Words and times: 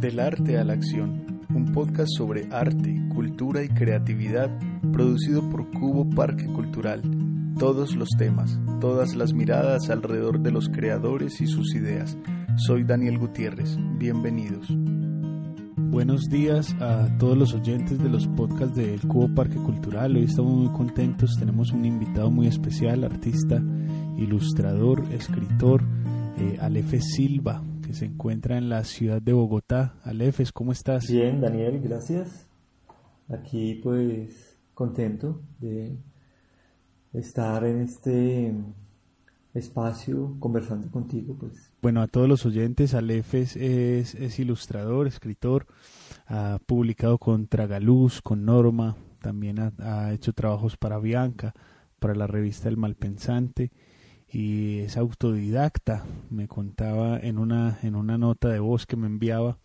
Del 0.00 0.18
arte 0.18 0.56
a 0.56 0.64
la 0.64 0.72
acción, 0.72 1.44
un 1.54 1.72
podcast 1.74 2.08
sobre 2.16 2.48
arte, 2.50 3.06
cultura 3.14 3.62
y 3.62 3.68
creatividad 3.68 4.50
producido 4.94 5.42
por 5.50 5.70
Cubo 5.72 6.08
Parque 6.08 6.46
Cultural. 6.46 7.02
Todos 7.58 7.94
los 7.96 8.08
temas, 8.16 8.58
todas 8.80 9.14
las 9.14 9.34
miradas 9.34 9.90
alrededor 9.90 10.40
de 10.40 10.52
los 10.52 10.70
creadores 10.70 11.42
y 11.42 11.46
sus 11.46 11.74
ideas. 11.74 12.16
Soy 12.56 12.84
Daniel 12.84 13.18
Gutiérrez, 13.18 13.76
bienvenidos. 13.98 14.68
Buenos 15.76 16.30
días 16.30 16.74
a 16.80 17.14
todos 17.18 17.36
los 17.36 17.52
oyentes 17.52 17.98
de 17.98 18.08
los 18.08 18.26
podcasts 18.26 18.76
del 18.76 19.02
Cubo 19.02 19.34
Parque 19.34 19.56
Cultural. 19.56 20.16
Hoy 20.16 20.24
estamos 20.24 20.54
muy 20.54 20.72
contentos, 20.72 21.36
tenemos 21.38 21.72
un 21.72 21.84
invitado 21.84 22.30
muy 22.30 22.46
especial, 22.46 23.04
artista, 23.04 23.62
ilustrador, 24.16 25.04
escritor, 25.12 25.84
eh, 26.38 26.56
Alefe 26.58 27.02
Silva, 27.02 27.62
que 27.90 27.96
se 27.96 28.04
encuentra 28.04 28.56
en 28.56 28.68
la 28.68 28.84
ciudad 28.84 29.20
de 29.20 29.32
Bogotá. 29.32 29.96
Alefes, 30.04 30.52
¿cómo 30.52 30.70
estás? 30.70 31.10
Bien, 31.10 31.40
Daniel, 31.40 31.80
gracias. 31.80 32.46
Aquí 33.28 33.80
pues 33.82 34.58
contento 34.74 35.42
de 35.58 35.96
estar 37.12 37.64
en 37.64 37.80
este 37.80 38.54
espacio 39.54 40.36
conversando 40.38 40.88
contigo, 40.92 41.36
pues. 41.36 41.72
Bueno, 41.82 42.00
a 42.00 42.06
todos 42.06 42.28
los 42.28 42.46
oyentes, 42.46 42.94
Alefes 42.94 43.56
es, 43.56 44.14
es 44.14 44.38
ilustrador, 44.38 45.08
escritor, 45.08 45.66
ha 46.28 46.60
publicado 46.64 47.18
con 47.18 47.48
Tragaluz, 47.48 48.22
con 48.22 48.44
Norma, 48.44 48.96
también 49.20 49.58
ha, 49.58 49.72
ha 49.80 50.12
hecho 50.12 50.32
trabajos 50.32 50.76
para 50.76 51.00
Bianca, 51.00 51.54
para 51.98 52.14
la 52.14 52.28
revista 52.28 52.68
El 52.68 52.76
Malpensante 52.76 53.72
y 54.32 54.80
es 54.80 54.96
autodidacta. 54.96 56.04
Me 56.30 56.48
contaba 56.48 57.18
en 57.18 57.38
una, 57.38 57.78
en 57.82 57.94
una 57.96 58.18
nota 58.18 58.48
de 58.48 58.60
voz 58.60 58.86
que 58.86 58.96
me 58.96 59.06
enviaba 59.06 59.58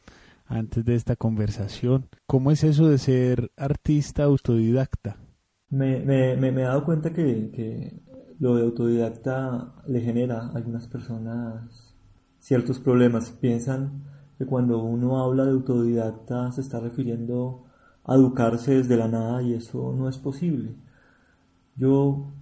antes 0.46 0.86
de 0.86 0.96
esta 0.96 1.16
conversación. 1.16 2.08
¿Cómo 2.26 2.52
es 2.52 2.64
eso 2.64 2.88
de 2.88 2.98
ser 2.98 3.52
artista 3.58 4.24
autodidacta? 4.24 5.18
Me, 5.70 6.00
me, 6.00 6.34
he 6.48 6.64
dado 6.64 6.86
cuenta 6.86 7.12
que, 7.12 7.52
que, 7.52 8.00
lo 8.40 8.56
de 8.56 8.64
autodidacta 8.64 9.74
le 9.88 10.02
genera 10.02 10.48
a 10.48 10.52
algunas 10.56 10.88
personas 10.88 11.96
ciertos 12.40 12.80
problemas. 12.80 13.32
Piensan 13.32 14.04
que 14.38 14.46
cuando 14.46 14.84
uno 14.84 15.24
habla 15.24 15.46
de 15.46 15.52
autodidacta 15.52 16.52
se 16.52 16.62
está 16.62 16.80
refiriendo 16.80 17.64
a 18.04 18.16
educarse 18.16 18.76
desde 18.76 18.98
la 18.98 19.08
nada 19.08 19.42
y 19.42 19.54
eso 19.54 19.94
no 19.98 20.10
es 20.10 20.18
posible. 20.18 20.76
Yo 21.76 22.34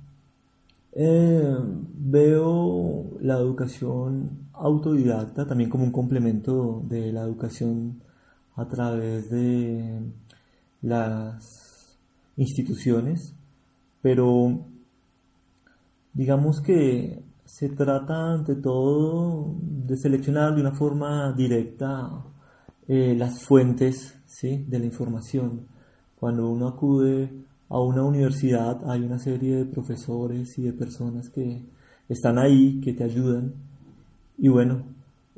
eh, 0.95 1.57
veo 1.95 3.17
la 3.21 3.35
educación 3.39 4.49
autodidacta 4.53 5.47
también 5.47 5.69
como 5.69 5.83
un 5.83 5.91
complemento 5.91 6.83
de 6.87 7.11
la 7.11 7.21
educación 7.23 8.01
a 8.55 8.67
través 8.67 9.29
de 9.31 10.01
las 10.81 11.97
instituciones, 12.37 13.35
pero 14.01 14.65
digamos 16.13 16.61
que 16.61 17.23
se 17.45 17.69
trata 17.69 18.33
ante 18.33 18.55
todo 18.55 19.55
de 19.61 19.97
seleccionar 19.97 20.55
de 20.55 20.61
una 20.61 20.73
forma 20.73 21.33
directa 21.33 22.23
eh, 22.87 23.15
las 23.17 23.43
fuentes 23.43 24.19
¿sí? 24.25 24.65
de 24.67 24.79
la 24.79 24.85
información. 24.85 25.67
Cuando 26.19 26.49
uno 26.49 26.67
acude 26.67 27.31
a 27.73 27.79
una 27.81 28.03
universidad 28.03 28.87
hay 28.87 29.01
una 29.01 29.17
serie 29.17 29.55
de 29.55 29.65
profesores 29.65 30.59
y 30.59 30.61
de 30.61 30.73
personas 30.73 31.31
que 31.31 31.65
están 32.07 32.37
ahí, 32.37 32.79
que 32.81 32.93
te 32.93 33.03
ayudan. 33.03 33.55
Y 34.37 34.47
bueno, 34.47 34.83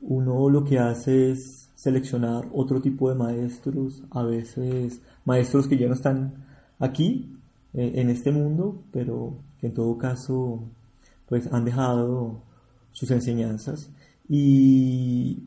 uno 0.02 0.50
lo 0.50 0.66
que 0.66 0.78
hace 0.78 1.32
es 1.32 1.70
seleccionar 1.76 2.50
otro 2.52 2.82
tipo 2.82 3.10
de 3.10 3.16
maestros, 3.16 4.04
a 4.12 4.24
veces 4.24 5.02
maestros 5.24 5.70
que 5.70 5.78
ya 5.78 5.88
no 5.88 5.94
están 5.94 6.46
aquí, 6.78 7.34
eh, 7.74 7.94
en 7.96 8.10
este 8.10 8.34
mundo, 8.34 8.84
pero 8.92 9.38
que 9.62 9.68
en 9.68 9.74
todo 9.74 9.98
caso 9.98 10.62
pues 11.30 11.48
han 11.54 11.64
dejado 11.64 12.42
sus 12.92 13.12
enseñanzas. 13.12 13.90
Y 14.28 15.44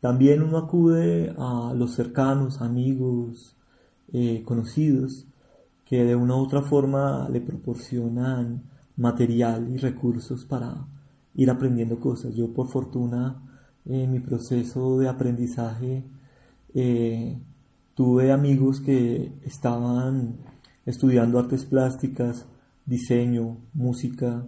también 0.00 0.42
uno 0.42 0.58
acude 0.58 1.34
a 1.38 1.72
los 1.74 1.94
cercanos, 1.94 2.60
amigos, 2.60 3.56
eh, 4.12 4.42
conocidos, 4.44 5.26
de 6.02 6.16
una 6.16 6.34
u 6.34 6.40
otra 6.40 6.62
forma 6.62 7.28
le 7.28 7.40
proporcionan 7.40 8.62
material 8.96 9.68
y 9.70 9.76
recursos 9.76 10.44
para 10.44 10.86
ir 11.34 11.50
aprendiendo 11.50 12.00
cosas. 12.00 12.34
Yo 12.34 12.52
por 12.52 12.68
fortuna 12.68 13.42
en 13.84 14.10
mi 14.10 14.20
proceso 14.20 14.98
de 14.98 15.08
aprendizaje 15.08 16.04
eh, 16.74 17.38
tuve 17.94 18.32
amigos 18.32 18.80
que 18.80 19.32
estaban 19.44 20.38
estudiando 20.86 21.38
artes 21.38 21.64
plásticas, 21.64 22.46
diseño, 22.86 23.58
música, 23.72 24.44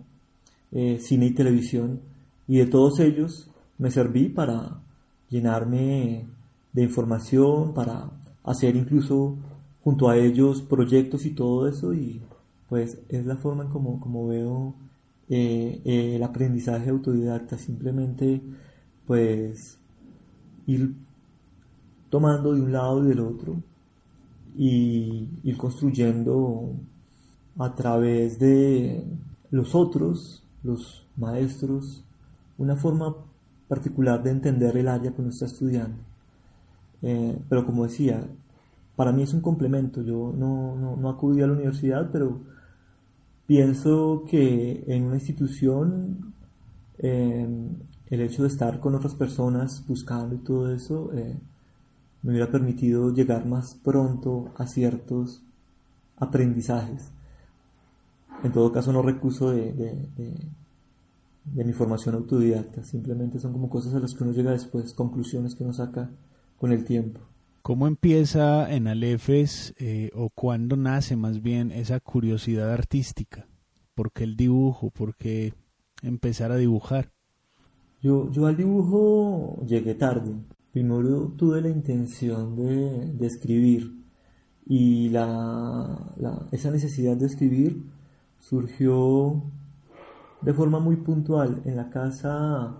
eh, 0.72 0.98
cine 1.00 1.26
y 1.26 1.34
televisión 1.34 2.00
y 2.48 2.58
de 2.58 2.66
todos 2.66 3.00
ellos 3.00 3.50
me 3.78 3.90
serví 3.90 4.28
para 4.28 4.80
llenarme 5.28 6.26
de 6.72 6.82
información, 6.82 7.74
para 7.74 8.10
hacer 8.44 8.76
incluso 8.76 9.36
junto 9.86 10.08
a 10.08 10.16
ellos 10.16 10.62
proyectos 10.62 11.26
y 11.26 11.30
todo 11.30 11.68
eso 11.68 11.94
y 11.94 12.20
pues 12.68 12.98
es 13.08 13.24
la 13.24 13.36
forma 13.36 13.62
en 13.62 13.70
como, 13.70 14.00
como 14.00 14.26
veo 14.26 14.74
eh, 15.28 15.80
eh, 15.84 16.16
el 16.16 16.24
aprendizaje 16.24 16.90
autodidacta, 16.90 17.56
simplemente 17.56 18.42
pues 19.06 19.78
ir 20.66 20.92
tomando 22.10 22.52
de 22.52 22.62
un 22.62 22.72
lado 22.72 23.04
y 23.04 23.10
del 23.10 23.20
otro 23.20 23.62
y 24.56 25.28
ir 25.44 25.56
construyendo 25.56 26.72
a 27.56 27.72
través 27.76 28.40
de 28.40 29.04
los 29.52 29.76
otros, 29.76 30.42
los 30.64 31.06
maestros, 31.16 32.02
una 32.58 32.74
forma 32.74 33.14
particular 33.68 34.20
de 34.20 34.30
entender 34.30 34.76
el 34.78 34.88
área 34.88 35.14
que 35.14 35.20
uno 35.20 35.30
está 35.30 35.46
estudiando. 35.46 35.98
Eh, 37.02 37.38
pero 37.48 37.64
como 37.64 37.84
decía, 37.84 38.26
para 38.96 39.12
mí 39.12 39.22
es 39.22 39.34
un 39.34 39.42
complemento. 39.42 40.02
Yo 40.02 40.34
no, 40.36 40.96
no, 40.96 41.08
acudí 41.08 41.42
a 41.42 41.46
la 41.46 41.52
universidad, 41.52 42.10
pero 42.10 42.40
pienso 43.46 44.24
que 44.28 44.84
en 44.88 45.04
una 45.04 45.16
institución 45.16 46.34
em, 46.98 47.68
el 48.08 48.20
hecho 48.22 48.42
de 48.42 48.48
estar 48.48 48.80
con 48.80 48.94
otras 48.94 49.14
personas 49.14 49.84
buscando 49.86 50.34
y 50.34 50.38
todo 50.38 50.72
eso 50.72 51.12
eh, 51.12 51.38
me 52.22 52.30
hubiera 52.30 52.50
permitido 52.50 53.12
llegar 53.12 53.46
más 53.46 53.74
pronto 53.74 54.52
a 54.56 54.66
ciertos 54.66 55.42
aprendizajes. 56.16 57.10
En 58.42 58.52
todo 58.52 58.72
caso 58.72 58.92
no 58.92 59.02
recuso 59.02 59.50
de, 59.50 59.72
de, 59.72 61.64
mi 61.64 61.72
formación 61.72 62.14
autodidacta, 62.16 62.82
simplemente 62.82 63.38
son 63.38 63.52
como 63.52 63.70
cosas 63.70 63.94
a 63.94 64.00
las 64.00 64.14
que 64.14 64.24
uno 64.24 64.32
llega 64.32 64.50
después, 64.50 64.92
conclusiones 64.92 65.54
que 65.54 65.64
uno 65.64 65.72
saca 65.72 66.10
con 66.58 66.72
el 66.72 66.84
tiempo. 66.84 67.20
¿Cómo 67.66 67.88
empieza 67.88 68.72
en 68.72 68.86
Alefes 68.86 69.74
eh, 69.80 70.12
o 70.14 70.30
cuándo 70.30 70.76
nace 70.76 71.16
más 71.16 71.42
bien 71.42 71.72
esa 71.72 71.98
curiosidad 71.98 72.72
artística? 72.72 73.48
¿Por 73.96 74.12
qué 74.12 74.22
el 74.22 74.36
dibujo? 74.36 74.90
¿Por 74.90 75.16
qué 75.16 75.52
empezar 76.00 76.52
a 76.52 76.58
dibujar? 76.58 77.10
Yo, 78.00 78.30
yo 78.30 78.46
al 78.46 78.56
dibujo 78.56 79.60
llegué 79.66 79.96
tarde. 79.96 80.32
Primero 80.70 81.32
tuve 81.36 81.60
la 81.60 81.68
intención 81.68 82.54
de, 82.54 83.26
escribir 83.26 84.00
y 84.64 85.08
la, 85.08 86.14
esa 86.52 86.70
necesidad 86.70 87.16
de 87.16 87.26
escribir 87.26 87.82
surgió 88.38 89.42
de 90.40 90.54
forma 90.54 90.78
muy 90.78 90.94
puntual. 90.94 91.62
En 91.64 91.74
la 91.74 91.90
casa 91.90 92.76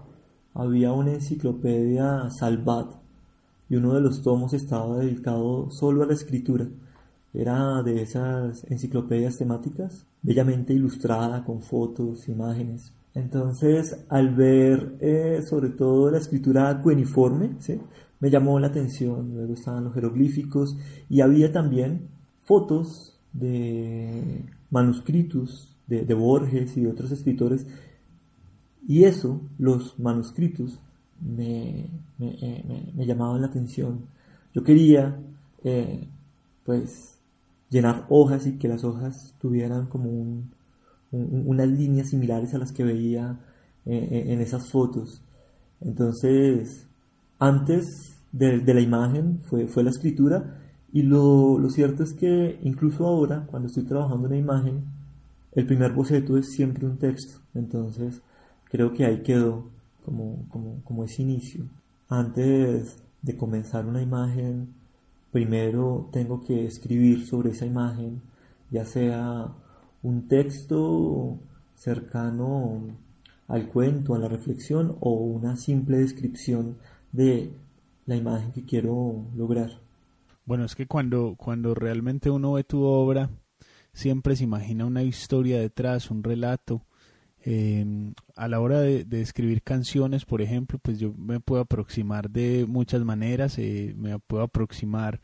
había 0.55 0.93
una 0.93 1.13
enciclopedia 1.13 2.31
Salvat 2.31 3.05
y 3.69 3.77
uno 3.77 3.95
de 3.95 4.01
los 4.01 4.23
tomos 4.23 4.53
estaba 4.53 4.99
dedicado 4.99 5.71
solo 5.71 6.03
a 6.03 6.07
la 6.07 6.15
escritura. 6.15 6.67
Era 7.35 7.83
de 7.83 8.03
esas 8.03 8.65
enciclopedias 8.71 9.37
temáticas, 9.37 10.07
bellamente 10.23 10.73
ilustrada 10.73 11.45
con 11.45 11.61
fotos, 11.61 12.29
imágenes. 12.29 12.93
Entonces, 13.15 14.05
al 14.09 14.35
ver 14.35 14.97
eh, 15.01 15.41
sobre 15.43 15.71
todo 15.71 16.11
la 16.11 16.19
escritura 16.19 16.81
cueniforme, 16.83 17.57
me 18.21 18.31
llamó 18.31 18.59
la 18.59 18.69
atención. 18.69 19.35
Luego 19.35 19.55
estaban 19.55 19.85
los 19.85 19.95
jeroglíficos 19.95 20.77
y 21.09 21.21
había 21.21 21.53
también 21.53 22.09
fotos 22.43 23.19
de 23.33 24.45
manuscritos 24.71 25.77
de, 25.87 26.15
Borges 26.15 26.77
y 26.77 26.83
de 26.83 26.89
otros 26.89 27.11
escritores. 27.11 27.67
Y 28.87 29.05
eso, 29.05 29.41
los 29.59 29.99
manuscritos, 29.99 30.81
me, 31.21 31.89
eh, 32.21 32.93
llamaban 32.97 33.41
la 33.41 33.49
atención. 33.49 34.07
Yo 34.55 34.63
quería, 34.63 35.19
eh, 35.65 36.09
pues, 36.65 37.19
llenar 37.71 38.07
hojas 38.09 38.47
y 38.47 38.59
que 38.59 38.69
las 38.69 38.85
hojas 38.85 39.35
tuvieran 39.41 39.87
como 39.87 40.11
un, 40.11 40.51
unas 41.13 41.69
líneas 41.69 42.11
similares 42.11 42.55
a 42.55 42.59
las 42.59 42.73
que 42.73 42.85
veía 42.85 43.39
eh, 43.85 44.09
eh, 44.11 44.33
en 44.33 44.41
esas 44.41 44.71
fotos. 44.71 45.23
Entonces, 45.81 46.89
antes 47.39 47.85
de, 48.33 48.63
la 48.75 48.81
imagen 48.81 49.41
fue, 49.45 49.67
la 49.83 49.91
escritura 49.91 50.59
y 50.93 51.03
lo, 51.03 51.59
cierto 51.71 52.03
es 52.03 52.13
que 52.13 52.59
incluso 52.63 53.07
ahora, 53.07 53.47
cuando 53.47 53.69
estoy 53.69 53.85
trabajando 53.85 54.27
una 54.27 54.37
imagen, 54.37 54.85
el 55.53 55.67
primer 55.67 55.93
boceto 55.93 56.37
es 56.37 56.53
siempre 56.53 56.87
un 56.87 56.99
texto. 56.99 57.41
Entonces, 57.55 58.23
creo 58.71 58.93
que 58.93 59.05
ahí 59.05 59.23
quedó 59.23 59.71
como, 60.07 60.49
como, 60.49 60.83
como 60.85 61.05
ese 61.05 61.23
inicio. 61.23 61.65
Antes 62.09 62.97
de 63.21 63.37
comenzar 63.37 63.85
una 63.85 64.01
imagen, 64.01 64.73
primero 65.33 66.09
tengo 66.13 66.41
que 66.41 66.65
escribir 66.65 67.27
sobre 67.27 67.51
esa 67.51 67.67
imagen, 67.67 68.23
ya 68.71 68.87
sea 68.87 69.53
un 70.03 70.29
texto 70.29 71.39
cercano 71.75 72.81
al 73.49 73.67
cuento, 73.69 74.15
a 74.15 74.19
la 74.19 74.29
reflexión 74.29 74.97
o 75.01 75.11
una 75.11 75.57
simple 75.57 75.99
descripción 75.99 76.77
de 77.11 77.51
la 78.07 78.17
imagen 78.17 78.53
que 78.53 78.65
quiero 78.65 79.25
lograr. 79.35 79.81
Bueno, 80.45 80.65
es 80.65 80.77
que 80.77 80.87
cuando, 80.87 81.35
cuando 81.37 81.75
realmente 81.75 82.31
uno 82.31 82.53
ve 82.53 82.63
tu 82.63 82.85
obra, 82.85 83.31
siempre 83.93 84.37
se 84.37 84.45
imagina 84.45 84.87
una 84.87 85.03
historia 85.03 85.59
detrás, 85.59 86.13
un 86.13 86.23
relato. 86.23 86.83
Em, 87.49 88.13
a 88.35 88.49
la 88.49 88.59
hora 88.59 88.81
de, 88.81 89.21
escribir 89.21 89.63
canciones, 89.63 90.25
por 90.25 90.43
ejemplo, 90.43 90.81
pues 90.83 90.99
yo 90.99 91.15
me 91.17 91.39
puedo 91.39 91.63
aproximar 91.63 92.29
de 92.29 92.67
muchas 92.69 93.05
maneras, 93.05 93.57
eh, 93.59 93.95
me 93.97 94.19
puedo 94.19 94.43
aproximar 94.43 95.21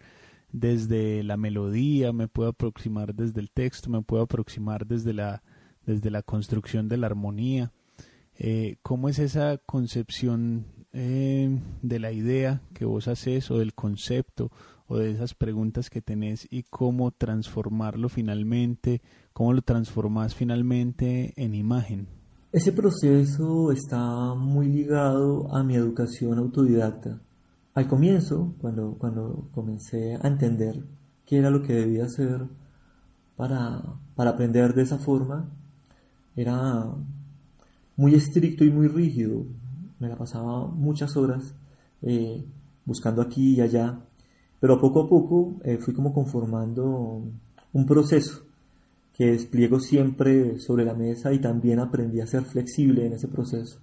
desde 0.53 1.25
la 1.25 1.37
melodía, 1.37 2.13
me 2.13 2.29
puedo 2.29 2.51
aproximar 2.51 3.13
desde 3.17 3.41
el 3.41 3.51
texto, 3.51 3.91
me 3.91 4.03
puedo 4.03 4.23
aproximar 4.23 4.87
desde 4.87 5.13
la, 5.15 5.43
desde 5.85 6.11
la 6.13 6.23
construcción 6.23 6.89
de 6.89 6.97
la 6.99 7.09
armonía. 7.09 7.73
Eh, 8.39 8.77
¿Cómo 8.83 9.09
es 9.09 9.19
esa 9.19 9.59
concepción 9.59 10.67
eh, 10.93 11.59
de 11.83 11.99
la 11.99 12.13
idea 12.13 12.63
que 12.73 12.85
vos 12.85 13.09
haces 13.09 13.51
o 13.51 13.59
del 13.59 13.75
concepto 13.75 14.53
o 14.93 14.99
de 14.99 15.11
esas 15.11 15.33
preguntas 15.33 15.89
que 15.89 16.03
tenés 16.03 16.47
y 16.51 16.65
cómo 16.65 17.13
transformarlo 17.13 18.11
finalmente, 18.11 19.01
cómo 19.33 19.55
lo 19.55 19.63
transformas 19.63 20.35
finalmente 20.35 21.33
en 21.37 21.55
imagen? 21.55 22.09
Ese 22.53 22.73
proceso 22.73 23.73
está 23.73 24.35
muy 24.35 24.69
ligado 24.69 25.51
a 25.55 25.65
mi 25.65 25.77
educación 25.77 26.39
autodidacta. 26.39 27.23
Al 27.73 27.89
comienzo, 27.89 28.55
cuando, 28.61 28.99
cuando 28.99 29.49
comencé 29.53 30.19
a 30.23 30.29
entender 30.29 30.85
qué 31.25 31.39
era 31.39 31.49
lo 31.49 31.63
que 31.63 31.73
debía 31.73 32.05
hacer 32.05 32.43
para, 33.35 33.83
aprender 34.15 34.75
de 34.75 34.83
esa 34.83 34.99
forma, 34.99 35.49
era 36.37 36.85
muy 37.97 38.15
estricto 38.15 38.63
y 38.63 38.71
muy 38.71 38.89
rígido. 38.89 39.47
Me 39.99 40.11
la 40.11 40.17
pasaba 40.17 40.67
muchas 40.67 41.17
horas 41.17 41.55
eh, 42.03 42.45
buscando 42.85 43.23
aquí 43.23 43.55
y 43.55 43.63
allá, 43.63 43.99
pero 44.63 44.81
poco 44.81 45.01
a 45.01 45.09
poco 45.09 45.57
eh, 45.65 45.79
fui 45.79 45.93
como 45.93 46.15
conformando 46.15 47.21
un 47.73 47.85
proceso 47.85 48.45
que 49.13 49.33
despliego 49.33 49.81
siempre 49.81 50.61
sobre 50.61 50.85
la 50.85 50.95
mesa 50.95 51.33
y 51.33 51.41
también 51.41 51.81
aprendí 51.81 52.21
a 52.21 52.29
ser 52.29 52.45
flexible 52.45 53.05
en 53.05 53.15
ese 53.15 53.27
proceso. 53.27 53.81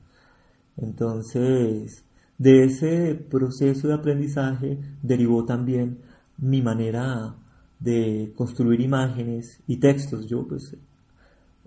Entonces, 0.78 2.06
de 2.38 2.64
ese 2.64 3.14
proceso 3.14 3.90
de 3.90 3.94
aprendizaje 3.94 4.80
derivó 5.04 5.44
también 5.44 5.98
mi 6.38 6.62
manera 6.62 7.36
de 7.78 8.32
construir 8.34 8.80
imágenes 8.80 9.62
y 9.68 9.82
textos. 9.82 10.28
Yo 10.28 10.48
pues 10.48 10.78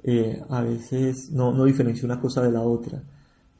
eh, 0.05 0.43
a 0.49 0.63
veces 0.63 1.31
no, 1.31 1.53
no, 1.53 1.67
diferencio 1.67 2.07
una 2.07 2.19
cosa 2.19 2.41
de 2.41 2.53
la 2.53 2.63
otra. 2.63 3.03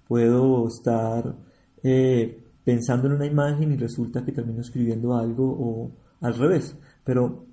Puedo 0.09 0.67
estar 0.67 1.37
eh, 1.83 2.42
pensando 2.65 3.07
en 3.07 3.15
una 3.15 3.27
imagen 3.27 3.73
y 3.73 3.77
resulta 3.77 4.25
que 4.25 4.33
termino 4.33 4.61
escribiendo 4.61 5.17
algo 5.17 5.45
o 5.45 5.91
al 6.21 6.35
revés. 6.35 6.77
Pero 7.05 7.45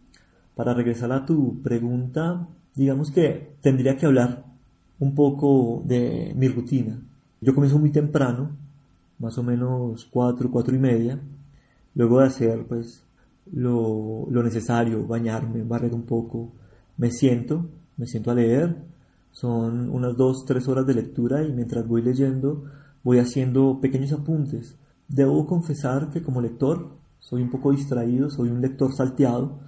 para 0.55 0.73
regresar 0.73 1.11
a 1.11 1.25
tu 1.25 1.61
pregunta, 1.61 2.47
digamos 2.75 3.11
que 3.11 3.55
tendría 3.61 3.97
que 3.97 4.05
hablar 4.05 4.45
un 4.99 5.15
poco 5.15 5.81
de 5.85 6.33
mi 6.35 6.47
rutina. 6.47 6.99
Yo 7.41 7.55
comienzo 7.55 7.79
muy 7.79 7.91
temprano, 7.91 8.51
más 9.17 9.37
o 9.37 9.43
menos 9.43 10.05
cuatro, 10.11 10.51
cuatro 10.51 10.75
y 10.75 10.79
media, 10.79 11.19
luego 11.95 12.19
de 12.19 12.27
hacer 12.27 12.65
pues 12.67 13.03
lo, 13.51 14.27
lo 14.29 14.43
necesario, 14.43 15.07
bañarme, 15.07 15.63
barrer 15.63 15.93
un 15.93 16.03
poco, 16.03 16.51
me 16.97 17.11
siento, 17.11 17.65
me 17.97 18.05
siento 18.05 18.31
a 18.31 18.35
leer, 18.35 18.75
son 19.31 19.89
unas 19.89 20.17
dos, 20.17 20.43
tres 20.45 20.67
horas 20.67 20.85
de 20.85 20.95
lectura 20.95 21.43
y 21.43 21.53
mientras 21.53 21.87
voy 21.87 22.01
leyendo 22.01 22.65
voy 23.03 23.19
haciendo 23.19 23.79
pequeños 23.81 24.11
apuntes. 24.11 24.77
Debo 25.09 25.45
confesar 25.45 26.11
que 26.11 26.21
como 26.21 26.39
lector 26.39 26.91
soy 27.19 27.41
un 27.41 27.49
poco 27.49 27.71
distraído, 27.71 28.29
soy 28.29 28.49
un 28.49 28.61
lector 28.61 28.93
salteado. 28.95 29.59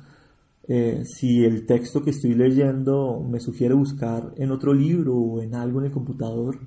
Eh, 0.68 1.04
si 1.06 1.44
el 1.44 1.66
texto 1.66 2.04
que 2.04 2.12
estoy 2.12 2.36
leyendo 2.36 3.26
me 3.28 3.40
sugiere 3.40 3.74
buscar 3.74 4.34
en 4.38 4.52
otro 4.52 4.74
libro 4.74 5.16
o 5.16 5.42
en 5.42 5.56
algo 5.56 5.80
en 5.80 5.88
el 5.88 5.92
computador, 5.92 6.60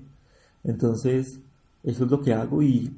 entonces 0.64 1.40
eso 1.82 2.04
es 2.04 2.10
lo 2.10 2.20
que 2.20 2.34
hago 2.34 2.62
y 2.62 2.92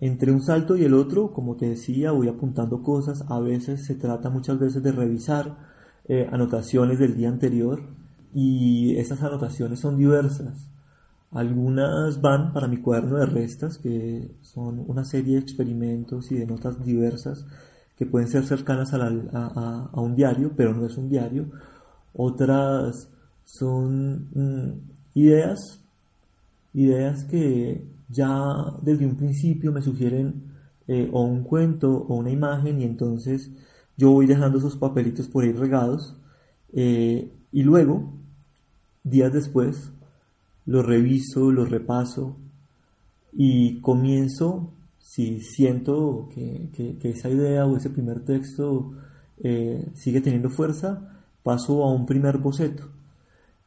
entre 0.00 0.30
un 0.30 0.42
salto 0.42 0.76
y 0.76 0.84
el 0.84 0.94
otro, 0.94 1.32
como 1.32 1.56
te 1.56 1.68
decía, 1.68 2.12
voy 2.12 2.28
apuntando 2.28 2.82
cosas. 2.82 3.24
A 3.28 3.40
veces 3.40 3.84
se 3.86 3.94
trata 3.94 4.30
muchas 4.30 4.58
veces 4.58 4.82
de 4.82 4.92
revisar 4.92 5.56
eh, 6.06 6.28
anotaciones 6.30 6.98
del 6.98 7.16
día 7.16 7.28
anterior 7.28 7.82
y 8.34 8.96
esas 8.96 9.22
anotaciones 9.22 9.80
son 9.80 9.96
diversas. 9.96 10.68
Algunas 11.30 12.20
van 12.20 12.52
para 12.52 12.68
mi 12.68 12.78
cuaderno 12.78 13.18
de 13.18 13.26
restas, 13.26 13.78
que 13.78 14.30
son 14.42 14.84
una 14.86 15.04
serie 15.04 15.34
de 15.34 15.40
experimentos 15.40 16.30
y 16.32 16.36
de 16.36 16.46
notas 16.46 16.84
diversas 16.84 17.46
que 17.96 18.06
pueden 18.06 18.28
ser 18.28 18.46
cercanas 18.46 18.92
a, 18.92 19.90
un 20.00 20.14
diario, 20.14 20.52
pero 20.56 20.74
no 20.74 20.86
es 20.86 20.96
un 20.96 21.08
diario. 21.08 21.46
Otras 22.14 23.10
son 23.44 24.28
mm, 24.34 25.18
ideas 25.18 25.80
ideas 26.76 27.24
que 27.24 27.86
ya 28.10 28.30
desde 28.82 29.06
un 29.06 29.16
principio 29.16 29.72
me 29.72 29.80
sugieren 29.80 30.42
eh, 30.86 31.08
o 31.10 31.22
un 31.22 31.42
cuento 31.42 31.90
o 31.90 32.16
una 32.16 32.30
imagen 32.30 32.80
y 32.80 32.84
entonces 32.84 33.50
yo 33.96 34.10
voy 34.10 34.26
dejando 34.26 34.58
esos 34.58 34.76
papelitos 34.76 35.26
por 35.26 35.44
ahí 35.44 35.52
regados 35.52 36.16
eh, 36.74 37.32
y 37.50 37.62
luego, 37.62 38.12
días 39.02 39.32
después, 39.32 39.90
los 40.66 40.84
reviso, 40.84 41.50
los 41.50 41.70
repaso 41.70 42.36
y 43.32 43.80
comienzo, 43.80 44.72
si 44.98 45.40
siento 45.40 46.28
que, 46.34 46.98
esa 47.02 47.30
idea 47.30 47.66
o 47.66 47.76
ese 47.76 47.90
primer 47.90 48.24
texto 48.24 48.92
eh, 49.38 49.88
sigue 49.94 50.20
teniendo 50.20 50.50
fuerza, 50.50 51.22
paso 51.42 51.84
a 51.84 51.92
un 51.92 52.06
primer 52.06 52.38
boceto 52.38 52.96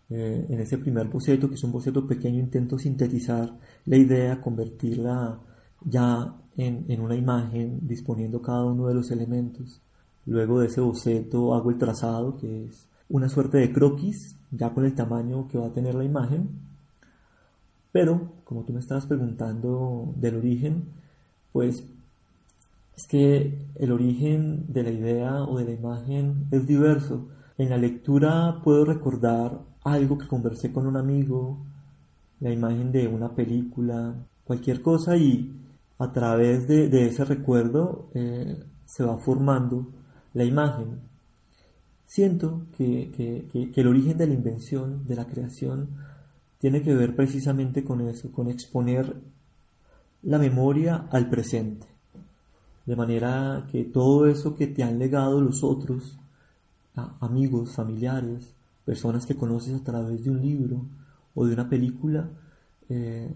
eh, 0.10 0.48
en 0.50 0.60
ese 0.60 0.80
primer 0.80 1.08
boceto, 1.08 1.48
que 1.50 1.56
es 1.56 1.64
un 1.64 1.72
boceto 1.72 2.08
pequeño, 2.08 2.40
intento 2.40 2.80
sintetizar 2.80 3.56
la 3.86 3.98
idea, 3.98 4.42
convertirla 4.42 5.40
ya 5.86 6.36
en, 6.58 7.00
una 7.00 7.16
imagen, 7.16 7.80
disponiendo 7.88 8.42
cada 8.42 8.66
uno 8.66 8.88
de 8.88 8.96
los 8.96 9.12
elementos. 9.12 9.82
Luego 10.26 10.60
de 10.60 10.68
ese 10.68 10.82
boceto 10.82 11.54
hago 11.54 11.70
el 11.70 11.78
trazado, 11.78 12.38
que 12.38 12.66
es 12.66 12.88
una 13.08 13.30
suerte 13.30 13.60
de 13.60 13.72
croquis, 13.72 14.36
ya 14.52 14.74
con 14.74 14.86
el 14.86 14.96
tamaño 14.96 15.48
que 15.48 15.58
va 15.58 15.68
a 15.68 15.74
tener 15.74 15.96
la 15.96 16.04
imagen. 16.04 16.50
Pero, 17.92 18.34
como 18.44 18.64
tú 18.64 18.74
me 18.74 18.80
estabas 18.80 19.06
preguntando 19.06 20.14
del 20.16 20.36
origen, 20.36 20.86
pues 21.52 21.84
es 22.96 23.08
que 23.08 23.66
el 23.76 23.92
origen 23.92 24.66
de 24.72 24.84
la 24.84 24.92
idea 24.92 25.44
o 25.44 25.58
de 25.58 25.66
la 25.66 25.72
imagen 25.72 26.48
es 26.52 26.68
diverso. 26.68 27.30
En 27.58 27.70
la 27.70 27.78
lectura 27.78 28.62
puedo 28.64 28.86
recordar 28.86 29.60
algo 29.84 30.18
que 30.18 30.28
conversé 30.28 30.72
con 30.72 30.86
un 30.86 30.98
amigo, 30.98 31.58
la 32.40 32.52
imagen 32.52 32.92
de 32.92 33.08
una 33.08 33.36
película, 33.36 34.16
cualquier 34.44 34.82
cosa 34.82 35.18
y 35.18 35.56
a 35.98 36.12
través 36.12 36.68
de, 36.68 37.06
ese 37.06 37.26
recuerdo 37.26 38.10
eh, 38.14 38.64
se 38.86 39.04
va 39.04 39.18
formando 39.18 39.88
la 40.34 40.44
imagen. 40.44 41.02
Siento 42.06 42.66
que, 42.76 43.72
el 43.76 43.88
origen 43.88 44.18
de 44.18 44.28
la 44.28 44.34
invención, 44.34 45.06
de 45.06 45.16
la 45.16 45.26
creación, 45.26 45.90
tiene 46.60 46.82
que 46.82 46.94
ver 46.94 47.16
precisamente 47.16 47.84
con 47.84 48.02
eso, 48.02 48.32
con 48.32 48.50
exponer 48.50 49.16
la 50.22 50.38
memoria 50.38 51.08
al 51.12 51.30
presente. 51.30 51.88
De 52.86 52.96
manera 52.96 53.66
que 53.72 53.86
todo 53.86 54.28
eso 54.28 54.56
que 54.56 54.68
te 54.68 54.84
han 54.84 55.00
legado 55.00 55.42
los 55.42 55.64
otros, 55.64 56.18
amigos, 57.22 57.76
familiares, 57.76 58.54
personas 58.84 59.26
que 59.26 59.36
conoces 59.36 59.80
a 59.80 59.84
través 59.84 60.24
de 60.24 60.32
un 60.32 60.42
libro 60.42 60.86
o 61.34 61.46
de 61.46 61.54
una 61.54 61.70
película, 61.70 62.30
eh, 62.90 63.34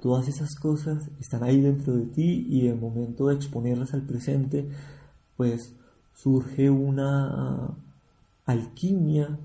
todas 0.00 0.28
esas 0.28 0.54
cosas 0.54 1.10
están 1.18 1.42
ahí 1.42 1.60
dentro 1.60 1.96
de 1.96 2.06
ti 2.06 2.46
y 2.48 2.66
en 2.66 2.74
el 2.74 2.80
momento 2.80 3.26
de 3.26 3.34
exponerlas 3.34 3.94
al 3.94 4.02
presente, 4.02 4.68
pues 5.36 5.74
surge 6.14 6.70
una 6.70 7.70
alquimia 8.46 9.38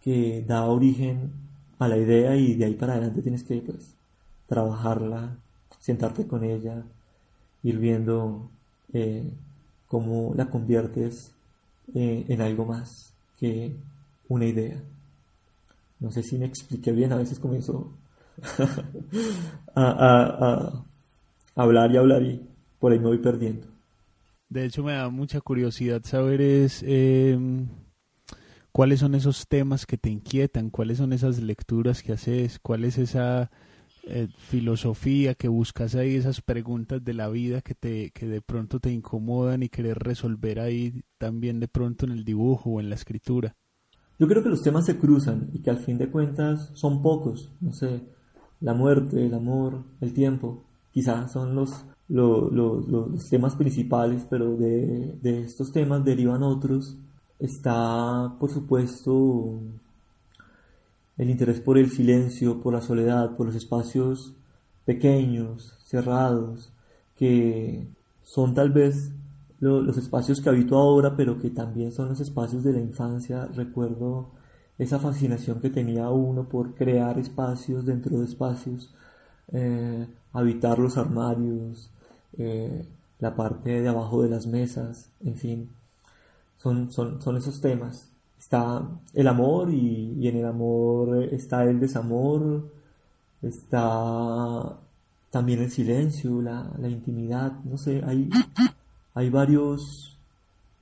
que 0.00 0.44
da 0.46 0.64
origen 0.64 1.41
a 1.84 1.88
la 1.88 1.96
idea 1.96 2.36
y 2.36 2.54
de 2.54 2.64
ahí 2.64 2.74
para 2.74 2.94
adelante 2.94 3.22
tienes 3.22 3.42
que 3.44 3.56
pues, 3.60 3.94
trabajarla, 4.46 5.36
sentarte 5.78 6.26
con 6.26 6.44
ella, 6.44 6.84
ir 7.62 7.78
viendo 7.78 8.50
eh, 8.92 9.30
cómo 9.88 10.32
la 10.36 10.46
conviertes 10.50 11.32
eh, 11.94 12.24
en 12.28 12.40
algo 12.40 12.64
más 12.64 13.12
que 13.38 13.74
una 14.28 14.46
idea. 14.46 14.80
No 16.00 16.10
sé 16.10 16.22
si 16.22 16.38
me 16.38 16.46
expliqué 16.46 16.92
bien, 16.92 17.12
a 17.12 17.16
veces 17.16 17.38
comienzo 17.38 17.92
a, 19.74 20.84
hablar 21.54 21.92
y 21.92 21.96
hablar 21.96 22.22
y 22.22 22.40
por 22.78 22.92
ahí 22.92 22.98
me 22.98 23.06
voy 23.06 23.18
perdiendo. 23.18 23.66
De 24.48 24.66
hecho 24.66 24.82
me 24.82 24.92
da 24.92 25.08
mucha 25.08 25.40
curiosidad 25.40 26.02
saber 26.04 26.40
es 26.40 26.82
em, 26.86 27.68
cuáles 28.72 29.00
son 29.00 29.14
esos 29.14 29.46
temas 29.46 29.86
que 29.86 29.98
te 29.98 30.10
inquietan, 30.10 30.70
cuáles 30.70 30.98
son 30.98 31.12
esas 31.12 31.40
lecturas 31.40 32.02
que 32.02 32.12
haces, 32.12 32.58
cuál 32.58 32.84
es 32.84 32.98
esa 32.98 33.50
eh, 34.04 34.28
filosofía 34.36 35.34
que 35.34 35.48
buscas 35.48 35.94
ahí, 35.94 36.16
esas 36.16 36.40
preguntas 36.40 37.04
de 37.04 37.14
la 37.14 37.28
vida 37.28 37.60
que, 37.60 37.74
te, 37.74 38.10
que 38.10 38.26
de 38.26 38.40
pronto 38.40 38.80
te 38.80 38.90
incomodan 38.90 39.62
y 39.62 39.68
querer 39.68 39.98
resolver 39.98 40.58
ahí 40.58 41.04
también 41.18 41.60
de 41.60 41.68
pronto 41.68 42.06
en 42.06 42.12
el 42.12 42.24
dibujo 42.24 42.70
o 42.70 42.80
en 42.80 42.88
la 42.88 42.96
escritura. 42.96 43.54
Yo 44.18 44.26
creo 44.26 44.42
que 44.42 44.48
los 44.48 44.62
temas 44.62 44.86
se 44.86 44.98
cruzan 44.98 45.50
y 45.52 45.60
que 45.60 45.70
al 45.70 45.78
fin 45.78 45.98
de 45.98 46.10
cuentas 46.10 46.70
son 46.74 47.02
pocos, 47.02 47.52
no 47.60 47.72
sé, 47.72 48.00
la 48.60 48.74
muerte, 48.74 49.24
el 49.26 49.34
amor, 49.34 49.84
el 50.00 50.14
tiempo, 50.14 50.64
quizás 50.92 51.32
son 51.32 51.54
los, 51.54 51.84
los, 52.08 53.28
temas 53.28 53.56
principales, 53.56 54.26
pero 54.30 54.56
de, 54.56 55.18
de 55.20 55.42
estos 55.42 55.72
temas 55.72 56.04
derivan 56.04 56.42
otros 56.42 56.98
está, 57.42 58.36
por 58.38 58.50
supuesto, 58.50 59.58
el 61.18 61.28
interés 61.28 61.60
por 61.60 61.76
el 61.76 61.90
silencio, 61.90 62.60
por 62.62 62.72
la 62.72 62.80
soledad, 62.80 63.36
por 63.36 63.46
los 63.46 63.56
espacios 63.56 64.34
pequeños, 64.84 65.76
cerrados, 65.84 66.72
que 67.16 67.88
son 68.22 68.54
tal 68.54 68.70
vez 68.70 69.12
los 69.60 69.96
espacios 69.96 70.40
que 70.40 70.48
habito 70.48 70.76
ahora, 70.78 71.16
pero 71.16 71.38
que 71.38 71.50
también 71.50 71.92
son 71.92 72.08
los 72.08 72.20
espacios 72.20 72.62
de 72.64 72.72
la 72.72 72.80
infancia. 72.80 73.46
Recuerdo 73.54 74.30
esa 74.78 74.98
fascinación 74.98 75.60
que 75.60 75.70
tenía 75.70 76.10
uno 76.10 76.48
por 76.48 76.74
crear 76.74 77.18
espacios 77.18 77.84
dentro 77.84 78.18
de 78.18 78.24
espacios, 78.26 78.94
eh, 79.52 80.06
habitar 80.32 80.78
los 80.78 80.96
armarios, 80.96 81.90
eh, 82.38 82.86
la 83.18 83.34
parte 83.34 83.82
de 83.82 83.88
abajo 83.88 84.22
de 84.22 84.30
las 84.30 84.46
mesas, 84.46 85.10
en 85.24 85.36
fin 85.36 85.81
son, 86.62 86.92
son, 86.92 87.36
esos 87.36 87.60
temas. 87.60 88.08
Está 88.38 88.88
el 89.14 89.28
amor 89.28 89.70
y, 89.70 90.28
en 90.28 90.36
el 90.36 90.46
amor 90.46 91.24
está 91.32 91.64
el 91.64 91.80
desamor, 91.80 92.70
está 93.40 94.78
también 95.30 95.60
el 95.60 95.70
silencio, 95.70 96.40
la, 96.42 96.70
intimidad, 96.88 97.52
no 97.64 97.78
sé, 97.78 98.02
hay, 98.04 98.28
hay 99.14 99.30
varios, 99.30 100.18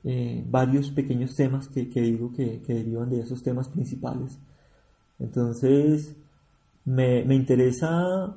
eh, 0.04 0.44
varios 0.48 0.90
pequeños 0.90 1.34
temas 1.36 1.68
que, 1.68 1.84
digo 1.84 2.32
que, 2.32 2.60
derivan 2.66 3.10
de 3.10 3.20
esos 3.20 3.42
temas 3.42 3.68
principales. 3.68 4.38
Entonces, 5.18 6.16
me, 6.84 7.24
me 7.24 7.34
interesa 7.34 8.36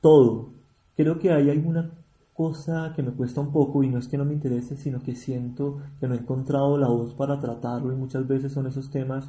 todo. 0.00 0.50
Creo 0.96 1.18
que 1.18 1.30
hay 1.32 1.50
alguna 1.50 1.90
cosa 2.38 2.92
que 2.94 3.02
me 3.02 3.10
cuesta 3.10 3.40
un 3.40 3.50
poco 3.50 3.82
y 3.82 3.88
no 3.88 3.98
es 3.98 4.06
que 4.06 4.16
no 4.16 4.24
me 4.24 4.32
interese, 4.32 4.76
sino 4.76 5.02
que 5.02 5.16
siento 5.16 5.78
que 5.98 6.06
no 6.06 6.14
he 6.14 6.18
encontrado 6.18 6.78
la 6.78 6.86
voz 6.86 7.12
para 7.14 7.40
tratarlo 7.40 7.92
y 7.92 7.96
muchas 7.96 8.28
veces 8.28 8.52
son 8.52 8.68
esos 8.68 8.92
temas 8.92 9.28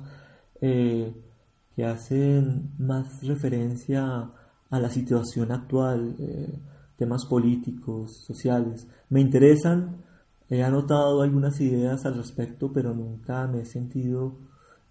eh, 0.61 1.11
que 1.75 1.85
hacen 1.85 2.69
más 2.77 3.23
referencia 3.25 4.29
a 4.69 4.79
la 4.79 4.91
situación 4.91 5.51
actual, 5.51 6.17
eh, 6.19 6.53
temas 6.97 7.25
políticos, 7.25 8.25
sociales. 8.27 8.87
Me 9.09 9.21
interesan, 9.21 10.03
he 10.47 10.61
anotado 10.63 11.23
algunas 11.23 11.59
ideas 11.61 12.05
al 12.05 12.13
respecto, 12.13 12.71
pero 12.71 12.93
nunca 12.93 13.47
me 13.47 13.61
he 13.61 13.65
sentido 13.65 14.37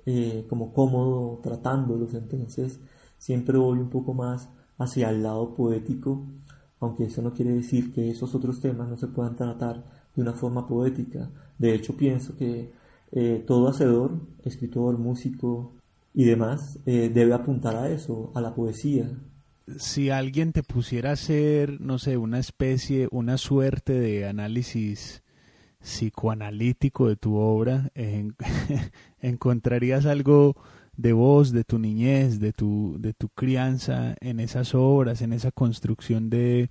eh, 0.07 0.45
como 0.49 0.73
cómodo 0.73 1.39
tratándolos, 1.41 2.15
entonces 2.15 2.81
siempre 3.17 3.59
voy 3.59 3.79
un 3.79 3.91
poco 3.91 4.13
más 4.13 4.49
hacia 4.77 5.09
el 5.11 5.23
lado 5.23 5.55
poético 5.55 6.27
aunque 6.81 7.05
eso 7.05 7.23
no 7.23 7.33
quiere 7.33 7.53
decir 7.53 7.93
que 7.93 8.11
esos 8.11 8.35
otros 8.35 8.61
temas 8.61 8.89
no 8.89 8.97
se 8.97 9.09
puedan 9.09 9.37
tratar 9.37 9.85
de 10.15 10.23
una 10.23 10.33
forma 10.33 10.67
poética. 10.67 11.31
De 11.59 11.75
hecho, 11.75 11.97
pienso 11.97 12.37
que 12.37 12.73
eh, 13.13 13.45
todo 13.47 13.69
hacedor, 13.69 14.21
escritor, 14.45 14.99
músico 14.99 15.73
y 16.15 16.25
demás, 16.25 16.79
eh, 16.87 17.11
debe 17.13 17.35
apuntar 17.35 17.77
a 17.77 17.91
eso, 17.91 18.33
a 18.35 18.41
la 18.41 18.55
poesía. 18.55 19.11
Si 19.77 20.11
alguien 20.11 20.53
te 20.53 20.63
pusiera 20.63 21.11
a 21.11 21.15
hacer, 21.15 21.81
no 21.81 21.99
sé, 21.99 22.17
una 22.17 22.39
especie, 22.39 23.09
una 23.11 23.37
suerte 23.37 23.93
de 23.93 24.27
análisis 24.27 25.23
psicoanalítico 25.81 27.09
de 27.09 27.17
tu 27.17 27.37
obra, 27.37 27.91
encontrarías 29.21 30.07
algo 30.07 30.57
de 30.99 31.13
vos, 31.13 31.53
de 31.53 31.63
tu 31.65 31.79
niñez, 31.79 32.41
de 32.41 32.53
tu, 32.53 32.97
de 32.99 33.15
tu 33.15 33.29
crianza 33.29 34.17
en 34.21 34.41
esas 34.41 34.75
obras, 34.75 35.23
en 35.23 35.33
esa 35.33 35.53
construcción 35.53 36.29
de, 36.29 36.71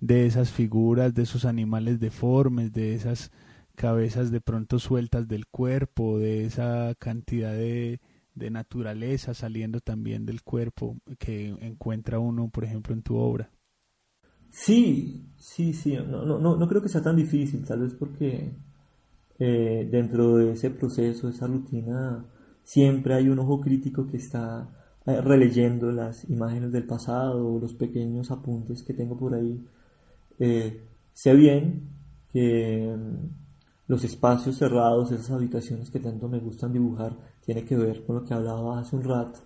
de 0.00 0.26
esas 0.26 0.50
figuras, 0.50 1.14
de 1.14 1.22
esos 1.22 1.44
animales 1.44 2.00
deformes, 2.00 2.72
de 2.72 2.94
esas 2.94 3.30
cabezas 3.76 4.30
de 4.30 4.40
pronto 4.40 4.78
sueltas 4.78 5.28
del 5.28 5.46
cuerpo, 5.46 6.18
de 6.18 6.46
esa 6.46 6.94
cantidad 6.98 7.52
de, 7.52 8.00
de 8.34 8.50
naturaleza 8.50 9.34
saliendo 9.34 9.80
también 9.80 10.24
del 10.24 10.42
cuerpo 10.42 10.96
que 11.18 11.48
encuentra 11.60 12.18
uno, 12.18 12.48
por 12.48 12.64
ejemplo, 12.64 12.94
en 12.94 13.02
tu 13.02 13.16
obra. 13.16 13.50
Sí, 14.50 15.28
sí, 15.36 15.74
sí, 15.74 15.96
no, 15.96 16.24
no, 16.24 16.38
no, 16.38 16.56
no 16.56 16.66
creo 16.66 16.80
que 16.82 16.88
sea 16.88 17.02
tan 17.02 17.16
difícil, 17.16 17.64
tal 17.64 17.80
vez 17.80 17.92
porque 17.92 18.52
eh, 19.38 19.88
dentro 19.90 20.36
de 20.36 20.52
ese 20.52 20.70
proceso, 20.70 21.28
esa 21.28 21.46
rutina, 21.46 22.24
siempre 22.70 23.14
hay 23.14 23.28
un 23.28 23.40
ojo 23.40 23.60
crítico 23.60 24.06
que 24.06 24.16
está 24.16 24.68
eh, 25.04 25.20
releyendo 25.20 25.90
las 25.90 26.30
imágenes 26.30 26.70
del 26.70 26.84
pasado 26.84 27.54
o 27.54 27.58
los 27.58 27.74
pequeños 27.74 28.30
apuntes 28.30 28.84
que 28.84 28.94
tengo 28.94 29.18
por 29.18 29.34
ahí. 29.34 29.60
Eh, 30.38 30.80
sé 31.12 31.34
bien 31.34 31.88
que 32.32 32.96
mm, 32.96 33.88
los 33.88 34.04
espacios 34.04 34.56
cerrados, 34.56 35.10
esas 35.10 35.32
habitaciones 35.32 35.90
que 35.90 35.98
tanto 35.98 36.28
me 36.28 36.38
gustan 36.38 36.72
dibujar, 36.72 37.16
tiene 37.44 37.64
que 37.64 37.76
ver 37.76 38.04
con 38.04 38.14
lo 38.14 38.24
que 38.24 38.34
hablaba 38.34 38.78
hace 38.78 38.94
un 38.94 39.02
rato, 39.02 39.40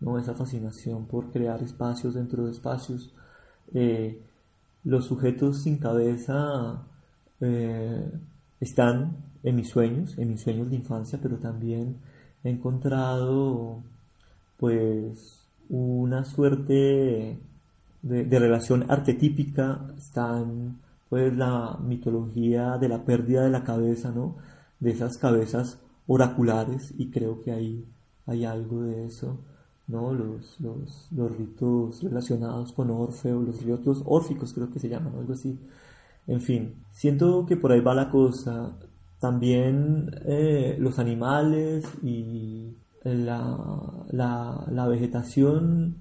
¿no? 0.00 0.18
esa 0.18 0.32
fascinación 0.32 1.04
por 1.04 1.30
crear 1.30 1.62
espacios 1.62 2.14
dentro 2.14 2.46
de 2.46 2.52
espacios. 2.52 3.12
Eh, 3.74 4.22
los 4.84 5.04
sujetos 5.04 5.64
sin 5.64 5.76
cabeza 5.76 6.82
están 8.58 9.16
en 9.42 9.56
mis 9.56 9.68
sueños, 9.68 10.16
en 10.16 10.30
mis 10.30 10.40
sueños 10.40 10.70
de 10.70 10.76
infancia, 10.76 11.18
pero 11.22 11.36
también 11.36 11.96
he 12.44 12.50
encontrado 12.50 13.82
pues 14.58 15.40
una 15.68 16.24
suerte 16.24 17.38
de, 18.02 18.38
relación 18.38 18.90
arquetípica. 18.90 19.80
Están 19.96 20.78
pues 21.08 21.36
la 21.36 21.78
mitología 21.82 22.78
de 22.78 22.88
la 22.88 23.04
pérdida 23.04 23.42
de 23.42 23.50
la 23.50 23.64
cabeza 23.64 24.12
no 24.12 24.36
de 24.78 24.90
esas 24.92 25.18
cabezas 25.18 25.78
oraculares 26.06 26.94
y 26.96 27.10
creo 27.10 27.40
que 27.42 27.52
ahí 27.52 27.84
hay 28.26 28.44
algo 28.44 28.82
de 28.82 29.06
eso 29.06 29.38
no 29.88 30.14
los, 30.14 30.58
los, 30.60 31.36
ritos 31.36 32.02
relacionados 32.02 32.72
con 32.72 32.90
Orfeo 32.90 33.42
los 33.42 33.62
ritos 33.62 34.02
órficos 34.06 34.52
creo 34.52 34.70
que 34.70 34.78
se 34.78 34.88
llaman 34.88 35.14
algo 35.16 35.32
así. 35.32 35.58
En 36.26 36.40
fin 36.40 36.74
siento 36.92 37.44
que 37.44 37.56
por 37.56 37.72
ahí 37.72 37.80
va 37.80 37.94
la 37.94 38.08
cosa 38.08 38.72
también 39.20 40.10
eh, 40.24 40.76
los 40.78 40.98
animales 40.98 41.84
y 42.02 42.76
la, 43.04 44.04
la, 44.10 44.86
vegetación 44.88 45.96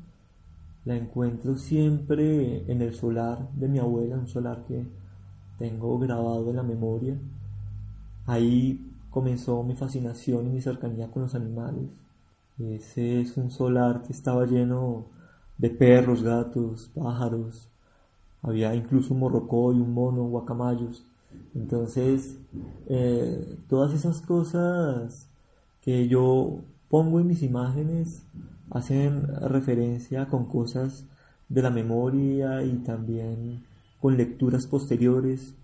la 0.85 0.95
encuentro 0.95 1.57
siempre 1.57 2.71
en 2.71 2.81
el 2.81 2.93
solar 2.93 3.49
de 3.53 3.67
mi 3.67 3.79
abuela, 3.79 4.15
un 4.15 4.27
solar 4.27 4.65
que 4.67 4.85
tengo 5.57 5.99
grabado 5.99 6.49
en 6.49 6.55
la 6.55 6.63
memoria. 6.63 7.17
Ahí 8.25 8.89
comenzó 9.09 9.63
mi 9.63 9.75
fascinación 9.75 10.47
y 10.47 10.49
mi 10.49 10.61
cercanía 10.61 11.11
con 11.11 11.23
los 11.23 11.35
animales. 11.35 11.89
Ese 12.57 13.21
es 13.21 13.38
un 13.38 13.51
solar 13.51 14.01
que 14.03 14.13
estaba 14.13 14.45
lleno 14.45 15.05
de 15.57 15.69
perros, 15.69 16.23
gatos, 16.23 16.89
pájaros, 16.95 17.69
había 18.41 18.73
incluso 18.73 19.13
un 19.13 19.21
morrocoy, 19.21 19.75
un 19.75 19.93
mono, 19.93 20.23
guacamayos. 20.23 21.05
Entonces, 21.55 22.38
eh, 22.88 23.57
todas 23.67 23.93
esas 23.93 24.21
cosas 24.21 25.29
que 25.81 26.07
yo 26.07 26.62
pongo 26.89 27.19
en 27.19 27.27
mis 27.27 27.43
imágenes 27.43 28.24
hacen 28.71 29.27
referencia 29.41 30.27
con 30.27 30.45
cosas 30.45 31.05
de 31.48 31.62
la 31.62 31.69
memoria 31.69 32.63
y 32.63 32.77
también 32.77 33.63
con 34.00 34.17
lecturas 34.17 34.67
posteriores. 34.67 35.55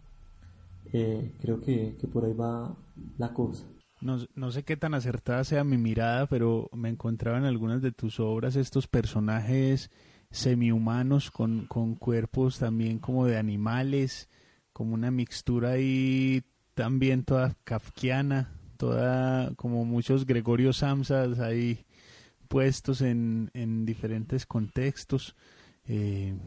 Eh, 0.93 1.33
creo 1.41 1.61
que, 1.61 1.95
que, 1.99 2.07
por 2.07 2.25
ahí 2.25 2.33
va 2.33 2.75
la 3.17 3.33
cosa. 3.33 3.65
No, 4.01 4.17
no, 4.35 4.51
sé 4.51 4.63
qué 4.63 4.77
tan 4.77 4.93
acertada 4.93 5.43
sea 5.43 5.63
mi 5.63 5.77
mirada, 5.77 6.27
pero 6.27 6.69
me 6.73 6.89
encontraba 6.89 7.37
en 7.37 7.45
algunas 7.45 7.81
de 7.81 7.91
tus 7.91 8.19
obras 8.19 8.55
estos 8.55 8.87
personajes 8.87 9.89
semihumanos 10.31 11.31
con, 11.31 11.65
con 11.65 11.95
cuerpos 11.95 12.59
también 12.59 12.99
como 12.99 13.25
de 13.25 13.37
animales, 13.37 14.29
como 14.75 14.93
una 14.93 15.09
mixtura 15.09 15.69
ahí 15.71 16.43
también 16.73 17.23
toda 17.23 17.55
kafkiana, 17.63 18.51
toda 18.75 19.55
como 19.55 19.85
muchos 19.85 20.25
Gregorio 20.25 20.73
Samsas 20.73 21.39
ahí 21.39 21.85
puestos 22.49 22.99
en, 22.99 23.51
en 23.53 23.85
diferentes 23.85 24.45
contextos. 24.45 25.37
Eh, 25.85 26.37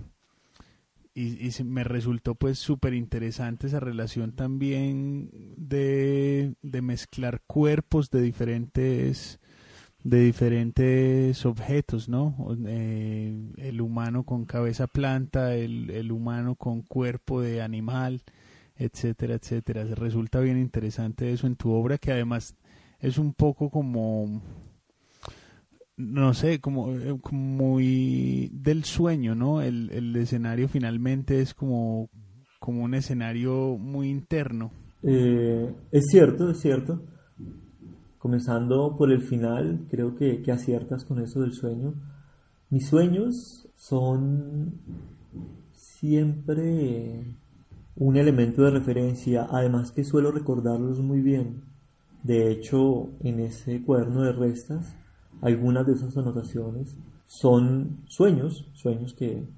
y, 1.14 1.48
y, 1.48 1.64
me 1.64 1.84
resultó 1.84 2.34
pues 2.34 2.58
súper 2.58 2.92
interesante 2.92 3.66
esa 3.66 3.80
relación 3.80 4.32
también 4.32 5.30
de, 5.56 6.54
de 6.60 6.82
mezclar 6.82 7.40
cuerpos 7.46 8.10
de 8.10 8.20
diferentes 8.20 9.40
de 10.04 10.20
diferentes 10.20 11.44
objetos, 11.44 12.08
¿no? 12.08 12.34
Eh, 12.66 13.52
el 13.56 13.80
humano 13.80 14.24
con 14.24 14.44
cabeza 14.44 14.86
planta, 14.86 15.54
el, 15.54 15.90
el, 15.90 16.12
humano 16.12 16.54
con 16.54 16.82
cuerpo 16.82 17.40
de 17.40 17.62
animal, 17.62 18.22
etcétera, 18.76 19.34
etcétera. 19.34 19.84
Resulta 19.84 20.40
bien 20.40 20.58
interesante 20.58 21.32
eso 21.32 21.46
en 21.46 21.56
tu 21.56 21.72
obra, 21.72 21.98
que 21.98 22.12
además 22.12 22.54
es 23.00 23.18
un 23.18 23.34
poco 23.34 23.70
como, 23.70 24.40
no 25.96 26.32
sé, 26.32 26.60
como, 26.60 26.92
eh, 26.92 27.18
muy 27.32 28.50
del 28.52 28.84
sueño, 28.84 29.34
¿no? 29.34 29.62
El, 29.62 29.90
el 29.90 30.14
escenario 30.16 30.68
finalmente 30.68 31.40
es 31.40 31.54
como, 31.54 32.08
como 32.60 32.84
un 32.84 32.94
escenario 32.94 33.76
muy 33.78 34.08
interno. 34.08 34.70
Eh, 35.02 35.72
es 35.90 36.06
cierto, 36.10 36.50
es 36.50 36.60
cierto 36.60 37.02
Comenzando 38.28 38.94
por 38.94 39.10
el 39.10 39.22
final, 39.22 39.86
creo 39.90 40.14
que, 40.14 40.42
que 40.42 40.52
aciertas 40.52 41.06
con 41.06 41.18
eso 41.18 41.40
del 41.40 41.54
sueño. 41.54 41.94
Mis 42.68 42.86
sueños 42.86 43.66
son 43.74 44.74
siempre 45.72 47.24
un 47.96 48.18
elemento 48.18 48.64
de 48.64 48.72
referencia, 48.72 49.46
además 49.50 49.92
que 49.92 50.04
suelo 50.04 50.30
recordarlos 50.30 51.00
muy 51.00 51.22
bien. 51.22 51.62
De 52.22 52.50
hecho, 52.50 53.08
en 53.20 53.40
ese 53.40 53.82
cuaderno 53.82 54.20
de 54.20 54.32
restas, 54.32 54.94
algunas 55.40 55.86
de 55.86 55.94
esas 55.94 56.14
anotaciones 56.18 56.98
son 57.26 58.00
sueños, 58.08 58.68
sueños 58.74 59.14
que 59.14 59.48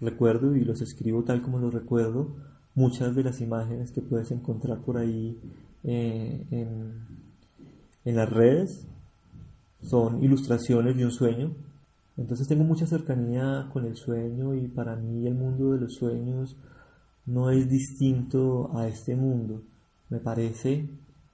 recuerdo 0.00 0.54
y 0.54 0.64
los 0.64 0.82
escribo 0.82 1.24
tal 1.24 1.42
como 1.42 1.58
los 1.58 1.74
recuerdo. 1.74 2.28
Muchas 2.76 3.16
de 3.16 3.24
las 3.24 3.40
imágenes 3.40 3.90
que 3.90 4.02
puedes 4.02 4.30
encontrar 4.30 4.82
por 4.82 4.98
ahí 4.98 5.36
eh, 5.82 6.46
en, 6.52 7.15
en 8.06 8.16
las 8.16 8.30
redes 8.30 8.86
son 9.82 10.22
ilustraciones 10.22 10.96
de 10.96 11.04
un 11.04 11.10
sueño. 11.10 11.52
Entonces 12.16 12.48
tengo 12.48 12.64
mucha 12.64 12.86
cercanía 12.86 13.68
con 13.72 13.84
el 13.84 13.96
sueño 13.96 14.54
y 14.54 14.68
para 14.68 14.96
mí 14.96 15.26
el 15.26 15.34
mundo 15.34 15.72
de 15.72 15.80
los 15.80 15.94
sueños 15.94 16.56
no 17.26 17.50
es 17.50 17.68
distinto 17.68 18.70
a 18.74 18.86
este 18.86 19.16
mundo. 19.16 19.60
Me 20.08 20.20
parece, 20.20 20.88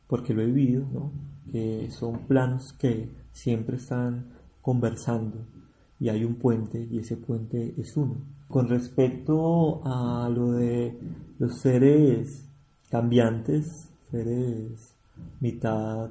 porque 0.08 0.32
lo 0.32 0.42
he 0.42 0.46
vivido, 0.46 0.86
¿no? 0.92 1.12
que 1.52 1.90
son 1.90 2.26
planos 2.26 2.72
que 2.72 3.10
siempre 3.32 3.76
están 3.76 4.30
conversando 4.62 5.44
y 6.00 6.08
hay 6.08 6.24
un 6.24 6.36
puente 6.36 6.88
y 6.90 6.98
ese 6.98 7.18
puente 7.18 7.74
es 7.76 7.96
uno. 7.98 8.16
Con 8.48 8.68
respecto 8.68 9.82
a 9.84 10.28
lo 10.30 10.52
de 10.52 10.98
los 11.38 11.60
seres 11.60 12.48
cambiantes, 12.90 13.90
seres 14.10 14.94
mitad 15.40 16.10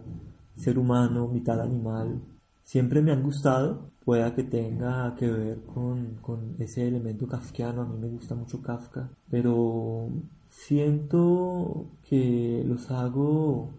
ser 0.56 0.78
humano, 0.78 1.28
mitad 1.28 1.60
animal, 1.62 2.22
siempre 2.64 3.02
me 3.02 3.12
han 3.12 3.24
gustado, 3.24 3.92
pueda 4.06 4.34
que 4.34 4.44
tenga 4.44 5.16
que 5.16 5.30
ver 5.30 5.62
con, 5.64 6.16
con 6.22 6.56
ese 6.60 6.88
elemento 6.88 7.28
kafkiano, 7.28 7.82
a 7.82 7.86
mí 7.86 7.98
me 8.00 8.08
gusta 8.08 8.36
mucho 8.36 8.62
Kafka, 8.62 9.10
pero 9.30 10.10
siento 10.50 11.86
que 12.08 12.64
los 12.66 12.90
hago 12.92 13.70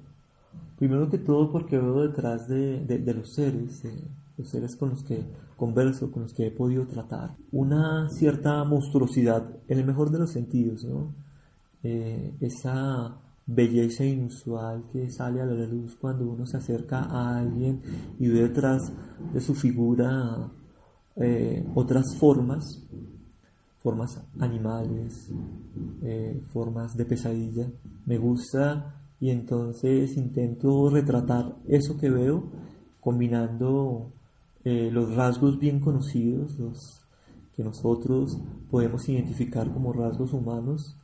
primero 0.82 1.08
que 1.08 1.18
todo 1.18 1.50
porque 1.52 1.78
veo 1.78 2.02
detrás 2.02 2.48
de, 2.48 2.80
de, 2.80 3.14
los 3.14 3.35
seres, 3.35 3.85
los 4.37 4.48
seres 4.48 4.74
con 4.74 4.90
los 4.90 5.04
que 5.04 5.22
converso, 5.56 6.11
con 6.11 6.24
los 6.24 6.35
que 6.35 6.48
he 6.48 6.50
podido 6.50 6.87
tratar, 6.88 7.37
una 7.52 8.08
cierta 8.11 8.64
monstruosidad, 8.64 9.48
en 9.68 9.78
el 9.78 9.85
mejor 9.85 10.11
de 10.11 10.18
los 10.18 10.32
sentidos, 10.32 10.85
¿no? 10.85 11.14
Eh, 11.85 12.35
esa 12.40 13.16
belleza 13.46 14.05
inusual 14.05 14.85
que 14.92 15.11
sale 15.11 15.40
a 15.40 15.46
la 15.46 15.66
luz 15.66 15.96
cuando 16.00 16.31
uno 16.31 16.46
se 16.46 16.57
acerca 16.57 17.00
a 17.00 17.38
alguien 17.38 17.81
y 18.18 18.28
ve 18.28 18.42
detrás 18.42 18.92
de 19.33 19.40
su 19.40 19.55
figura 19.55 20.50
eh, 21.16 21.66
otras 21.74 22.16
formas, 22.16 22.83
formas 23.83 24.20
animales, 24.38 25.31
eh, 26.02 26.40
formas 26.52 26.96
de 26.96 27.05
pesadilla. 27.05 27.66
Me 28.07 28.18
gusta 28.18 29.00
y 29.20 29.31
entonces 29.31 30.16
intento 30.16 30.88
retratar 30.90 31.57
eso 31.68 31.96
que 31.98 32.11
veo 32.11 32.44
combinando 33.00 34.12
eh, 34.64 34.90
los 34.92 35.14
rasgos 35.14 35.59
bien 35.59 35.81
conocidos, 35.81 36.59
los 36.59 37.00
que 37.55 37.64
nosotros 37.64 38.38
podemos 38.70 39.09
identificar 39.09 39.70
como 39.72 39.92
rasgos 39.92 40.33
humanos, 40.33 40.96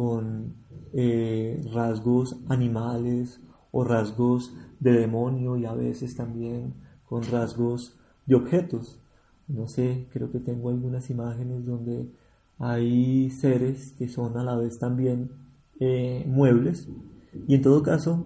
con 0.00 0.54
eh, 0.94 1.60
rasgos 1.74 2.38
animales 2.48 3.38
o 3.70 3.84
rasgos 3.84 4.56
de 4.78 4.92
demonio 4.92 5.58
y 5.58 5.66
a 5.66 5.74
veces 5.74 6.16
también 6.16 6.72
con 7.04 7.22
rasgos 7.24 7.98
de 8.24 8.34
objetos. 8.34 8.98
No 9.46 9.68
sé, 9.68 10.06
creo 10.10 10.32
que 10.32 10.38
tengo 10.38 10.70
algunas 10.70 11.10
imágenes 11.10 11.66
donde 11.66 12.08
hay 12.58 13.28
seres 13.28 13.92
que 13.92 14.08
son 14.08 14.38
a 14.38 14.42
la 14.42 14.56
vez 14.56 14.78
también 14.78 15.32
eh, 15.80 16.24
muebles 16.26 16.88
y 17.46 17.56
en 17.56 17.60
todo 17.60 17.82
caso 17.82 18.24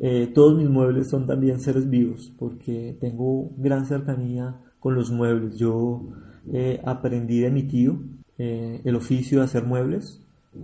eh, 0.00 0.30
todos 0.34 0.58
mis 0.58 0.68
muebles 0.68 1.08
son 1.08 1.26
también 1.26 1.58
seres 1.58 1.88
vivos 1.88 2.34
porque 2.38 2.98
tengo 3.00 3.50
gran 3.56 3.86
cercanía 3.86 4.60
con 4.78 4.94
los 4.94 5.10
muebles. 5.10 5.56
Yo 5.56 6.02
aprendí 6.84 7.40
de 7.40 7.50
mi 7.50 7.62
tío 7.62 7.98
el 8.36 8.94
oficio 8.94 9.38
de 9.38 9.46
hacer 9.46 9.64
muebles 9.64 10.20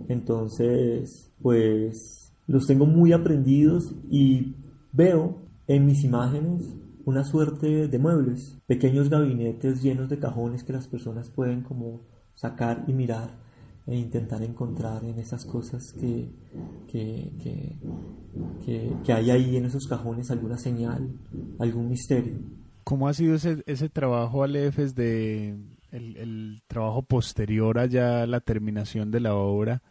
entonces, 0.07 1.31
pues 1.41 2.33
los 2.47 2.67
tengo 2.67 2.85
muy 2.85 3.13
aprendidos 3.13 3.95
y 4.09 4.55
veo 4.91 5.37
en 5.67 5.85
mis 5.85 6.03
imágenes 6.03 6.75
una 7.05 7.23
suerte 7.23 7.87
de 7.87 7.99
muebles, 7.99 8.57
pequeños 8.67 9.09
gabinetes 9.09 9.81
llenos 9.81 10.09
de 10.09 10.19
cajones 10.19 10.63
que 10.63 10.73
las 10.73 10.87
personas 10.87 11.29
pueden 11.29 11.61
como 11.61 12.01
sacar 12.35 12.83
y 12.87 12.93
mirar 12.93 13.39
e 13.87 13.95
intentar 13.95 14.43
encontrar 14.43 15.03
en 15.03 15.17
esas 15.17 15.45
cosas 15.45 15.93
que, 15.93 16.29
que, 16.87 17.31
que, 18.63 18.95
que, 19.03 19.13
hay 19.13 19.31
ahí 19.31 19.57
en 19.57 19.65
esos 19.65 19.87
cajones 19.87 20.29
alguna 20.29 20.57
señal, 20.57 21.19
algún 21.57 21.89
misterio. 21.89 22.39
¿Cómo 22.83 23.07
ha 23.07 23.13
sido 23.13 23.35
ese, 23.35 23.63
ese 23.65 23.89
trabajo, 23.89 24.43
Alefes, 24.43 24.95
de 24.95 25.57
el, 25.91 26.61
trabajo 26.67 27.03
posterior 27.03 27.79
a 27.79 27.87
la 28.25 28.39
terminación 28.39 29.11
de 29.11 29.19
la 29.19 29.35
obra 29.35 29.81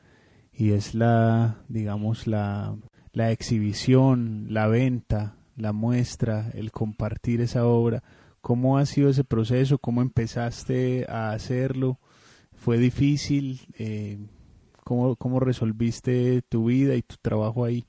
y 0.52 0.72
es 0.72 0.94
la, 0.94 1.62
digamos, 1.68 2.26
la, 2.26 2.76
la 3.12 3.30
exhibición, 3.30 4.46
la 4.48 4.66
venta, 4.66 5.36
la 5.56 5.72
muestra, 5.72 6.50
el 6.54 6.72
compartir 6.72 7.40
esa 7.40 7.66
obra. 7.66 8.02
¿Cómo 8.40 8.78
ha 8.78 8.86
sido 8.86 9.10
ese 9.10 9.24
proceso? 9.24 9.78
¿Cómo 9.78 10.02
empezaste 10.02 11.06
a 11.08 11.32
hacerlo? 11.32 11.98
¿Fue 12.54 12.78
difícil? 12.78 13.60
Eh, 13.78 14.18
¿cómo, 14.84 15.16
¿Cómo 15.16 15.40
resolviste 15.40 16.42
tu 16.48 16.66
vida 16.66 16.94
y 16.94 17.02
tu 17.02 17.16
trabajo 17.20 17.64
ahí? 17.64 17.86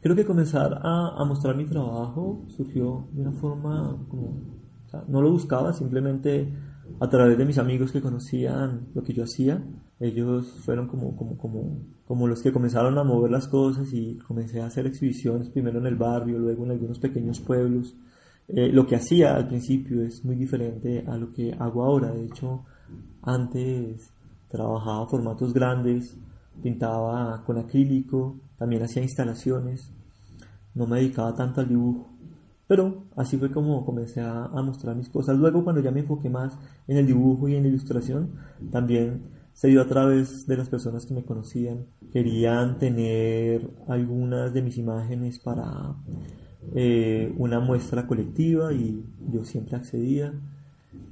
Creo 0.00 0.14
que 0.14 0.24
comenzar 0.24 0.80
a, 0.82 1.24
mostrar 1.24 1.56
mi 1.56 1.64
trabajo 1.64 2.44
surgió 2.48 3.08
de 3.12 3.22
una 3.22 3.32
forma 3.32 3.98
no 5.08 5.20
lo 5.20 5.30
buscaba, 5.30 5.72
simplemente 5.72 6.52
a 7.00 7.08
través 7.08 7.36
de 7.38 7.44
mis 7.44 7.58
amigos 7.58 7.92
que 7.92 8.00
conocían 8.00 8.88
lo 8.94 9.02
que 9.02 9.12
yo 9.12 9.24
hacía, 9.24 9.62
ellos 10.00 10.46
fueron 10.64 10.88
como, 10.88 11.16
como, 11.16 11.36
como, 11.36 11.78
como 12.06 12.26
los 12.26 12.42
que 12.42 12.52
comenzaron 12.52 12.98
a 12.98 13.04
mover 13.04 13.30
las 13.30 13.48
cosas 13.48 13.92
y 13.92 14.16
comencé 14.26 14.60
a 14.60 14.66
hacer 14.66 14.86
exhibiciones 14.86 15.48
primero 15.50 15.78
en 15.78 15.86
el 15.86 15.96
barrio, 15.96 16.38
luego 16.38 16.64
en 16.64 16.72
algunos 16.72 16.98
pequeños 16.98 17.40
pueblos 17.40 17.96
eh, 18.48 18.68
lo 18.68 18.86
que 18.86 18.94
hacía 18.94 19.34
al 19.34 19.48
principio 19.48 20.02
es 20.02 20.24
muy 20.24 20.36
diferente 20.36 21.04
a 21.06 21.16
lo 21.16 21.32
que 21.32 21.52
hago 21.58 21.84
ahora. 21.84 22.12
De 22.12 22.24
hecho, 22.24 22.64
antes 23.22 24.12
trabajaba 24.48 25.08
formatos 25.08 25.52
grandes, 25.52 26.16
pintaba 26.62 27.42
con 27.44 27.58
acrílico, 27.58 28.36
también 28.56 28.82
hacía 28.82 29.02
instalaciones, 29.02 29.92
no 30.74 30.86
me 30.86 30.98
dedicaba 30.98 31.34
tanto 31.34 31.60
al 31.60 31.68
dibujo. 31.68 32.08
Pero 32.68 33.04
así 33.14 33.36
fue 33.36 33.50
como 33.50 33.84
comencé 33.84 34.20
a, 34.20 34.48
mostrar 34.62 34.96
mis 34.96 35.08
cosas. 35.08 35.38
Luego 35.38 35.62
cuando 35.62 35.80
ya 35.80 35.92
me 35.92 36.00
enfoqué 36.00 36.28
más 36.28 36.58
en 36.88 36.96
el 36.96 37.06
dibujo 37.06 37.48
y 37.48 37.54
en 37.54 37.62
la 37.62 37.68
ilustración, 37.68 38.30
también 38.70 39.22
se 39.52 39.68
dio 39.68 39.80
a 39.80 39.86
través 39.86 40.46
de 40.46 40.56
las 40.56 40.68
personas 40.68 41.06
que 41.06 41.14
me 41.14 41.24
conocían. 41.24 41.86
Querían 42.12 42.78
tener 42.78 43.70
algunas 43.86 44.52
de 44.52 44.62
mis 44.62 44.78
imágenes 44.78 45.38
para 45.38 45.94
eh, 46.74 47.32
una 47.38 47.60
muestra 47.60 48.06
colectiva 48.06 48.72
y 48.72 49.04
yo 49.30 49.44
siempre 49.44 49.76
accedía. 49.76 50.34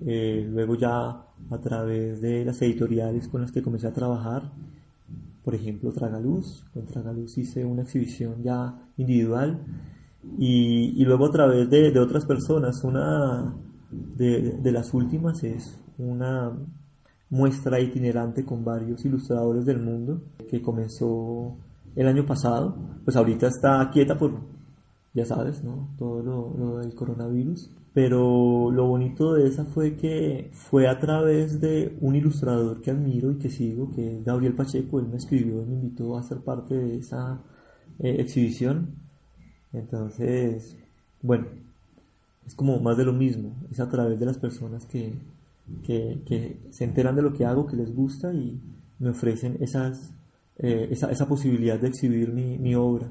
Eh, 0.04 0.46
luego 0.50 0.74
ya 0.74 1.24
a 1.50 1.58
través 1.62 2.20
de 2.20 2.44
las 2.44 2.60
editoriales 2.62 3.28
con 3.28 3.42
las 3.42 3.52
que 3.52 3.62
comencé 3.62 3.86
a 3.86 3.92
trabajar, 3.92 4.50
por 5.44 5.54
ejemplo 5.54 5.92
Tragaluz, 5.92 6.64
con 6.72 6.86
Tragaluz 6.86 7.38
hice 7.38 7.64
una 7.64 7.82
exhibición 7.82 8.42
ya 8.42 8.78
individual 8.96 9.60
y, 10.38 11.04
luego 11.04 11.26
a 11.26 11.30
través 11.30 11.70
de, 11.70 11.98
otras 11.98 12.26
personas, 12.26 12.82
una 12.84 13.54
de, 13.90 14.72
las 14.72 14.92
últimas 14.94 15.42
es 15.44 15.80
una 15.98 16.52
muestra 17.30 17.80
itinerante 17.80 18.44
con 18.44 18.64
varios 18.64 19.04
ilustradores 19.04 19.64
del 19.64 19.80
mundo 19.80 20.22
que 20.48 20.60
comenzó 20.60 21.56
el 21.96 22.06
año 22.08 22.26
pasado, 22.26 22.76
pues 23.04 23.16
ahorita 23.16 23.46
está 23.46 23.88
quieta 23.92 24.18
por, 24.18 24.40
ya 25.12 25.24
sabes, 25.24 25.62
¿no? 25.62 25.94
Todo 25.96 26.22
lo, 26.22 26.54
lo 26.56 26.78
del 26.78 26.94
coronavirus. 26.94 27.70
Pero 27.94 28.72
lo 28.72 28.88
bonito 28.88 29.34
de 29.34 29.46
esa 29.46 29.64
fue 29.64 29.94
que 29.94 30.50
fue 30.52 30.88
a 30.88 30.98
través 30.98 31.60
de 31.60 31.96
un 32.00 32.16
ilustrador 32.16 32.82
que 32.82 32.90
admiro 32.90 33.30
y 33.30 33.38
que 33.38 33.48
sigo, 33.50 33.92
que 33.92 34.18
es 34.18 34.24
Gabriel 34.24 34.56
Pacheco. 34.56 34.98
Él 34.98 35.06
me 35.06 35.16
escribió 35.16 35.62
y 35.62 35.66
me 35.66 35.74
invitó 35.76 36.18
a 36.18 36.22
ser 36.24 36.38
parte 36.38 36.74
de 36.74 36.96
esa 36.96 37.40
eh, 38.00 38.16
exhibición. 38.18 39.03
Entonces, 39.74 40.76
bueno, 41.20 41.46
es 42.46 42.54
como 42.54 42.78
más 42.80 42.96
de 42.96 43.04
lo 43.04 43.12
mismo. 43.12 43.54
Es 43.70 43.80
a 43.80 43.90
través 43.90 44.18
de 44.18 44.26
las 44.26 44.38
personas 44.38 44.86
que, 44.86 45.14
que, 45.82 46.60
se 46.70 46.84
enteran 46.84 47.16
de 47.16 47.22
lo 47.22 47.32
que 47.32 47.44
hago, 47.44 47.66
que 47.66 47.76
les 47.76 47.94
gusta 47.94 48.32
y 48.32 48.60
me 48.98 49.10
ofrecen 49.10 49.58
eh, 49.60 50.88
esa, 50.90 51.10
esa, 51.10 51.28
posibilidad 51.28 51.78
de 51.78 51.88
exhibir 51.88 52.32
mi, 52.32 52.58
mi 52.58 52.74
obra. 52.74 53.10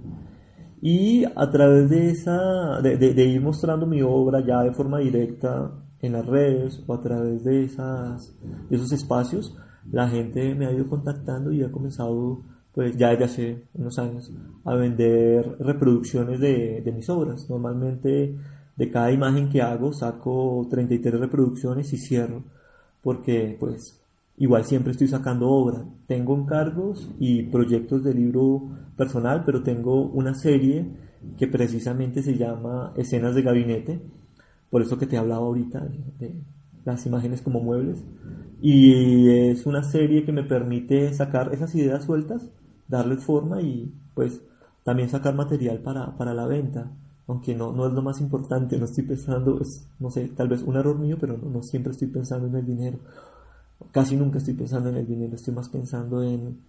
Y 0.82 1.24
a 1.24 1.50
través 1.50 1.90
de, 1.90 2.10
esa, 2.10 2.82
de, 2.82 3.26
ir 3.26 3.42
mostrando 3.42 3.86
mi 3.86 4.02
obra 4.02 4.46
ya 4.46 4.64
de 4.64 4.74
forma 4.74 5.00
directa 5.00 5.72
en 6.02 6.12
las 6.12 6.26
redes 6.26 6.84
o 6.86 6.94
a 6.94 7.02
través 7.02 7.44
de, 7.46 7.64
esas, 7.64 8.36
esos 8.70 8.92
espacios, 8.92 9.56
la 9.90 10.10
gente 10.10 10.54
me 10.56 10.66
ha 10.66 10.74
ido 10.74 10.90
contactando 10.90 11.52
y 11.54 11.64
ha 11.64 11.72
comenzado, 11.72 12.44
pues 12.74 12.98
ya 12.98 13.12
desde 13.12 13.24
hace 13.24 13.64
unos 13.76 14.00
años, 14.00 14.32
a 14.66 14.76
vender 14.76 15.58
reproducciones 15.60 16.40
de, 16.40 16.92
mis 16.96 17.10
obras. 17.10 17.50
Normalmente 17.50 18.36
de 18.76 18.92
cada 18.92 19.12
imagen 19.12 19.50
que 19.50 19.62
hago 19.62 19.94
saco 19.94 20.68
33 20.70 21.20
reproducciones 21.20 21.94
y 21.94 21.98
cierro, 21.98 22.44
porque 23.02 23.56
pues 23.60 24.02
igual 24.38 24.66
siempre 24.66 24.92
estoy 24.92 25.08
sacando 25.08 25.50
obra. 25.50 25.86
Tengo 26.08 26.36
encargos 26.36 27.10
y 27.20 27.44
proyectos 27.44 28.04
de 28.04 28.16
libro 28.16 28.70
personal, 28.98 29.44
pero 29.46 29.62
tengo 29.62 30.08
una 30.08 30.34
serie 30.34 30.88
que 31.38 31.48
precisamente 31.48 32.24
se 32.24 32.38
llama 32.38 32.94
Escenas 32.98 33.36
de 33.36 33.44
Gabinete, 33.44 34.02
por 34.70 34.82
eso 34.82 34.98
que 34.98 35.06
te 35.06 35.18
hablaba 35.18 35.46
ahorita 35.46 35.88
de, 36.20 36.34
las 36.86 37.06
imágenes 37.06 37.42
como 37.42 37.60
muebles. 37.60 38.04
Y 38.62 39.30
es 39.30 39.66
una 39.66 39.84
serie 39.84 40.26
que 40.26 40.32
me 40.32 40.44
permite 40.44 41.14
sacar 41.14 41.54
esas 41.54 41.76
ideas 41.76 42.06
sueltas, 42.06 42.50
darles 42.88 43.24
forma 43.24 43.62
y 43.62 43.94
pues 44.14 44.42
también 44.84 45.10
sacar 45.10 45.36
material 45.36 45.80
para, 45.80 46.18
para 46.18 46.34
la 46.34 46.48
venta. 46.48 46.92
Aunque 47.28 47.56
no, 47.56 47.72
no 47.72 47.88
es 47.88 47.94
lo 47.94 48.02
más 48.02 48.20
importante, 48.20 48.78
no 48.78 48.86
estoy 48.86 49.06
pensando, 49.06 49.62
es, 49.62 49.88
no 50.00 50.12
sé, 50.12 50.28
tal 50.28 50.50
vez 50.50 50.62
un 50.62 50.76
error 50.76 51.00
mío, 51.00 51.18
pero 51.20 51.38
no 51.38 51.64
siempre 51.64 51.94
estoy 51.94 52.10
pensando 52.10 52.48
en 52.48 52.56
el 52.56 52.66
dinero 52.66 53.00
casi 53.92 54.16
nunca 54.16 54.38
estoy 54.38 54.54
pensando 54.54 54.90
en 54.90 54.96
el 54.96 55.08
dinero, 55.08 55.36
estoy 55.36 55.54
más 55.54 55.70
pensando 55.70 56.24
en, 56.24 56.60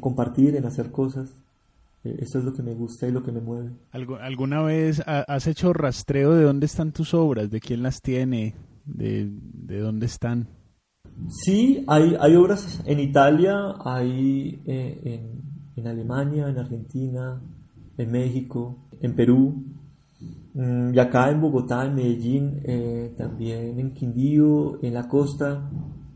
compartir, 0.00 0.56
en 0.56 0.66
hacer 0.66 0.90
cosas. 0.90 1.34
E, 2.04 2.16
eso 2.20 2.38
es 2.38 2.44
lo 2.44 2.54
que 2.54 2.62
me 2.62 2.74
gusta 2.74 3.06
y 3.06 3.12
lo 3.12 3.22
que 3.22 3.32
me 3.32 3.40
mueve. 3.40 3.70
¿Alguna 3.92 4.62
vez 4.62 5.02
has 5.06 5.46
hecho 5.46 5.72
rastreo 5.72 6.34
de 6.34 6.44
dónde 6.44 6.66
están 6.66 6.92
tus 6.92 7.14
obras? 7.14 7.50
¿De 7.50 7.60
quién 7.60 7.82
las 7.82 8.00
tiene? 8.00 8.54
¿De, 8.84 9.30
dónde 9.80 10.06
están? 10.06 10.48
Sí, 11.28 11.84
hay, 11.86 12.16
hay 12.20 12.36
obras 12.36 12.82
en 12.86 13.00
Italia, 13.00 13.74
hay 13.84 14.62
eh, 14.66 15.00
en, 15.04 15.42
en, 15.76 15.86
Alemania, 15.86 16.48
en 16.48 16.58
Argentina, 16.58 17.40
en 17.96 18.10
México, 18.10 18.88
en 19.00 19.14
Perú, 19.14 19.64
mm, 20.54 20.94
y 20.94 20.98
acá 20.98 21.30
en 21.30 21.40
Bogotá, 21.40 21.84
en 21.86 21.94
Medellín, 21.94 22.60
eh, 22.64 23.14
también 23.16 23.78
en 23.78 23.94
Quindío, 23.94 24.82
en 24.82 24.94
la 24.94 25.08
costa, 25.08 25.70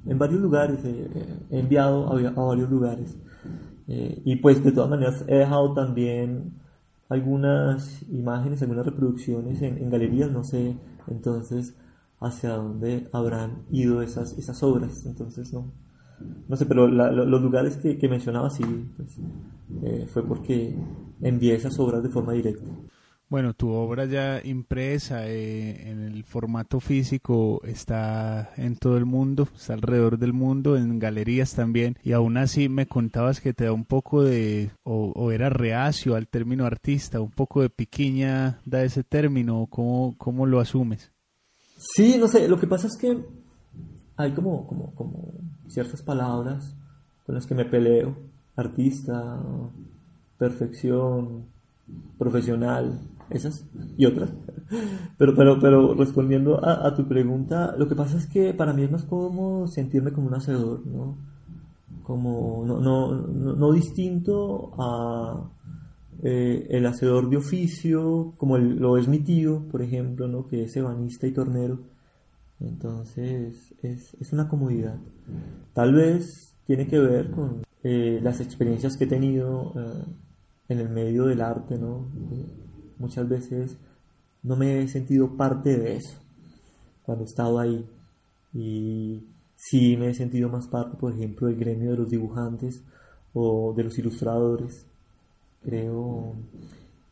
en 0.07 0.19
varios 0.19 0.41
lugares, 0.41 0.85
eh, 0.85 1.11
eh, 1.15 1.39
he 1.51 1.61
enviado 1.61 2.09
a, 2.09 2.47
varios 2.47 2.71
lugares. 2.71 3.17
Y 3.91 4.37
pues 4.37 4.63
de 4.63 4.71
todas 4.73 4.91
maneras 4.91 5.25
he 5.29 5.37
dejado 5.37 5.73
también 5.73 6.53
algunas 7.09 8.03
imágenes, 8.11 8.61
algunas 8.61 8.85
reproducciones 8.85 9.63
en, 9.63 9.89
galerías, 9.89 10.31
no 10.31 10.45
sé 10.45 10.77
entonces 11.07 11.75
hacia 12.21 12.51
dónde 12.51 13.09
habrán 13.13 13.65
ido 13.71 14.03
esas, 14.03 14.37
esas 14.39 14.63
obras, 14.63 15.07
entonces 15.07 15.53
no, 15.53 15.73
no 16.49 16.57
sé, 16.57 16.67
pero 16.67 16.89
los 16.89 17.43
lugares 17.43 17.77
que, 17.77 17.99
que 17.99 18.09
mencionaba 18.09 18.51
sí, 18.51 18.65
pues, 18.97 19.17
fue 20.13 20.25
porque 20.25 20.75
envié 21.21 21.55
esas 21.55 21.79
obras 21.79 22.03
de 22.03 22.09
forma 22.09 22.33
directa. 22.33 22.65
Bueno, 23.31 23.53
tu 23.53 23.69
obra 23.69 24.07
ya 24.07 24.41
impresa 24.43 25.29
eh, 25.29 25.91
en 25.91 26.01
el 26.01 26.25
formato 26.25 26.81
físico 26.81 27.61
está 27.63 28.53
en 28.57 28.77
todo 28.77 28.97
el 28.97 29.05
mundo, 29.05 29.47
está 29.55 29.75
alrededor 29.75 30.19
del 30.19 30.33
mundo, 30.33 30.79
en 30.79 30.99
galerías 30.99 31.55
también, 31.55 31.99
y 32.03 32.13
aún 32.13 32.39
así 32.39 32.71
me 32.71 32.87
contabas 32.87 33.43
que 33.43 33.53
te 33.53 33.65
da 33.65 33.73
un 33.73 33.85
poco 33.85 34.25
de, 34.25 34.71
o, 34.83 35.31
era 35.31 35.51
reacio 35.51 36.15
al 36.15 36.27
término 36.27 36.65
artista, 36.65 37.21
un 37.21 37.31
poco 37.31 37.61
de 37.61 37.69
piquiña 37.69 38.61
da 38.65 38.83
ese 38.83 39.05
término, 39.05 39.67
¿cómo, 39.69 40.15
cómo 40.17 40.47
lo 40.47 40.59
asumes? 40.59 41.13
Sí, 41.79 42.17
no 42.19 42.27
sé, 42.27 42.49
lo 42.49 42.59
que 42.59 42.67
pasa 42.67 42.89
es 42.89 42.97
que 42.97 43.25
hay 44.17 44.33
como, 44.33 44.67
como, 44.67 44.93
como 44.97 45.33
ciertas 45.69 46.03
palabras 46.03 46.77
con 47.25 47.37
las 47.37 47.47
que 47.47 47.55
me 47.55 47.65
peleo, 47.65 48.17
artista, 48.57 49.41
perfección, 50.39 51.45
profesional, 52.19 53.01
esas 53.31 53.65
y 53.97 54.07
otras. 54.07 54.31
Pero, 55.17 55.35
pero, 55.35 55.59
pero 55.59 55.95
respondiendo 55.95 56.63
a, 56.63 56.95
tu 56.95 57.09
pregunta, 57.09 57.75
lo 57.79 57.89
que 57.89 57.97
pasa 57.97 58.19
es 58.19 58.27
que 58.27 58.53
para 58.53 58.75
mí 58.75 58.83
es 58.83 58.91
más 58.91 59.05
cómodo 59.05 59.67
sentirme 59.67 60.13
como 60.13 60.27
un 60.27 60.35
hacedor, 60.35 60.87
¿no? 60.87 61.17
Como 62.03 62.65
no, 62.67 62.79
no, 62.79 63.13
no, 63.17 63.73
distinto 63.73 64.73
a 64.79 65.51
eh, 66.23 66.67
el 66.71 66.87
hacedor 66.87 67.29
de 67.31 67.37
oficio, 67.37 68.35
como 68.37 68.59
lo 68.59 68.97
es 68.99 69.09
mi 69.09 69.21
tío, 69.21 69.67
por 69.71 69.83
ejemplo, 69.83 70.29
¿no? 70.29 70.47
Que 70.47 70.65
es 70.65 70.77
ebanista 70.77 71.27
y 71.27 71.33
tornero. 71.33 71.81
Entonces, 72.61 73.75
es, 73.83 74.15
es 74.21 74.33
una 74.33 74.49
comodidad. 74.49 74.99
Tal 75.75 75.95
vez 75.95 76.57
tiene 76.67 76.87
que 76.87 76.99
ver 76.99 77.31
con 77.31 77.63
eh, 77.83 78.21
las 78.23 78.41
experiencias 78.41 78.97
que 78.97 79.05
he 79.05 79.09
tenido 79.09 79.73
eh, 79.77 80.05
en 80.69 80.79
el 80.81 80.89
medio 80.89 81.25
del 81.27 81.41
arte, 81.41 81.79
¿no? 81.79 82.09
muchas 82.99 83.29
veces 83.29 83.79
no 84.43 84.57
me 84.57 84.83
he 84.83 84.89
sentido 84.89 85.37
parte 85.37 85.79
de 85.79 85.97
eso 85.97 86.19
cuando 87.05 87.25
he 87.25 87.27
estado 87.27 87.59
ahí. 87.59 87.89
Y 88.53 89.25
sí 89.57 89.97
me 89.97 90.11
he 90.11 90.15
sentido 90.15 90.49
más 90.49 90.67
parte, 90.67 90.97
por 90.97 91.13
ejemplo, 91.13 91.47
del 91.47 91.57
gremio 91.57 91.93
de 91.93 91.97
los 91.97 92.11
dibujantes 92.11 92.83
o 93.33 93.73
de 93.77 93.85
los 93.85 93.99
ilustradores. 93.99 94.87
Creo 95.63 96.35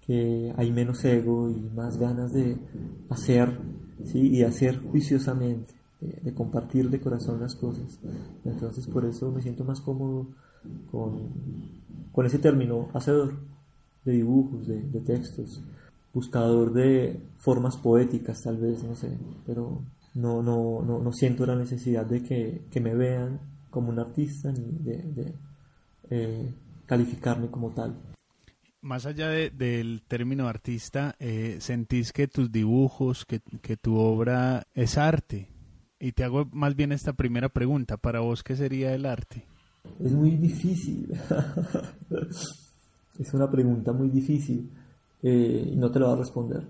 que 0.07 0.53
hay 0.57 0.71
menos 0.71 1.05
ego 1.05 1.51
y 1.51 1.61
más 1.75 1.99
ganas 1.99 2.33
de 2.33 2.57
hacer, 3.11 3.59
¿sí? 4.05 4.29
y 4.29 4.43
hacer 4.45 4.81
juiciosamente, 4.81 5.75
de, 6.01 6.33
compartir 6.33 6.89
de 6.91 7.01
corazón 7.01 7.41
las 7.41 7.57
cosas. 7.57 7.99
Entonces 8.45 8.87
por 8.87 9.05
eso 9.05 9.33
me 9.33 9.43
siento 9.43 9.65
más 9.65 9.81
cómodo 9.81 10.29
con, 10.91 11.31
con 12.13 12.27
ese 12.27 12.39
término, 12.39 12.89
hacedor 12.95 13.35
de 14.05 14.13
dibujos, 14.13 14.69
de, 14.69 15.01
textos, 15.01 15.61
buscador 16.15 16.73
de 16.73 17.21
formas 17.39 17.77
poéticas 17.77 18.43
tal 18.43 18.57
vez, 18.57 18.83
no 18.85 18.95
sé, 18.95 19.11
pero 19.45 19.83
no, 20.15 20.43
no, 20.43 20.83
no, 20.83 21.13
siento 21.13 21.45
la 21.45 21.57
necesidad 21.57 22.07
de 22.07 22.23
que, 22.23 22.81
me 22.81 22.95
vean 22.95 23.41
como 23.71 23.91
un 23.91 23.99
artista 23.99 24.53
ni 24.53 24.79
de, 24.79 25.35
eh, 26.11 26.55
calificarme 26.87 27.49
como 27.49 27.71
tal. 27.71 27.97
Más 28.87 29.05
allá 29.05 29.29
del 29.29 30.03
término 30.07 30.49
artista, 30.49 31.16
eh, 31.18 31.57
¿sentís 31.61 32.12
que 32.12 32.29
tus 32.29 32.51
dibujos, 32.51 33.27
que, 33.27 33.40
tu 33.77 33.96
obra 33.96 34.66
es 34.75 34.96
arte? 34.96 35.49
Y 35.99 36.12
te 36.12 36.25
hago 36.25 36.49
más 36.53 36.77
bien 36.77 36.92
esta 36.92 37.12
primera 37.12 37.49
pregunta. 37.49 37.96
¿Para 37.96 38.20
vos 38.20 38.42
qué 38.42 38.55
sería 38.55 38.94
el 38.94 39.05
arte? 39.05 39.44
Es 39.99 40.12
muy 40.12 40.37
difícil. 40.37 41.12
es 43.18 43.35
una 43.35 43.51
pregunta 43.51 43.92
muy 43.92 44.09
difícil. 44.09 44.70
Eh, 45.22 45.70
y 45.72 45.77
no 45.77 45.90
te 45.90 45.99
lo 45.99 46.07
voy 46.07 46.14
a 46.14 46.18
responder. 46.18 46.62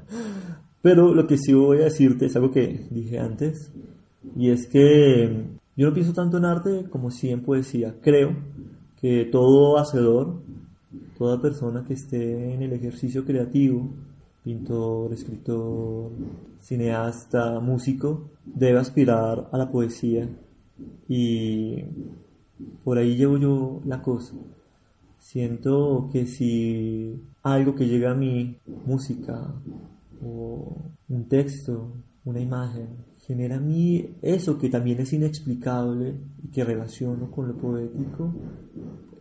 Pero 0.82 1.14
lo 1.14 1.26
que 1.26 1.36
sí 1.36 1.52
voy 1.52 1.78
a 1.78 1.84
decirte 1.84 2.26
es 2.26 2.36
algo 2.36 2.50
que 2.50 2.86
dije 2.90 3.18
antes. 3.18 3.70
Y 4.36 4.50
es 4.50 4.66
que 4.66 5.44
yo 5.76 5.86
no 5.86 5.94
pienso 5.94 6.12
tanto 6.12 6.38
en 6.38 6.46
arte 6.46 6.86
como 6.90 7.10
sí 7.10 7.30
en 7.30 7.42
poesía. 7.42 7.94
Creo 8.00 8.34
que 9.00 9.26
todo 9.26 9.78
hacedor, 9.78 10.42
toda 11.20 11.38
persona 11.38 11.84
que 11.84 11.92
esté 11.92 12.54
en 12.54 12.62
el 12.62 12.72
ejercicio 12.72 13.26
creativo, 13.26 13.90
pintor, 14.42 15.12
escritor, 15.12 16.12
cineasta, 16.58 17.60
músico, 17.60 18.30
debe 18.46 18.78
aspirar 18.78 19.50
a 19.52 19.58
la 19.58 19.70
poesía. 19.70 20.26
Y 21.10 21.84
por 22.82 22.96
ahí 22.96 23.16
llevo 23.16 23.36
yo 23.36 23.82
la 23.84 24.00
cosa. 24.00 24.32
Siento 25.18 26.08
que 26.10 26.26
si 26.26 27.20
algo 27.42 27.74
que 27.74 27.86
llega 27.86 28.12
a 28.12 28.14
mí, 28.14 28.56
música 28.86 29.54
o 30.24 30.74
un 31.10 31.28
texto, 31.28 31.92
una 32.24 32.40
imagen, 32.40 32.96
genera 33.18 33.56
a 33.56 33.60
mí 33.60 34.16
eso 34.22 34.56
que 34.56 34.70
también 34.70 35.00
es 35.00 35.12
inexplicable 35.12 36.14
y 36.42 36.48
que 36.48 36.64
relaciono 36.64 37.30
con 37.30 37.46
lo 37.46 37.58
poético, 37.58 38.32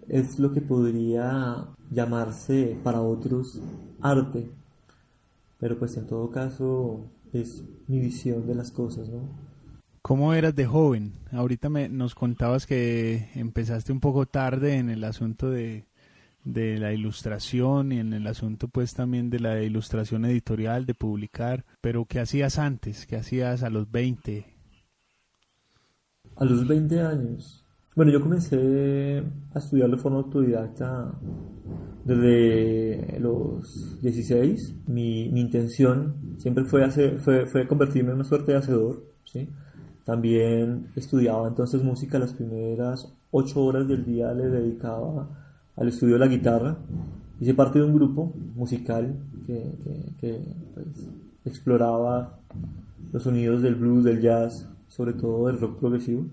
es 0.10 0.40
lo 0.40 0.52
que 0.52 0.62
podría 0.62 1.68
llamarse 1.90 2.78
para 2.84 3.02
otros 3.02 3.62
arte. 4.02 4.52
Pero 5.60 5.78
pues 5.78 5.96
en 5.98 6.08
todo 6.08 6.30
caso 6.30 7.12
es 7.32 7.64
mi 7.88 8.00
visión 8.00 8.48
de 8.48 8.56
las 8.56 8.72
cosas, 8.72 9.10
¿no? 9.10 9.50
¿Cómo 10.02 10.34
eras 10.34 10.56
de 10.56 10.66
joven? 10.66 11.14
Ahorita 11.32 11.70
me, 11.70 11.90
nos 11.90 12.16
contabas 12.16 12.66
que 12.66 13.30
empezaste 13.36 13.92
un 13.92 14.00
poco 14.00 14.26
tarde 14.26 14.76
en 14.76 14.90
el 14.90 15.04
asunto 15.04 15.50
de, 15.50 15.86
de 16.44 16.78
la 16.80 16.94
ilustración 16.94 17.92
y 17.92 18.00
en 18.00 18.14
el 18.14 18.26
asunto 18.28 18.68
pues 18.68 18.94
también 18.94 19.30
de 19.30 19.40
la 19.40 19.62
ilustración 19.62 20.26
editorial, 20.26 20.86
de 20.86 20.96
publicar, 20.96 21.66
pero 21.82 22.06
¿qué 22.06 22.20
hacías 22.20 22.58
antes? 22.58 23.06
¿Qué 23.06 23.18
hacías 23.18 23.64
a 23.64 23.70
los 23.70 23.92
20? 23.92 24.46
A 26.38 26.46
los 26.46 26.68
20 26.68 27.02
años. 27.02 27.59
Bueno, 28.00 28.14
yo 28.14 28.22
comencé 28.22 29.22
a 29.54 29.60
estudiar 29.60 29.92
de 29.92 29.98
forma 29.98 30.20
autodidacta 30.20 31.12
desde 32.06 33.20
los 33.20 34.02
16. 34.02 34.88
Mi, 34.88 35.26
intención 35.38 36.16
siempre 36.38 36.64
fue, 36.64 36.86
hacer, 36.86 37.20
fue, 37.20 37.68
convertirme 37.68 38.12
en 38.12 38.16
una 38.16 38.24
suerte 38.24 38.54
de 38.54 38.58
hacedor, 38.58 39.04
¿sí? 39.26 39.50
También 40.06 40.88
estudiaba 40.96 41.46
entonces 41.50 41.84
música, 41.84 42.18
las 42.20 42.32
primeras 42.32 43.14
ocho 43.32 43.66
horas 43.66 43.86
del 43.86 44.06
día 44.06 44.34
le 44.34 44.48
dedicaba 44.48 45.28
al 45.76 45.90
estudio 45.90 46.14
de 46.14 46.20
la 46.20 46.28
guitarra. 46.28 46.78
Hice 47.42 47.54
parte 47.54 47.80
de 47.80 47.86
un 47.86 47.96
grupo 47.96 48.32
musical 48.56 49.14
que, 49.46 50.56
pues, 50.74 51.10
exploraba 51.44 52.40
los 53.12 53.24
sonidos 53.24 53.62
del 53.62 53.76
blues, 53.76 54.06
del 54.06 54.22
jazz, 54.22 54.70
sobre 54.88 55.12
todo 55.12 55.48
del 55.48 55.60
rock 55.60 55.80
progresivo. 55.80 56.28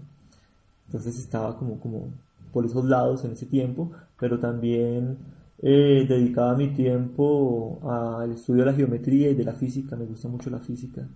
Entonces 0.87 1.19
estaba 1.19 1.57
como, 1.57 1.79
como 1.81 2.09
por 2.53 2.65
esos 2.65 2.85
lados 2.85 3.25
en 3.25 3.33
ese 3.33 3.47
tiempo, 3.47 3.91
pero 4.19 4.39
también 4.39 5.19
eh, 5.63 6.05
dedicaba 6.09 6.57
mi 6.57 6.69
tiempo 6.69 7.79
al 7.83 8.33
estudio 8.33 8.65
de 8.65 8.71
la 8.71 8.77
geometría 8.77 9.31
y 9.31 9.35
de 9.35 9.45
la 9.45 9.53
física, 9.53 9.97
me 9.97 10.05
gusta 10.05 10.29
mucho 10.29 10.51
la 10.51 10.59
física. 10.59 11.07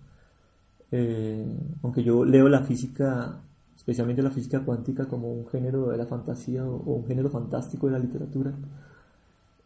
Eh, 0.93 1.47
aunque 1.83 2.03
yo 2.03 2.25
leo 2.25 2.49
la 2.49 2.61
física, 2.63 3.41
especialmente 3.77 4.23
la 4.23 4.31
física 4.31 4.61
cuántica, 4.61 5.07
como 5.07 5.33
un 5.33 5.47
género 5.49 5.89
de 5.89 5.99
la 5.99 6.07
fantasía 6.07 6.65
o, 6.65 6.95
un 6.95 7.07
género 7.07 7.31
fantástico 7.31 7.87
de 7.87 7.93
la 7.93 7.99
literatura. 7.99 8.53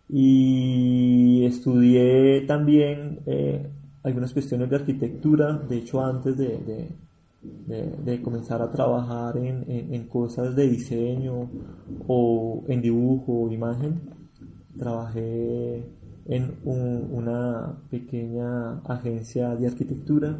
Y 0.08 1.44
estudié 1.46 2.42
también 2.46 3.20
eh, 3.26 3.66
algunas 4.02 4.32
cuestiones 4.32 4.68
de 4.70 4.76
arquitectura, 4.76 5.54
de 5.54 5.78
hecho 5.78 6.04
antes 6.04 6.36
de, 6.36 6.48
de, 6.58 6.88
comenzar 8.22 8.62
a 8.62 8.70
trabajar 8.70 9.36
en, 9.36 9.64
en, 9.68 10.08
cosas 10.08 10.54
de 10.56 10.68
diseño 10.68 11.50
o 12.06 12.64
en 12.68 12.80
dibujo 12.80 13.44
o 13.44 13.50
imagen, 13.50 14.00
trabajé 14.78 15.86
en 16.26 16.58
una 16.64 17.78
pequeña 17.90 18.80
agencia 18.80 19.54
de 19.56 19.66
arquitectura. 19.66 20.38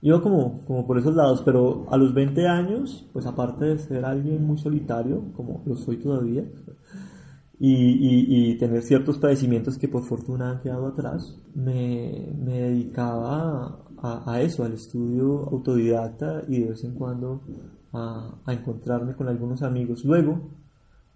Iba 0.00 0.20
como, 0.20 0.64
como 0.64 0.86
por 0.86 0.98
esos 0.98 1.14
lados, 1.14 1.42
pero 1.44 1.86
a 1.90 1.96
los 1.96 2.12
20 2.12 2.48
años, 2.48 3.08
pues 3.12 3.24
aparte 3.26 3.66
de 3.66 3.78
ser 3.78 4.04
alguien 4.04 4.44
muy 4.44 4.58
solitario, 4.58 5.32
como 5.36 5.62
lo 5.64 5.76
soy 5.76 5.98
todavía, 5.98 6.44
y, 7.64 8.50
y, 8.50 8.58
tener 8.58 8.82
ciertos 8.82 9.18
padecimientos 9.18 9.78
que 9.78 9.86
por 9.86 10.02
fortuna 10.02 10.50
han 10.50 10.60
quedado 10.60 10.88
atrás, 10.88 11.40
me, 11.54 12.32
me 12.36 12.58
dedicaba 12.62 13.84
a, 14.02 14.40
eso, 14.40 14.64
al 14.64 14.72
estudio 14.72 15.48
autodidacta 15.50 16.42
y 16.48 16.60
de 16.60 16.70
vez 16.70 16.84
en 16.84 16.94
cuando 16.94 17.40
a, 17.92 18.34
a 18.44 18.52
encontrarme 18.52 19.14
con 19.14 19.28
algunos 19.28 19.62
amigos. 19.62 20.04
Luego, 20.04 20.40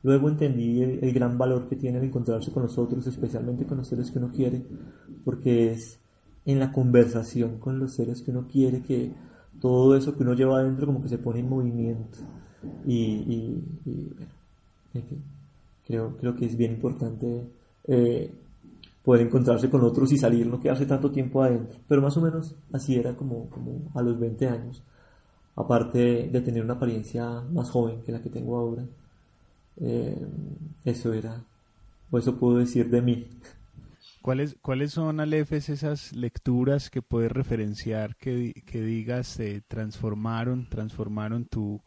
Luego 0.06 0.28
entendí 0.28 0.82
el, 0.82 1.12
gran 1.12 1.36
valor 1.36 1.68
que 1.68 1.74
tiene 1.74 1.98
el 1.98 2.04
encontrarse 2.04 2.52
con 2.52 2.62
los 2.62 2.78
otros, 2.78 3.04
especialmente 3.08 3.64
con 3.64 3.78
los 3.78 3.88
seres 3.88 4.12
que 4.12 4.20
uno 4.20 4.30
quiere, 4.30 4.62
porque 5.24 5.72
es 5.72 5.98
en 6.44 6.60
la 6.60 6.70
conversación 6.70 7.58
con 7.58 7.80
los 7.80 7.94
seres 7.94 8.22
que 8.22 8.30
uno 8.30 8.46
quiere 8.46 8.82
que 8.82 9.10
todo 9.60 9.96
eso 9.96 10.16
que 10.16 10.22
uno 10.22 10.34
lleva 10.34 10.60
adentro 10.60 10.86
como 10.86 11.02
que 11.02 11.08
se 11.08 11.18
pone 11.18 11.40
en 11.40 11.48
movimiento. 11.48 12.18
Y, 12.86 13.64
creo, 15.84 16.16
creo 16.18 16.36
que 16.36 16.46
es 16.46 16.56
bien 16.56 16.74
importante 16.74 17.48
eh, 17.88 18.32
poder 19.06 19.24
encontrarse 19.24 19.70
con 19.70 19.84
otros 19.84 20.10
y 20.10 20.18
salir, 20.18 20.48
no 20.48 20.58
quedarse 20.58 20.84
tanto 20.84 21.12
tiempo 21.12 21.40
adentro. 21.40 21.78
Pero 21.86 22.02
más 22.02 22.16
o 22.16 22.20
menos 22.20 22.56
así 22.72 22.96
era 22.96 23.14
como, 23.14 23.48
como 23.50 23.88
a 23.94 24.02
los 24.02 24.18
20 24.18 24.48
años, 24.48 24.82
aparte 25.54 26.28
de 26.28 26.40
tener 26.40 26.64
una 26.64 26.74
apariencia 26.74 27.40
más 27.52 27.70
joven 27.70 28.02
que 28.02 28.10
la 28.10 28.20
que 28.20 28.30
tengo 28.30 28.56
ahora. 28.56 28.84
Eh, 29.76 30.26
eso 30.84 31.12
era, 31.12 31.40
o 32.10 32.18
eso 32.18 32.36
puedo 32.36 32.58
decir 32.58 32.90
de 32.90 33.00
mí. 33.00 33.28
¿Cuáles, 34.22 34.56
¿Cuáles 34.60 34.90
son, 34.90 35.20
Alefes, 35.20 35.68
esas 35.68 36.12
lecturas 36.12 36.90
que 36.90 37.00
puedes 37.00 37.30
referenciar 37.30 38.16
que, 38.16 38.54
que 38.66 38.82
digas 38.82 39.38
eh, 39.38 39.62
transformaron, 39.68 40.68
transformaron 40.68 41.44
tu, 41.44 41.80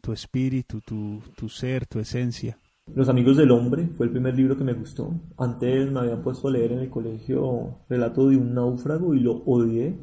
tu 0.00 0.14
espíritu, 0.14 0.80
tu, 0.80 1.20
tu 1.36 1.50
ser, 1.50 1.84
tu 1.84 1.98
esencia? 1.98 2.58
Los 2.92 3.08
Amigos 3.08 3.38
del 3.38 3.50
Hombre 3.50 3.88
fue 3.96 4.06
el 4.06 4.12
primer 4.12 4.36
libro 4.36 4.58
que 4.58 4.62
me 4.62 4.74
gustó. 4.74 5.14
Antes 5.38 5.90
me 5.90 6.00
habían 6.00 6.22
puesto 6.22 6.48
a 6.48 6.50
leer 6.50 6.72
en 6.72 6.80
el 6.80 6.90
colegio 6.90 7.78
Relato 7.88 8.28
de 8.28 8.36
un 8.36 8.54
náufrago 8.54 9.14
y 9.14 9.20
lo 9.20 9.42
odié 9.46 9.96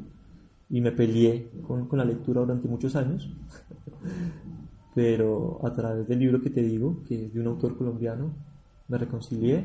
y 0.68 0.80
me 0.80 0.90
peleé 0.90 1.48
con, 1.66 1.88
la 1.92 2.04
lectura 2.04 2.40
durante 2.40 2.66
muchos 2.68 2.96
años 2.96 3.30
pero 4.94 5.64
a 5.64 5.72
través 5.72 6.08
del 6.08 6.18
libro 6.18 6.42
que 6.42 6.50
te 6.50 6.60
digo, 6.60 7.02
que 7.06 7.26
es 7.26 7.32
de 7.32 7.40
un 7.40 7.46
autor 7.46 7.78
colombiano, 7.78 8.34
me 8.88 8.98
reconcilié. 8.98 9.64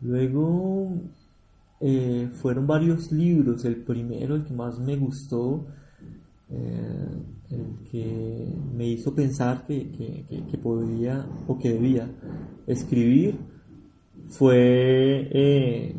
Luego 0.00 0.88
eh, 1.80 2.28
fueron 2.32 2.66
varios 2.66 3.12
libros, 3.12 3.64
el 3.66 3.76
primero, 3.76 4.34
el 4.34 4.44
que 4.44 4.54
más 4.54 4.80
me 4.80 4.96
gustó, 4.96 5.66
eh, 6.50 7.22
el 7.50 7.88
que 7.90 8.48
me 8.74 8.86
hizo 8.86 9.14
pensar 9.14 9.66
que, 9.66 9.90
que, 9.90 10.24
que, 10.50 10.58
podía 10.58 11.26
o 11.46 11.58
que 11.58 11.72
debía 11.72 12.08
escribir, 12.66 13.36
fue 14.28 15.28
eh, 15.30 15.96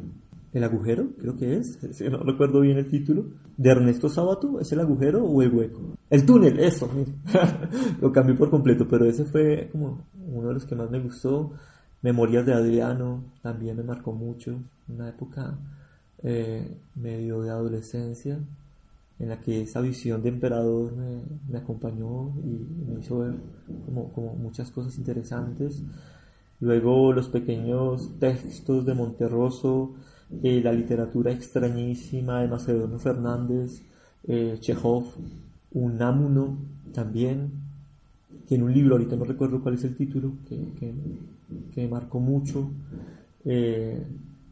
El 0.53 0.63
agujero, 0.63 1.09
creo 1.17 1.37
que 1.37 1.57
es, 1.57 1.79
no 2.11 2.23
recuerdo 2.23 2.61
bien 2.61 2.77
el 2.77 2.89
título, 2.89 3.25
de 3.55 3.69
Ernesto 3.69 4.09
Sábato, 4.09 4.59
¿es 4.59 4.71
el 4.71 4.79
agujero 4.79 5.23
o 5.23 5.41
el 5.41 5.53
hueco? 5.53 5.97
El 6.09 6.25
túnel, 6.25 6.59
eso, 6.59 6.89
lo 8.01 8.11
cambié 8.11 8.35
por 8.35 8.49
completo, 8.49 8.87
pero 8.87 9.05
ese 9.05 9.25
fue 9.25 9.69
como 9.71 10.05
uno 10.27 10.49
de 10.49 10.53
los 10.53 10.65
que 10.65 10.75
más 10.75 10.89
me 10.89 10.99
gustó. 10.99 11.53
Memorias 12.01 12.45
de 12.45 12.53
Adriano 12.53 13.23
también 13.41 13.75
me 13.75 13.83
marcó 13.83 14.13
mucho, 14.13 14.59
una 14.87 15.09
época 15.09 15.57
eh, 16.23 16.77
medio 16.95 17.41
de 17.41 17.49
adolescencia 17.49 18.39
en 19.19 19.29
la 19.29 19.39
que 19.41 19.61
esa 19.61 19.81
visión 19.81 20.21
de 20.21 20.29
emperador 20.29 20.93
me, 20.95 21.57
acompañó 21.57 22.33
y 22.43 22.85
me 22.85 22.99
hizo 22.99 23.19
ver 23.19 23.35
como, 23.85 24.11
como 24.13 24.35
muchas 24.35 24.69
cosas 24.71 24.97
interesantes. 24.97 25.83
Luego 26.59 27.13
los 27.13 27.29
pequeños 27.29 28.19
textos 28.19 28.85
de 28.85 28.93
Monterroso, 28.93 29.93
eh, 30.43 30.61
la 30.63 30.71
literatura 30.71 31.31
extrañísima 31.31 32.41
de 32.41 32.47
Macedonio 32.47 32.99
Fernández, 32.99 33.81
eh, 34.27 34.57
Chekhov, 34.59 35.05
Unamuno 35.71 36.57
también, 36.93 37.51
tiene 38.47 38.63
un 38.63 38.73
libro, 38.73 38.95
ahorita 38.95 39.15
no 39.15 39.25
recuerdo 39.25 39.61
cuál 39.61 39.75
es 39.75 39.83
el 39.83 39.95
título, 39.95 40.33
que, 40.47 40.73
que, 40.79 41.81
me 41.81 41.87
marcó 41.87 42.19
mucho. 42.19 42.71
Eh, 43.45 44.05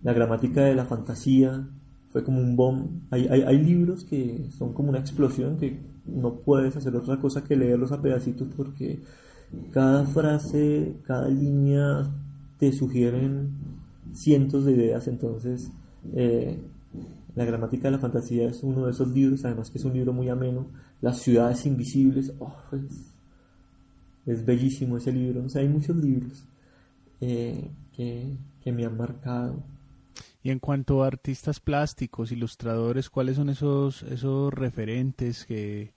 la 0.03 0.13
gramática 0.13 0.61
de 0.61 0.75
la 0.75 0.85
fantasía 0.85 1.67
fue 2.15 2.23
como 2.23 2.39
un 2.39 2.55
bomb. 2.55 3.01
Hay, 3.11 3.27
hay, 3.27 3.41
hay, 3.41 3.57
libros 3.61 4.05
que 4.05 4.47
son 4.57 4.71
como 4.71 4.87
una 4.87 4.99
explosión 4.99 5.57
que 5.57 5.77
no 6.05 6.35
puedes 6.35 6.73
hacer 6.77 6.95
otra 6.95 7.19
cosa 7.19 7.43
que 7.43 7.57
leerlos 7.57 7.91
a 7.91 8.01
pedacitos 8.01 8.47
porque 8.55 9.01
cada 9.71 10.05
frase, 10.05 10.95
cada 11.03 11.27
línea 11.27 12.09
te 12.57 12.71
sugieren 12.71 13.49
cientos 14.13 14.63
de 14.63 14.71
ideas. 14.71 15.09
Entonces, 15.09 15.69
eh, 16.13 16.57
la 17.35 17.43
gramática 17.43 17.89
de 17.89 17.91
la 17.91 17.99
fantasía 17.99 18.47
es 18.47 18.63
uno 18.63 18.85
de 18.85 18.91
esos 18.91 19.09
libros, 19.09 19.43
además 19.43 19.69
que 19.69 19.77
es 19.77 19.83
un 19.83 19.91
libro 19.91 20.13
muy 20.13 20.29
ameno. 20.29 20.67
Las 21.01 21.19
ciudades 21.19 21.65
invisibles, 21.65 22.31
oh, 22.39 22.55
es, 24.25 24.45
bellísimo 24.45 24.95
ese 24.95 25.11
libro. 25.11 25.45
Hay 25.53 25.67
muchos 25.67 25.97
libros 25.97 26.45
eh, 27.19 27.71
que, 27.91 28.37
me 28.71 28.85
han 28.85 28.95
marcado. 28.95 29.74
Y 30.45 30.51
en 30.51 30.59
cuanto 30.59 31.03
a 31.03 31.07
artistas 31.07 31.59
plásticos, 31.59 32.31
ilustradores, 32.31 33.09
¿cuáles 33.09 33.37
son 33.37 33.49
esos, 33.49 34.03
esos 34.03 34.53
referentes 34.53 35.43
que, 35.43 35.95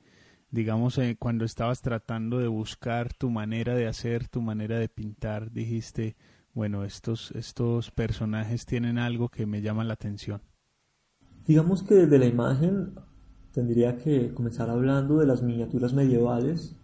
digamos, 0.51 0.97
eh, 0.97 1.19
cuando 1.19 1.45
estabas 1.45 1.83
tratando 1.83 2.39
de 2.39 2.49
buscar 2.49 3.13
tu 3.13 3.29
manera 3.29 3.75
de 3.75 3.87
hacer, 3.87 4.27
tu 4.27 4.41
manera 4.41 4.79
de 4.79 4.89
pintar, 4.89 5.53
dijiste, 5.53 6.17
bueno, 6.55 6.85
estos, 6.85 7.31
estos 7.33 7.91
personajes 7.91 8.65
tienen 8.65 8.97
algo 8.97 9.29
que 9.29 9.45
me 9.45 9.61
llama 9.61 9.85
la 9.85 9.93
atención? 9.93 10.41
Digamos 11.47 11.83
que 11.83 11.97
desde 11.97 12.19
la 12.19 12.25
imagen 12.25 12.95
tendría 13.53 13.99
que 13.99 14.33
comenzar 14.33 14.71
hablando 14.71 15.19
de 15.19 15.27
las 15.27 15.43
miniaturas 15.43 15.93
medievales. 15.93 16.75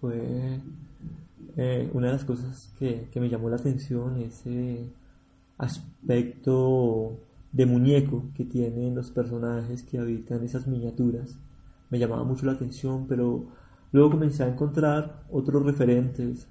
Fue 0.00 0.58
eh, 1.56 1.88
una 1.92 2.08
de 2.08 2.12
las 2.14 2.24
cosas 2.24 2.74
que, 2.80 3.08
me 3.14 3.28
llamó 3.28 3.48
la 3.48 3.58
atención, 3.58 4.16
ese 4.16 4.90
aspecto 5.58 7.18
de 7.52 7.66
muñeco 7.66 8.24
que 8.34 8.44
tienen 8.44 8.94
los 8.94 9.10
personajes 9.10 9.82
que 9.82 9.98
habitan 9.98 10.42
esas 10.42 10.66
miniaturas. 10.66 11.36
Me 11.90 11.98
llamaba 11.98 12.24
mucho 12.24 12.46
la 12.46 12.52
atención, 12.52 13.06
pero 13.08 13.44
luego 13.92 14.10
comencé 14.10 14.42
a 14.42 14.48
encontrar 14.48 15.24
otros 15.30 15.64
referentes, 15.64 16.48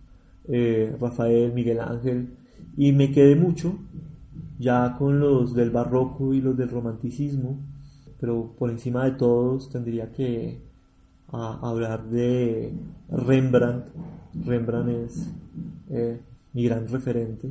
eh, 0.48 0.96
Rafael, 1.00 1.54
Miguel 1.54 1.80
Ángel, 1.80 2.30
y 2.78 2.92
me 2.92 3.12
quedé 3.12 3.36
mucho 3.36 3.78
ya 4.60 4.96
con 4.98 5.20
los 5.20 5.56
del 5.56 5.72
barroco 5.72 6.34
y 6.34 6.42
los 6.42 6.56
del 6.56 6.70
romanticismo, 6.70 7.58
pero 8.20 8.54
por 8.58 8.70
encima 8.70 9.06
de 9.06 9.12
todos 9.12 9.70
tendría 9.70 10.12
que 10.12 10.62
hablar 11.32 12.08
de 12.10 12.72
Rembrandt. 13.10 13.86
Rembrandt 14.46 14.90
es 14.90 15.30
eh, 15.90 16.20
mi 16.54 16.66
gran 16.66 16.88
referente. 16.88 17.50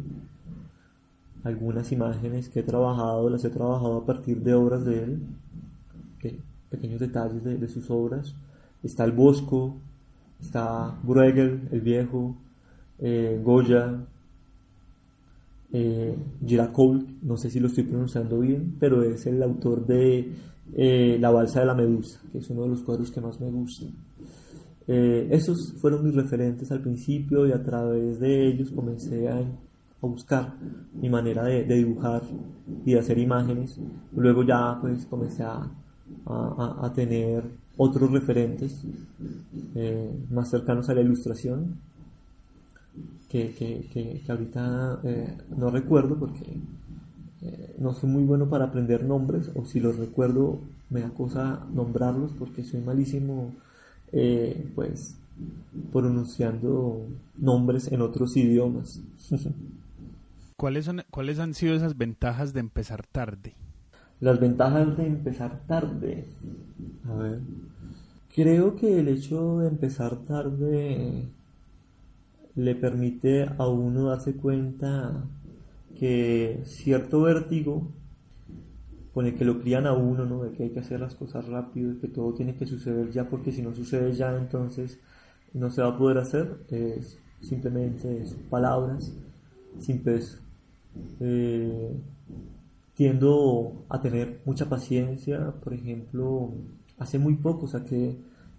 Algunas 1.44 1.90
imágenes 1.92 2.48
que 2.48 2.60
he 2.60 2.62
trabajado, 2.62 3.30
las 3.30 3.44
he 3.44 3.50
trabajado 3.50 3.98
a 3.98 4.06
partir 4.06 4.42
de 4.42 4.54
obras 4.54 4.84
de 4.84 5.02
él, 5.02 5.22
pequeños 6.68 7.00
detalles 7.00 7.42
de, 7.42 7.68
sus 7.68 7.90
obras. 7.90 8.34
Está 8.82 9.04
el 9.04 9.12
Bosco, 9.12 9.76
está 10.40 10.96
Bruegel, 11.02 11.68
el 11.72 11.80
viejo, 11.80 12.36
eh, 12.98 13.40
Goya, 13.42 14.06
eh, 15.72 16.16
no 17.22 17.36
sé 17.36 17.50
si 17.50 17.60
lo 17.60 17.68
estoy 17.68 17.84
pronunciando 17.84 18.40
bien, 18.40 18.76
pero 18.78 19.02
es 19.02 19.26
el 19.26 19.42
autor 19.42 19.86
de 19.86 20.32
eh, 20.74 21.18
La 21.20 21.30
Balsa 21.30 21.60
de 21.60 21.66
la 21.66 21.74
Medusa, 21.74 22.20
que 22.32 22.38
es 22.38 22.50
uno 22.50 22.62
de 22.62 22.68
los 22.70 22.82
cuadros 22.82 23.10
que 23.10 23.20
más 23.20 23.40
me 23.40 23.50
gustan. 23.50 23.90
Eh, 24.86 25.28
esos 25.30 25.74
fueron 25.80 26.04
mis 26.04 26.14
referentes 26.14 26.72
al 26.72 26.80
principio 26.80 27.46
y 27.46 27.52
a 27.52 27.62
través 27.62 28.18
de 28.18 28.48
ellos 28.48 28.72
comencé 28.72 29.28
a, 29.28 29.40
buscar 30.08 30.54
mi 30.94 31.08
manera 31.08 31.44
de, 31.44 31.64
dibujar 31.64 32.22
y 32.84 32.92
de 32.92 32.98
hacer 32.98 33.18
imágenes. 33.18 33.78
Luego 34.16 34.42
ya 34.42 34.78
pues 34.80 35.06
comencé 35.06 35.42
a, 35.42 35.70
a 36.26 36.92
tener 36.94 37.44
otros 37.82 38.10
referentes 38.10 38.84
eh, 39.74 40.10
más 40.28 40.50
cercanos 40.50 40.90
a 40.90 40.94
la 40.94 41.00
ilustración 41.00 41.76
que, 43.28 43.54
que, 43.54 43.88
que, 43.90 44.30
ahorita 44.30 45.00
eh, 45.04 45.38
no 45.56 45.70
recuerdo 45.70 46.18
porque 46.18 46.58
eh, 47.40 47.74
no 47.78 47.94
soy 47.94 48.10
muy 48.10 48.24
bueno 48.24 48.50
para 48.50 48.66
aprender 48.66 49.04
nombres 49.04 49.50
o 49.54 49.64
si 49.64 49.80
los 49.80 49.96
recuerdo 49.96 50.58
me 50.90 51.00
da 51.00 51.08
cosa 51.10 51.64
nombrarlos 51.72 52.32
porque 52.38 52.64
soy 52.64 52.82
malísimo 52.82 53.54
pues 54.74 55.16
pronunciando 55.90 57.06
nombres 57.38 57.90
en 57.90 58.02
otros 58.02 58.36
idiomas. 58.36 59.00
¿Cuáles, 60.60 60.84
son, 60.84 61.04
¿Cuáles 61.10 61.38
han 61.38 61.54
sido 61.54 61.74
esas 61.74 61.96
ventajas 61.96 62.52
de 62.52 62.60
empezar 62.60 63.06
tarde? 63.06 63.54
Las 64.20 64.38
ventajas 64.38 64.94
de 64.94 65.06
empezar 65.06 65.62
tarde. 65.66 66.26
A 67.08 67.14
ver. 67.14 67.40
Creo 68.34 68.76
que 68.76 69.00
el 69.00 69.08
hecho 69.08 69.60
de 69.60 69.68
empezar 69.68 70.16
tarde 70.26 71.30
le 72.56 72.74
permite 72.74 73.48
a 73.56 73.68
uno 73.68 74.10
darse 74.10 74.34
cuenta 74.36 75.24
que 75.98 76.60
cierto 76.64 77.22
vértigo 77.22 77.90
con 79.14 79.24
el 79.24 79.36
que 79.36 79.46
lo 79.46 79.62
crían 79.62 79.86
a 79.86 79.94
uno, 79.94 80.26
¿no? 80.26 80.42
de 80.42 80.52
que 80.52 80.64
hay 80.64 80.70
que 80.72 80.80
hacer 80.80 81.00
las 81.00 81.14
cosas 81.14 81.48
rápido, 81.48 81.94
de 81.94 82.00
que 82.00 82.08
todo 82.08 82.34
tiene 82.34 82.54
que 82.56 82.66
suceder 82.66 83.10
ya, 83.12 83.30
porque 83.30 83.50
si 83.50 83.62
no 83.62 83.74
sucede 83.74 84.12
ya, 84.12 84.36
entonces 84.36 85.00
no 85.54 85.70
se 85.70 85.80
va 85.80 85.88
a 85.88 85.96
poder 85.96 86.18
hacer, 86.18 86.58
es 86.68 87.18
simplemente 87.40 88.26
palabras 88.50 89.10
sin 89.78 90.02
peso. 90.02 90.49
Eh, 91.20 91.96
tiendo 92.94 93.84
a 93.88 94.00
tener 94.00 94.40
mucha 94.44 94.68
paciencia, 94.68 95.52
por 95.62 95.72
ejemplo, 95.72 96.52
hace 96.98 97.18
muy 97.18 97.34
poco 97.36 97.66
saqué 97.66 98.16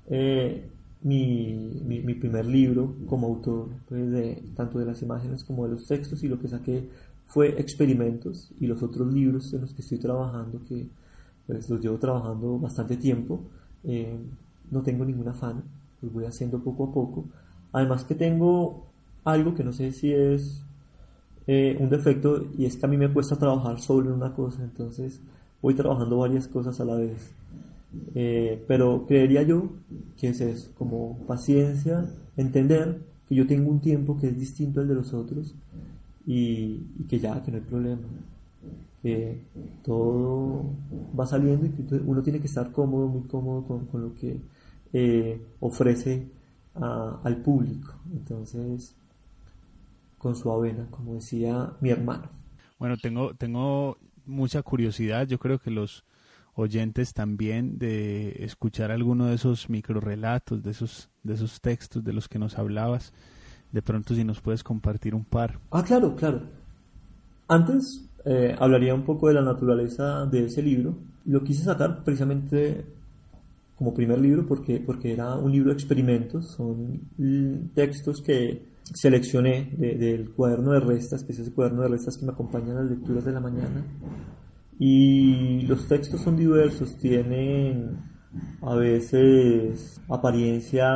eh, 0.08 0.68
mi, 1.04 1.82
mi, 1.84 2.14
primer 2.16 2.46
libro 2.46 2.96
como 3.08 3.28
autor, 3.28 3.70
pues, 3.88 4.10
de, 4.12 4.44
tanto 4.56 4.80
de 4.80 4.86
las 4.86 5.02
imágenes 5.02 5.44
como 5.44 5.66
de 5.66 5.74
los 5.74 5.86
textos, 5.88 6.24
y 6.24 6.28
lo 6.28 6.40
que 6.40 6.48
saqué 6.48 6.90
fue 7.28 7.60
experimentos 7.60 8.52
y 8.60 8.68
los 8.68 8.84
otros 8.84 9.14
libros 9.14 9.54
en 9.54 9.62
los 9.62 9.74
que 9.74 9.82
estoy 9.82 10.00
trabajando, 10.00 10.62
que 10.68 10.88
pues, 11.48 11.70
los 11.70 11.80
llevo 11.82 11.98
trabajando 11.98 12.60
bastante 12.60 12.98
tiempo, 12.98 13.42
eh, 13.84 14.18
no 14.70 14.82
tengo 14.82 15.06
ningún 15.06 15.28
afán, 15.28 15.64
los 16.02 16.12
voy 16.12 16.26
haciendo 16.26 16.60
poco 16.64 16.86
a 16.86 16.92
poco. 16.92 17.26
Además 17.72 18.04
que 18.06 18.16
tengo 18.16 18.86
algo 19.24 19.54
que 19.54 19.64
no 19.64 19.72
sé 19.72 19.92
si 19.92 20.12
es 20.12 20.64
eh, 21.54 21.76
un 21.78 21.90
defecto 21.90 22.46
y 22.58 22.64
es 22.64 22.78
que 22.78 22.86
a 22.86 22.88
mí 22.88 22.96
me 22.96 23.12
cuesta 23.12 23.36
trabajar 23.36 23.78
solo 23.82 24.10
en 24.10 24.16
una 24.16 24.34
cosa, 24.34 24.64
entonces 24.64 25.20
voy 25.62 25.74
trabajando 25.74 26.20
varias 26.20 26.48
cosas 26.48 26.80
a 26.80 26.86
la 26.86 26.96
vez. 26.96 27.34
Eh, 28.16 28.64
pero 28.70 29.06
creería 29.06 29.44
yo 29.44 29.68
que 30.18 30.30
es 30.30 30.40
eso, 30.40 30.72
como 30.78 31.18
paciencia, 31.28 32.06
entender 32.38 33.02
que 33.28 33.36
yo 33.36 33.46
tengo 33.46 33.70
un 33.70 33.82
tiempo 33.82 34.18
que 34.18 34.30
es 34.30 34.40
distinto 34.40 34.80
al 34.80 34.88
de 34.88 34.96
los 34.96 35.14
otros 35.14 35.54
y, 36.26 36.86
que 37.10 37.20
ya, 37.20 37.44
que 37.44 37.52
no 37.52 37.58
hay 37.58 37.64
problema, 37.64 38.08
que 39.04 39.42
todo 39.84 40.64
va 41.20 41.26
saliendo 41.26 41.66
y 41.66 41.72
que 41.72 41.96
uno 41.96 42.24
tiene 42.24 42.40
que 42.40 42.48
estar 42.48 42.72
cómodo, 42.72 43.10
muy 43.10 43.24
cómodo 43.24 43.66
con, 43.92 44.02
lo 44.02 44.16
que 44.16 44.40
eh, 44.94 45.42
ofrece 45.60 46.30
al 46.76 47.36
público. 47.44 47.94
Entonces, 48.14 48.96
con 50.22 50.36
su 50.36 50.52
avena, 50.52 50.86
como 50.92 51.16
decía 51.16 51.74
mi 51.82 51.90
hermano. 51.90 52.30
Bueno, 52.78 52.96
tengo, 52.96 53.34
tengo 53.34 53.98
mucha 54.26 54.62
curiosidad, 54.62 55.28
yo 55.28 55.40
creo 55.40 55.58
que 55.58 55.72
los 55.72 56.06
oyentes 56.54 57.14
también 57.16 57.80
de 57.80 58.44
escuchar 58.44 58.92
alguno 58.92 59.26
de 59.26 59.36
esos 59.36 59.68
microrelatos, 59.68 60.62
de 60.62 60.70
esos, 60.70 61.10
de 61.24 61.34
esos 61.34 61.60
textos 61.60 62.04
de 62.04 62.14
los 62.14 62.28
que 62.28 62.38
nos 62.38 62.60
hablabas. 62.60 63.14
De 63.72 63.82
pronto 63.82 64.14
si 64.14 64.24
nos 64.24 64.42
puedes 64.42 64.64
compartir 64.64 65.16
un 65.16 65.26
par. 65.26 65.58
Ah, 65.72 65.84
claro, 65.84 66.16
claro. 66.16 66.44
Antes 67.48 68.08
eh, 68.26 68.56
hablaría 68.60 68.94
un 68.94 69.04
poco 69.04 69.28
de 69.28 69.34
la 69.34 69.42
naturaleza 69.42 70.28
de 70.28 70.46
ese 70.46 70.62
libro. 70.62 70.94
Lo 71.26 71.44
quise 71.44 71.64
sacar 71.64 72.04
precisamente 72.04 72.86
como 73.76 73.94
primer 73.94 74.20
libro 74.20 74.46
porque, 74.46 74.80
porque 74.86 75.14
era 75.14 75.34
un 75.36 75.52
libro 75.52 75.70
de 75.70 75.78
experimentos. 75.78 76.52
Son 76.52 77.00
textos 77.74 78.22
que 78.22 78.71
seleccioné 78.84 79.72
del 79.78 80.32
cuaderno 80.32 80.72
de 80.72 80.80
restas, 80.80 81.24
que 81.24 81.32
es 81.32 81.40
ese 81.40 81.54
cuaderno 81.54 81.84
de 81.84 81.90
restas 81.90 82.18
que 82.18 82.26
me 82.26 82.32
acompaña 82.32 82.70
en 82.70 82.76
las 82.76 82.90
lecturas 82.90 83.26
de 83.26 83.32
la 83.32 83.40
mañana 83.40 83.86
y 84.84 85.62
los 85.68 85.88
textos 85.88 86.22
son 86.22 86.36
diversos, 86.36 86.98
tienen 86.98 88.00
a 88.64 88.74
veces 88.74 90.02
apariencia 90.10 90.90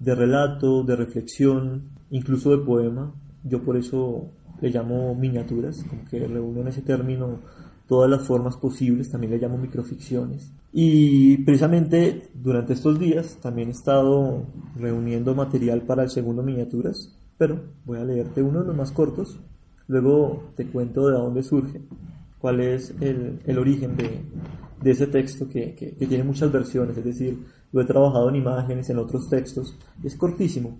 de 0.00 0.14
relato, 0.16 0.82
de 0.82 0.96
reflexión, 0.96 1.90
incluso 2.10 2.50
de 2.50 2.64
poema. 2.64 3.14
Yo 3.44 3.62
por 3.62 3.76
eso 3.76 4.32
le 4.60 4.70
llamo 4.70 5.14
miniaturas, 5.14 5.84
como 5.84 6.04
que 6.04 6.18
reúnen 6.26 6.66
ese 6.66 6.82
término 6.82 7.38
todas 7.86 8.10
las 8.10 8.22
formas 8.22 8.56
posibles, 8.56 9.10
también 9.10 9.32
le 9.32 9.38
llamo 9.38 9.58
microficciones. 9.58 10.52
Y 10.72 11.38
precisamente 11.38 12.28
durante 12.34 12.72
estos 12.72 12.98
días 12.98 13.38
también 13.40 13.68
he 13.68 13.72
estado 13.72 14.44
reuniendo 14.76 15.34
material 15.34 15.82
para 15.82 16.02
el 16.02 16.10
segundo 16.10 16.42
miniaturas, 16.42 17.14
pero 17.38 17.60
voy 17.84 17.98
a 17.98 18.04
leerte 18.04 18.42
uno 18.42 18.60
de 18.60 18.66
los 18.66 18.76
más 18.76 18.92
cortos, 18.92 19.38
luego 19.88 20.50
te 20.56 20.66
cuento 20.66 21.08
de 21.08 21.14
dónde 21.14 21.42
surge, 21.42 21.80
cuál 22.38 22.60
es 22.60 22.94
el, 23.00 23.40
el 23.46 23.58
origen 23.58 23.96
de, 23.96 24.20
de, 24.82 24.90
ese 24.90 25.06
texto 25.06 25.48
que, 25.48 25.74
que, 25.74 25.94
que, 25.94 26.06
tiene 26.06 26.24
muchas 26.24 26.52
versiones, 26.52 26.96
es 26.98 27.04
decir, 27.04 27.38
lo 27.72 27.80
he 27.80 27.84
trabajado 27.84 28.28
en 28.28 28.36
imágenes, 28.36 28.90
en 28.90 28.98
otros 28.98 29.28
textos, 29.28 29.76
es 30.02 30.16
cortísimo. 30.16 30.78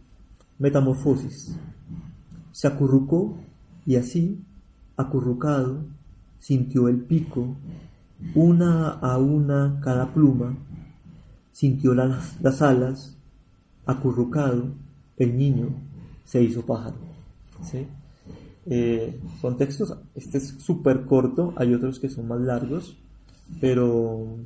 Metamorfosis. 0.58 1.56
Se 2.52 2.66
acurrucó 2.66 3.36
y 3.84 3.96
así, 3.96 4.40
acurrucado, 4.96 5.84
sintió 6.38 6.88
el 6.88 6.98
pico, 6.98 7.56
una 8.34 8.90
a 8.90 9.18
una 9.18 9.80
cada 9.82 10.12
pluma, 10.12 10.56
sintió 11.52 11.94
las, 11.94 12.40
las 12.40 12.62
alas, 12.62 13.16
acurrucado, 13.84 14.68
el 15.16 15.36
niño 15.36 15.68
se 16.24 16.42
hizo 16.42 16.62
pájaro. 16.62 16.96
¿sí? 17.62 17.86
Eh, 18.66 19.18
textos, 19.56 19.96
este 20.14 20.38
es 20.38 20.48
súper 20.58 21.04
corto, 21.04 21.54
hay 21.56 21.72
otros 21.72 22.00
que 22.00 22.08
son 22.08 22.28
más 22.28 22.40
largos, 22.40 22.96
pero 23.60 24.36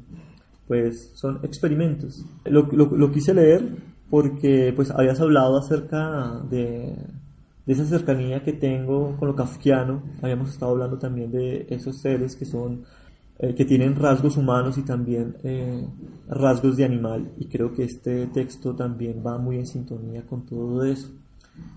pues 0.68 1.11
son 1.14 1.41
experimentos. 1.43 2.24
Lo, 2.45 2.62
lo, 2.70 2.97
lo 2.97 3.11
quise 3.11 3.34
leer 3.34 3.76
porque 4.11 4.72
pues 4.74 4.91
habías 4.91 5.20
hablado 5.20 5.57
acerca 5.57 6.41
de 6.51 6.95
de 7.71 7.75
esa 7.75 7.85
cercanía 7.85 8.43
que 8.43 8.53
tengo 8.53 9.16
con 9.16 9.29
lo 9.29 9.37
kafkiano. 9.37 10.03
Habíamos 10.23 10.51
estado 10.51 10.73
hablando 10.73 10.99
también 10.99 11.31
de 11.31 11.68
esos 11.71 12.01
seres 12.01 12.35
que 12.35 12.45
son 12.45 12.83
eh, 13.39 13.55
que 13.55 13.64
tienen 13.64 13.95
rasgos 13.95 14.37
humanos 14.37 14.77
y 14.77 14.83
también 14.83 15.37
eh, 15.45 15.87
rasgos 16.27 16.77
de 16.77 16.85
animal 16.85 17.31
y 17.39 17.47
creo 17.47 17.73
que 17.73 17.85
este 17.85 18.27
texto 18.27 18.75
también 18.75 19.23
va 19.25 19.39
muy 19.39 19.59
en 19.59 19.68
sintonía 19.68 20.27
con 20.27 20.45
todo 20.47 20.83
eso. 20.83 21.12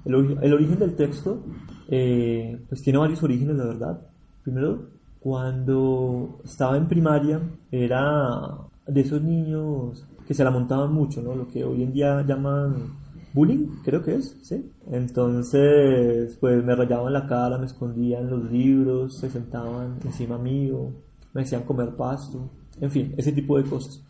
El, 0.03 0.35
el 0.41 0.53
origen 0.55 0.79
del 0.79 0.95
texto 0.95 1.43
eh, 1.87 2.59
pues 2.67 2.81
tiene 2.81 2.97
varios 2.97 3.21
orígenes, 3.21 3.55
la 3.55 3.65
verdad. 3.65 4.01
Primero, 4.41 4.87
cuando 5.19 6.39
estaba 6.43 6.75
en 6.75 6.87
primaria 6.87 7.39
era 7.71 8.49
de 8.87 8.99
esos 8.99 9.21
niños 9.21 10.07
que 10.27 10.33
se 10.33 10.43
la 10.43 10.49
montaban 10.49 10.91
mucho, 10.91 11.21
¿no? 11.21 11.35
Lo 11.35 11.47
que 11.47 11.63
hoy 11.63 11.83
en 11.83 11.93
día 11.93 12.25
llaman 12.25 13.02
bullying, 13.33 13.67
creo 13.83 14.01
que 14.03 14.15
es, 14.15 14.37
¿sí? 14.43 14.71
Entonces, 14.91 16.37
pues 16.39 16.63
me 16.63 16.75
rayaban 16.75 17.13
la 17.13 17.27
cara, 17.27 17.57
me 17.57 17.65
escondían 17.65 18.29
los 18.29 18.51
libros, 18.51 19.17
se 19.19 19.29
sentaban 19.29 19.97
encima 20.05 20.37
mío, 20.37 20.91
me 21.33 21.41
hacían 21.41 21.63
comer 21.63 21.95
pasto, 21.95 22.49
en 22.79 22.91
fin, 22.91 23.13
ese 23.17 23.31
tipo 23.31 23.57
de 23.57 23.69
cosas. 23.69 24.01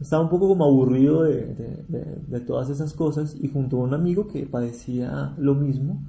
Estaba 0.00 0.22
un 0.22 0.30
poco 0.30 0.48
como 0.48 0.64
aburrido 0.64 1.24
de, 1.24 1.84
de, 1.88 2.40
todas 2.40 2.70
esas 2.70 2.94
cosas 2.94 3.36
y 3.38 3.48
junto 3.48 3.76
a 3.76 3.84
un 3.84 3.92
amigo 3.92 4.26
que 4.28 4.46
padecía 4.46 5.34
lo 5.36 5.54
mismo, 5.54 6.00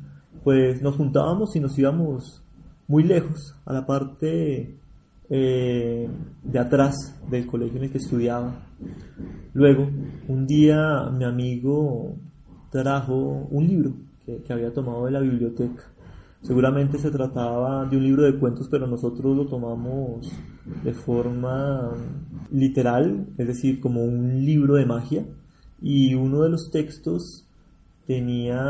pues 0.46 0.82
nos 0.82 0.96
juntábamos 0.96 1.56
y 1.56 1.60
nos 1.60 1.78
íbamos 1.78 2.42
muy 2.88 3.04
lejos, 3.04 3.56
a 3.66 3.74
la 3.74 3.86
parte 3.86 4.78
eh, 5.30 6.10
de 6.44 6.60
atrás 6.60 6.96
del 7.30 7.48
colegio 7.48 7.78
en 7.78 7.86
el 7.86 7.92
que 7.92 7.98
estudiaba. 7.98 8.54
Luego, 9.54 9.90
un 10.28 10.48
día 10.48 11.10
mi 11.10 11.26
amigo 11.26 12.16
trajo 12.72 13.48
un 13.52 13.68
libro 13.68 13.94
que, 14.26 14.38
que, 14.38 14.54
había 14.54 14.74
tomado 14.74 15.06
de 15.06 15.12
la 15.12 15.20
biblioteca. 15.20 15.84
Seguramente 16.42 16.98
se 16.98 17.12
trataba 17.12 17.86
de 17.86 17.98
un 17.98 18.04
libro 18.04 18.24
de 18.24 18.40
cuentos, 18.40 18.68
pero 18.68 18.88
nosotros 18.88 19.38
lo 19.38 19.46
tomamos 19.46 20.32
de 20.84 20.94
forma 20.94 21.92
literal, 22.52 23.28
es 23.38 23.48
decir, 23.48 23.80
como 23.80 24.04
un 24.04 24.44
libro 24.44 24.76
de 24.76 24.86
magia. 24.86 25.26
Y 25.82 26.16
uno 26.16 26.42
de 26.42 26.50
los 26.50 26.72
textos 26.72 27.48
tenía 28.08 28.64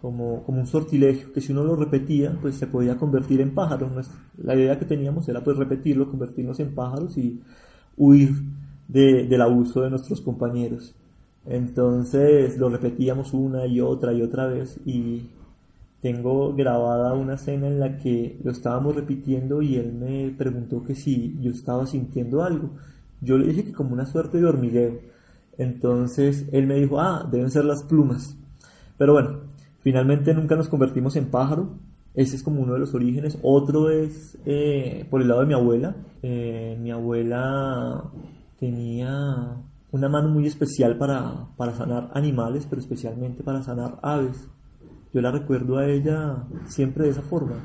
como, 0.00 0.42
como 0.44 0.60
un 0.60 0.66
sortilegio, 0.66 1.32
que 1.32 1.40
si 1.40 1.52
uno 1.52 1.64
lo 1.64 1.74
repetía, 1.74 2.36
pues 2.40 2.56
se 2.56 2.66
podía 2.66 2.96
convertir 2.96 3.40
en 3.40 3.54
pájaro. 3.54 3.90
La 4.36 4.54
idea 4.54 4.78
que 4.78 4.84
teníamos 4.84 5.28
era 5.28 5.42
pues 5.42 5.56
repetirlo, 5.56 6.10
convertirnos 6.10 6.60
en 6.60 6.74
pájaros 6.74 7.16
y 7.16 7.40
huir 7.96 8.30
de, 8.88 9.26
del 9.26 9.42
abuso 9.42 9.82
de 9.82 9.90
nuestros 9.90 10.20
compañeros. 10.20 10.94
Entonces 11.48 12.58
lo 12.58 12.68
repetíamos 12.68 13.32
una 13.32 13.66
y 13.66 13.80
otra 13.80 14.12
y 14.12 14.22
otra 14.22 14.46
vez 14.46 14.80
y 14.84 15.28
tengo 16.00 16.54
grabada 16.54 17.14
una 17.14 17.34
escena 17.34 17.66
en 17.66 17.80
la 17.80 17.98
que 17.98 18.38
lo 18.42 18.50
estábamos 18.50 18.94
repitiendo 18.94 19.62
y 19.62 19.76
él 19.76 19.92
me 19.92 20.30
preguntó 20.36 20.84
que 20.84 20.94
si 20.94 21.36
yo 21.40 21.50
estaba 21.50 21.86
sintiendo 21.86 22.42
algo. 22.42 22.70
Yo 23.20 23.38
le 23.38 23.46
dije 23.46 23.64
que 23.64 23.72
como 23.72 23.92
una 23.92 24.06
suerte 24.06 24.38
de 24.38 24.46
hormigueo. 24.46 25.00
Entonces 25.58 26.46
él 26.52 26.66
me 26.66 26.76
dijo, 26.76 27.00
ah, 27.00 27.26
deben 27.30 27.50
ser 27.50 27.64
las 27.64 27.82
plumas. 27.84 28.36
Pero 28.98 29.14
bueno, 29.14 29.40
finalmente 29.80 30.34
nunca 30.34 30.56
nos 30.56 30.68
convertimos 30.68 31.16
en 31.16 31.30
pájaro. 31.30 31.70
Ese 32.14 32.36
es 32.36 32.42
como 32.42 32.62
uno 32.62 32.74
de 32.74 32.78
los 32.78 32.94
orígenes. 32.94 33.38
Otro 33.42 33.90
es 33.90 34.38
eh, 34.46 35.06
por 35.10 35.22
el 35.22 35.28
lado 35.28 35.40
de 35.40 35.46
mi 35.46 35.54
abuela. 35.54 35.96
Eh, 36.22 36.78
mi 36.80 36.90
abuela 36.90 38.04
tenía 38.58 39.56
una 39.96 40.08
mano 40.08 40.28
muy 40.28 40.46
especial 40.46 40.98
para, 40.98 41.48
para 41.56 41.74
sanar 41.74 42.10
animales, 42.12 42.66
pero 42.68 42.80
especialmente 42.80 43.42
para 43.42 43.62
sanar 43.62 43.98
aves. 44.02 44.48
Yo 45.12 45.22
la 45.22 45.30
recuerdo 45.30 45.78
a 45.78 45.86
ella 45.86 46.44
siempre 46.66 47.04
de 47.04 47.10
esa 47.10 47.22
forma, 47.22 47.56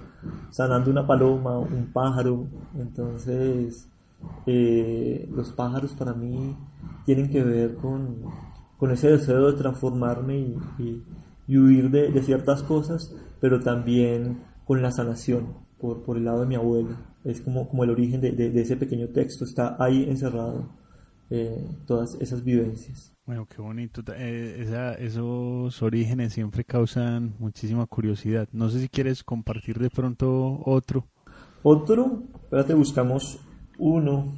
sanando 0.50 0.90
una 0.90 1.06
paloma, 1.06 1.60
un 1.60 1.92
pájaro. 1.92 2.48
Entonces, 2.78 3.90
eh, 4.46 5.30
los 5.36 5.52
pájaros 5.52 5.94
para 5.94 6.14
mí 6.14 6.56
tienen 7.06 7.30
que 7.30 7.44
ver 7.44 7.76
con, 7.76 8.24
con 8.78 8.92
ese 8.92 9.12
deseo 9.12 9.52
de 9.52 9.58
transformarme 9.58 10.38
y, 10.38 11.04
y, 11.48 11.58
huir 11.58 11.92
de, 11.92 12.12
de, 12.12 12.22
ciertas 12.22 12.64
cosas, 12.64 13.14
pero 13.42 13.60
también 13.60 14.40
con 14.66 14.82
la 14.82 14.92
sanación 14.92 15.48
por, 15.78 16.04
por 16.04 16.16
el 16.16 16.24
lado 16.24 16.42
de 16.42 16.48
mi 16.48 16.56
abuela. 16.56 16.96
Es 17.26 17.42
como, 17.42 17.68
como 17.68 17.84
el 17.84 17.90
origen 17.90 18.22
de, 18.22 18.32
de, 18.32 18.52
de 18.52 18.62
ese 18.62 18.78
pequeño 18.78 19.10
texto, 19.10 19.44
está 19.44 19.76
ahí 19.78 20.10
encerrado 20.10 20.81
eh, 21.32 21.66
todas 21.88 22.18
esas 22.20 22.44
vivencias. 22.44 23.14
Bueno, 23.26 23.48
qué 23.48 23.62
bonito. 23.62 24.04
Eh, 24.14 24.58
esa, 24.60 24.94
esos 24.96 25.82
orígenes 25.82 26.34
siempre 26.34 26.66
causan 26.66 27.36
muchísima 27.40 27.86
curiosidad. 27.88 28.50
No 28.52 28.70
sé 28.70 28.82
si 28.82 28.90
quieres 28.90 29.24
compartir 29.24 29.80
de 29.80 29.90
pronto 29.90 30.62
otro. 30.66 31.08
Otro, 31.64 32.24
espérate, 32.44 32.74
buscamos 32.74 33.40
uno 33.78 34.34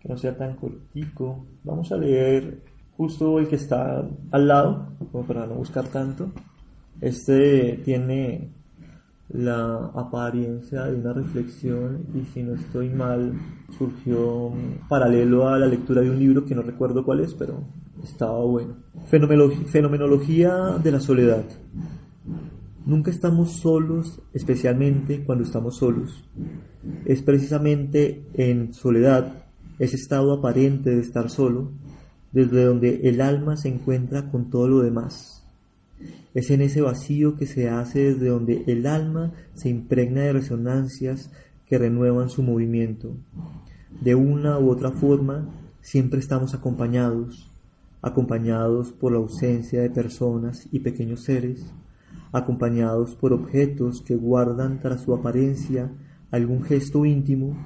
que 0.00 0.08
no 0.08 0.16
sea 0.16 0.36
tan 0.36 0.56
cortico. 0.56 1.44
Vamos 1.64 1.92
a 1.92 1.98
leer 1.98 2.62
justo 2.96 3.38
el 3.38 3.48
que 3.48 3.56
está 3.56 4.08
al 4.30 4.48
lado, 4.48 4.92
como 5.12 5.26
para 5.26 5.46
no 5.46 5.54
buscar 5.56 5.88
tanto. 5.88 6.32
Este 7.02 7.80
tiene 7.84 8.48
la 9.30 9.90
apariencia 9.94 10.84
de 10.84 10.96
una 10.96 11.12
reflexión 11.12 12.06
y 12.14 12.24
si 12.32 12.42
no 12.42 12.54
estoy 12.54 12.88
mal 12.88 13.32
surgió 13.76 14.52
paralelo 14.88 15.48
a 15.48 15.58
la 15.58 15.66
lectura 15.66 16.00
de 16.00 16.10
un 16.10 16.18
libro 16.18 16.44
que 16.44 16.54
no 16.54 16.62
recuerdo 16.62 17.04
cuál 17.04 17.20
es, 17.20 17.34
pero 17.34 17.64
estaba 18.02 18.42
bueno. 18.44 18.76
Fenomenología 19.06 20.78
de 20.82 20.90
la 20.90 21.00
soledad. 21.00 21.44
Nunca 22.86 23.10
estamos 23.10 23.52
solos, 23.60 24.22
especialmente 24.32 25.22
cuando 25.24 25.44
estamos 25.44 25.76
solos. 25.76 26.24
Es 27.04 27.20
precisamente 27.20 28.24
en 28.32 28.72
soledad, 28.72 29.44
ese 29.78 29.96
estado 29.96 30.32
aparente 30.32 30.90
de 30.90 31.00
estar 31.00 31.28
solo, 31.28 31.72
desde 32.32 32.64
donde 32.64 33.00
el 33.04 33.20
alma 33.20 33.58
se 33.58 33.68
encuentra 33.68 34.30
con 34.30 34.48
todo 34.48 34.68
lo 34.68 34.80
demás 34.80 35.37
es 36.34 36.50
en 36.50 36.60
ese 36.60 36.80
vacío 36.80 37.36
que 37.36 37.46
se 37.46 37.68
hace 37.68 38.12
desde 38.12 38.28
donde 38.28 38.64
el 38.66 38.86
alma 38.86 39.32
se 39.54 39.68
impregna 39.68 40.22
de 40.22 40.32
resonancias 40.32 41.30
que 41.66 41.78
renuevan 41.78 42.30
su 42.30 42.42
movimiento. 42.42 43.14
De 44.00 44.14
una 44.14 44.58
u 44.58 44.70
otra 44.70 44.90
forma, 44.90 45.48
siempre 45.80 46.20
estamos 46.20 46.54
acompañados, 46.54 47.50
acompañados 48.02 48.92
por 48.92 49.12
la 49.12 49.18
ausencia 49.18 49.80
de 49.82 49.90
personas 49.90 50.68
y 50.70 50.80
pequeños 50.80 51.24
seres, 51.24 51.72
acompañados 52.32 53.14
por 53.14 53.32
objetos 53.32 54.02
que 54.02 54.14
guardan 54.14 54.80
tras 54.80 55.02
su 55.02 55.14
apariencia 55.14 55.90
algún 56.30 56.62
gesto 56.62 57.04
íntimo, 57.04 57.56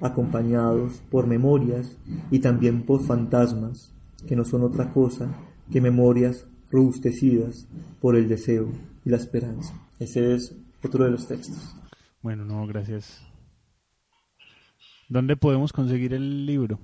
acompañados 0.00 1.02
por 1.10 1.26
memorias 1.26 1.98
y 2.30 2.38
también 2.38 2.86
por 2.86 3.02
fantasmas, 3.02 3.92
que 4.26 4.36
no 4.36 4.44
son 4.44 4.62
otra 4.62 4.92
cosa 4.92 5.28
que 5.70 5.80
memorias 5.80 6.46
robustecidas 6.70 7.66
por 8.00 8.16
el 8.16 8.28
deseo 8.28 8.68
y 9.04 9.10
la 9.10 9.16
esperanza. 9.16 9.74
Ese 9.98 10.34
es 10.34 10.54
otro 10.84 11.04
de 11.04 11.10
los 11.10 11.26
textos. 11.26 11.74
Bueno, 12.22 12.44
no, 12.44 12.66
gracias. 12.66 13.22
¿Dónde 15.08 15.36
podemos 15.36 15.72
conseguir 15.72 16.12
el 16.14 16.44
libro? 16.46 16.78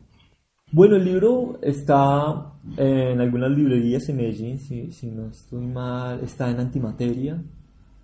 Bueno, 0.72 0.97
el 0.97 1.05
libro 1.05 1.59
está 1.62 2.53
en 2.76 3.20
algunas 3.20 3.51
librerías 3.51 4.09
en 4.09 4.16
Medellín, 4.16 4.59
si, 4.59 4.91
si 4.93 5.11
no 5.11 5.26
estoy 5.28 5.66
mal, 5.66 6.20
está 6.24 6.51
en 6.51 6.59
Antimateria, 6.59 7.41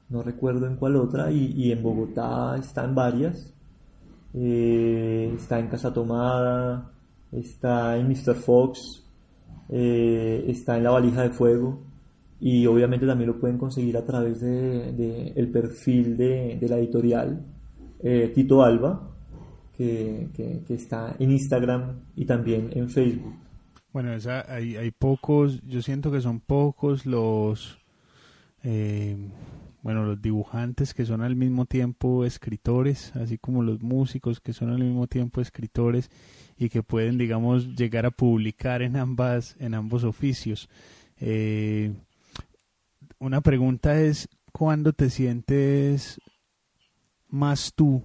no 0.09 0.23
recuerdo 0.23 0.67
en 0.67 0.77
cuál 0.77 0.97
otra, 0.97 1.33
y, 1.33 1.53
y 1.57 1.73
en 1.73 1.83
Bogotá 1.83 2.57
está 2.59 2.85
en 2.85 2.95
varias. 2.95 3.55
eh, 4.35 5.33
está 5.37 5.59
en 5.59 5.69
Casa 5.69 5.93
Tomada, 5.93 6.93
está 7.33 7.97
en 7.97 8.09
Mr. 8.09 8.35
Fox, 8.35 9.05
eh, 9.71 10.45
está 10.49 10.77
en 10.77 10.85
La 10.85 10.91
Valija 10.91 11.23
de 11.23 11.31
Fuego 11.31 11.81
y 12.41 12.67
obviamente 12.67 13.07
también 13.07 13.29
lo 13.31 13.39
pueden 13.39 13.59
conseguir 13.59 13.97
a 13.97 14.05
través 14.05 14.41
de, 14.41 15.33
el 15.37 15.49
perfil 15.49 16.17
de, 16.17 16.59
la 16.69 16.79
editorial 16.79 17.45
eh, 18.03 18.33
Tito 18.35 18.63
Alba, 18.63 19.09
que, 19.77 20.29
está 20.69 21.15
en 21.19 21.31
Instagram 21.31 22.01
y 22.17 22.25
también 22.25 22.71
en 22.75 22.91
Facebook. 22.91 23.35
Bueno, 23.93 24.11
hay, 24.49 24.77
hay 24.77 24.91
pocos, 24.91 25.61
yo 25.67 25.83
siento 25.83 26.11
que 26.11 26.21
son 26.21 26.41
pocos 26.41 27.07
los, 27.07 27.79
eh, 28.63 29.17
bueno, 29.83 30.05
los 30.05 30.21
dibujantes 30.21 30.93
que 30.93 31.07
son 31.07 31.23
al 31.23 31.37
mismo 31.37 31.65
tiempo 31.65 32.25
escritores, 32.25 33.15
así 33.17 33.39
como 33.39 33.63
los 33.63 33.83
músicos 33.83 34.41
que 34.41 34.53
son 34.53 34.71
al 34.71 34.79
mismo 34.79 35.07
tiempo 35.07 35.41
escritores 35.41 36.11
y 36.59 36.69
que 36.69 36.83
pueden, 36.83 37.17
digamos, 37.17 37.75
llegar 37.75 38.05
a 38.05 38.11
publicar 38.11 38.83
en 38.83 38.97
ambas, 38.97 39.57
en 39.59 39.75
ambos 39.75 40.05
oficios. 40.05 40.69
Eh, 41.19 41.95
una 43.19 43.41
pregunta 43.41 44.01
es, 44.01 44.29
¿cuándo 44.53 44.93
te 44.93 45.09
sientes 45.09 46.21
más 47.29 47.73
tú? 47.75 48.03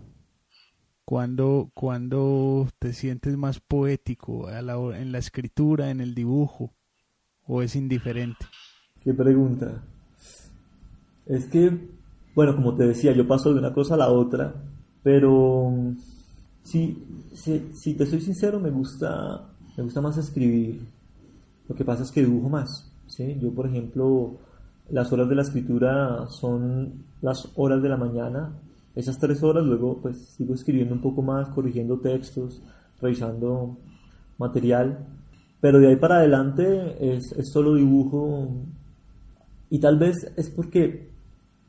¿Cuándo, 1.03 1.69
cuando 1.73 2.67
te 2.79 2.93
sientes 2.93 3.37
más 3.37 3.59
poético 3.59 4.49
en 4.49 5.11
la 5.11 5.17
escritura, 5.17 5.91
en 5.91 5.99
el 5.99 6.15
dibujo? 6.15 6.73
¿O 7.47 7.61
es 7.61 7.75
indiferente? 7.75 8.45
¿Qué 9.01 9.13
pregunta? 9.13 9.83
Es 11.25 11.45
que, 11.47 11.89
bueno, 12.35 12.55
como 12.55 12.75
te 12.75 12.87
decía, 12.87 13.11
yo 13.13 13.27
paso 13.27 13.53
de 13.53 13.59
una 13.59 13.73
cosa 13.73 13.95
a 13.95 13.97
la 13.97 14.11
otra, 14.11 14.53
pero 15.01 15.73
si, 16.63 16.97
si, 17.33 17.93
te 17.93 18.05
soy 18.05 18.21
sincero, 18.21 18.59
me 18.59 18.71
gusta, 18.71 19.49
me 19.77 19.83
gusta 19.83 20.01
más 20.01 20.17
escribir. 20.17 20.81
Lo 21.67 21.75
que 21.75 21.85
pasa 21.85 22.03
es 22.03 22.11
que 22.11 22.21
dibujo 22.21 22.49
más. 22.49 22.91
¿sí? 23.07 23.37
Yo, 23.39 23.51
por 23.51 23.67
ejemplo, 23.67 24.37
las 24.89 25.11
horas 25.11 25.29
de 25.29 25.35
la 25.35 25.41
escritura 25.41 26.27
son 26.27 27.05
las 27.21 27.51
horas 27.55 27.81
de 27.81 27.89
la 27.89 27.97
mañana. 27.97 28.53
Esas 28.95 29.17
tres 29.19 29.43
horas 29.43 29.65
luego 29.65 29.99
pues 30.01 30.17
sigo 30.37 30.53
escribiendo 30.53 30.95
un 30.95 31.01
poco 31.01 31.21
más, 31.21 31.49
corrigiendo 31.49 31.99
textos, 31.99 32.61
revisando 33.01 33.77
material. 34.37 35.05
Pero 35.59 35.79
de 35.79 35.87
ahí 35.87 35.95
para 35.95 36.17
adelante 36.17 37.15
es, 37.15 37.31
es 37.31 37.51
solo 37.51 37.75
dibujo. 37.75 38.49
Y 39.69 39.79
tal 39.79 39.97
vez 39.97 40.31
es 40.37 40.49
porque 40.49 41.14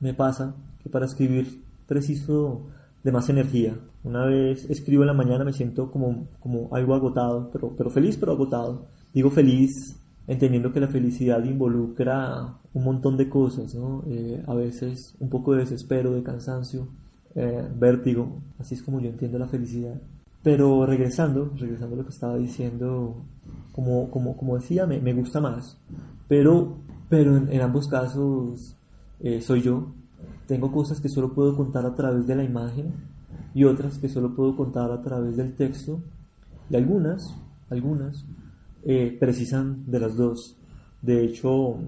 me 0.00 0.14
pasa 0.14 0.54
que 0.82 0.88
para 0.88 1.06
escribir 1.06 1.62
preciso 1.86 2.62
de 3.02 3.12
más 3.12 3.28
energía. 3.28 3.74
Una 4.04 4.24
vez 4.26 4.68
escribo 4.68 5.02
en 5.02 5.08
la 5.08 5.12
mañana 5.12 5.44
me 5.44 5.52
siento 5.52 5.90
como, 5.90 6.26
como 6.40 6.68
algo 6.74 6.94
agotado, 6.94 7.50
pero, 7.52 7.72
pero 7.76 7.90
feliz 7.90 8.16
pero 8.16 8.32
agotado. 8.32 8.86
Digo 9.14 9.30
feliz 9.30 9.96
entendiendo 10.26 10.72
que 10.72 10.80
la 10.80 10.88
felicidad 10.88 11.42
involucra 11.44 12.54
un 12.74 12.84
montón 12.84 13.16
de 13.16 13.28
cosas, 13.28 13.74
¿no? 13.74 14.02
Eh, 14.08 14.42
a 14.46 14.54
veces 14.54 15.14
un 15.20 15.28
poco 15.28 15.52
de 15.52 15.60
desespero, 15.60 16.12
de 16.12 16.22
cansancio, 16.22 16.88
eh, 17.34 17.66
vértigo, 17.78 18.40
así 18.58 18.74
es 18.74 18.82
como 18.82 19.00
yo 19.00 19.08
entiendo 19.08 19.38
la 19.38 19.46
felicidad. 19.46 19.94
Pero 20.42 20.86
regresando, 20.86 21.52
regresando 21.56 21.94
a 21.94 21.98
lo 21.98 22.04
que 22.04 22.12
estaba 22.12 22.36
diciendo, 22.36 23.16
como, 23.72 24.10
como, 24.10 24.36
como 24.36 24.56
decía, 24.56 24.86
me, 24.86 25.00
me 25.00 25.12
gusta 25.12 25.40
más, 25.40 25.78
pero, 26.28 26.76
pero 27.08 27.36
en 27.36 27.60
ambos 27.60 27.88
casos 27.88 28.75
eh, 29.20 29.40
soy 29.40 29.62
yo. 29.62 29.94
Tengo 30.46 30.70
cosas 30.70 31.00
que 31.00 31.08
solo 31.08 31.32
puedo 31.34 31.56
contar 31.56 31.84
a 31.86 31.94
través 31.94 32.26
de 32.26 32.36
la 32.36 32.44
imagen 32.44 32.94
y 33.54 33.64
otras 33.64 33.98
que 33.98 34.08
solo 34.08 34.34
puedo 34.34 34.56
contar 34.56 34.90
a 34.90 35.02
través 35.02 35.36
del 35.36 35.54
texto. 35.54 36.00
Y 36.70 36.76
algunas, 36.76 37.22
algunas, 37.70 38.24
eh, 38.84 39.16
precisan 39.18 39.84
de 39.90 40.00
las 40.00 40.16
dos. 40.16 40.56
De 41.02 41.24
hecho, 41.24 41.78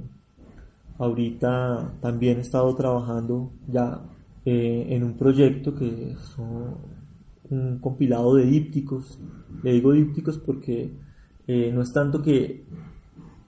ahorita 0.98 1.94
también 2.00 2.38
he 2.38 2.42
estado 2.42 2.74
trabajando 2.74 3.52
ya 3.66 4.02
eh, 4.44 4.86
en 4.90 5.04
un 5.04 5.16
proyecto 5.16 5.74
que 5.74 6.12
es 6.12 6.36
un 7.50 7.78
compilado 7.78 8.34
de 8.34 8.44
dípticos. 8.46 9.18
Le 9.62 9.72
digo 9.72 9.92
dípticos 9.92 10.38
porque 10.38 10.92
no 11.48 11.80
es 11.80 11.92
tanto 11.94 12.20
que 12.20 12.66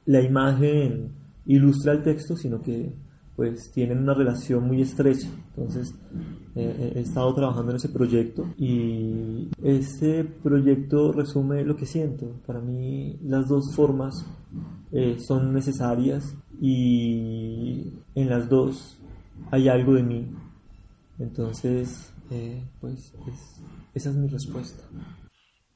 la 0.06 0.22
imagen 0.22 1.12
ilustra 1.44 1.92
el 1.92 2.02
texto, 2.02 2.34
sino 2.34 2.62
que 2.62 2.94
pues 3.40 3.72
tienen 3.72 4.00
una 4.00 4.12
relación 4.12 4.64
muy 4.64 4.82
estrecha. 4.82 5.26
Entonces, 5.56 5.94
eh, 6.54 6.76
eh, 6.78 6.92
he 6.96 7.00
estado 7.00 7.34
trabajando 7.34 7.70
en 7.70 7.76
ese 7.76 7.88
proyecto 7.88 8.46
y 8.58 9.48
ese 9.62 10.24
proyecto 10.24 11.10
resume 11.10 11.64
lo 11.64 11.74
que 11.74 11.86
siento. 11.86 12.38
Para 12.46 12.60
mí 12.60 13.18
las 13.22 13.48
dos 13.48 13.74
formas 13.74 14.26
eh, 14.92 15.16
son 15.20 15.54
necesarias 15.54 16.36
y 16.60 17.94
en 18.14 18.28
las 18.28 18.46
dos 18.50 19.00
hay 19.50 19.70
algo 19.70 19.94
de 19.94 20.02
mí. 20.02 20.30
Entonces, 21.18 22.12
pues 22.78 23.14
esa 23.94 24.10
es 24.10 24.16
mi 24.16 24.28
respuesta. 24.28 24.84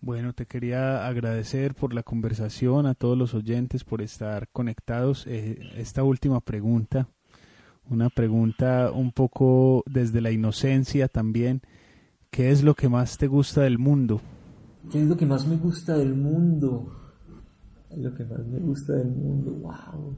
Bueno, 0.02 0.34
te 0.34 0.44
quería 0.44 1.06
agradecer 1.06 1.74
por 1.74 1.94
la 1.94 2.02
conversación, 2.02 2.84
a 2.84 2.92
todos 2.92 3.16
los 3.16 3.32
oyentes 3.32 3.84
por 3.84 4.02
estar 4.02 4.48
conectados. 4.52 5.26
esta 5.26 6.02
última 6.02 6.40
pregunta 6.40 7.08
una 7.90 8.08
pregunta 8.08 8.90
un 8.92 9.12
poco 9.12 9.82
desde 9.86 10.20
la 10.20 10.30
inocencia 10.30 11.08
también. 11.08 11.62
¿Qué 12.30 12.50
es 12.50 12.62
lo 12.62 12.74
que 12.74 12.88
más 12.88 13.18
te 13.18 13.26
gusta 13.26 13.62
del 13.62 13.78
mundo? 13.78 14.20
¿Qué 14.90 15.00
es 15.00 15.08
lo 15.08 15.16
que 15.16 15.26
más 15.26 15.46
me 15.46 15.56
gusta 15.56 15.96
del 15.96 16.14
mundo? 16.14 16.92
Lo 17.96 18.14
que 18.14 18.24
más 18.24 18.44
me 18.46 18.58
gusta 18.58 18.94
del 18.94 19.08
mundo, 19.08 19.52
wow. 19.52 20.16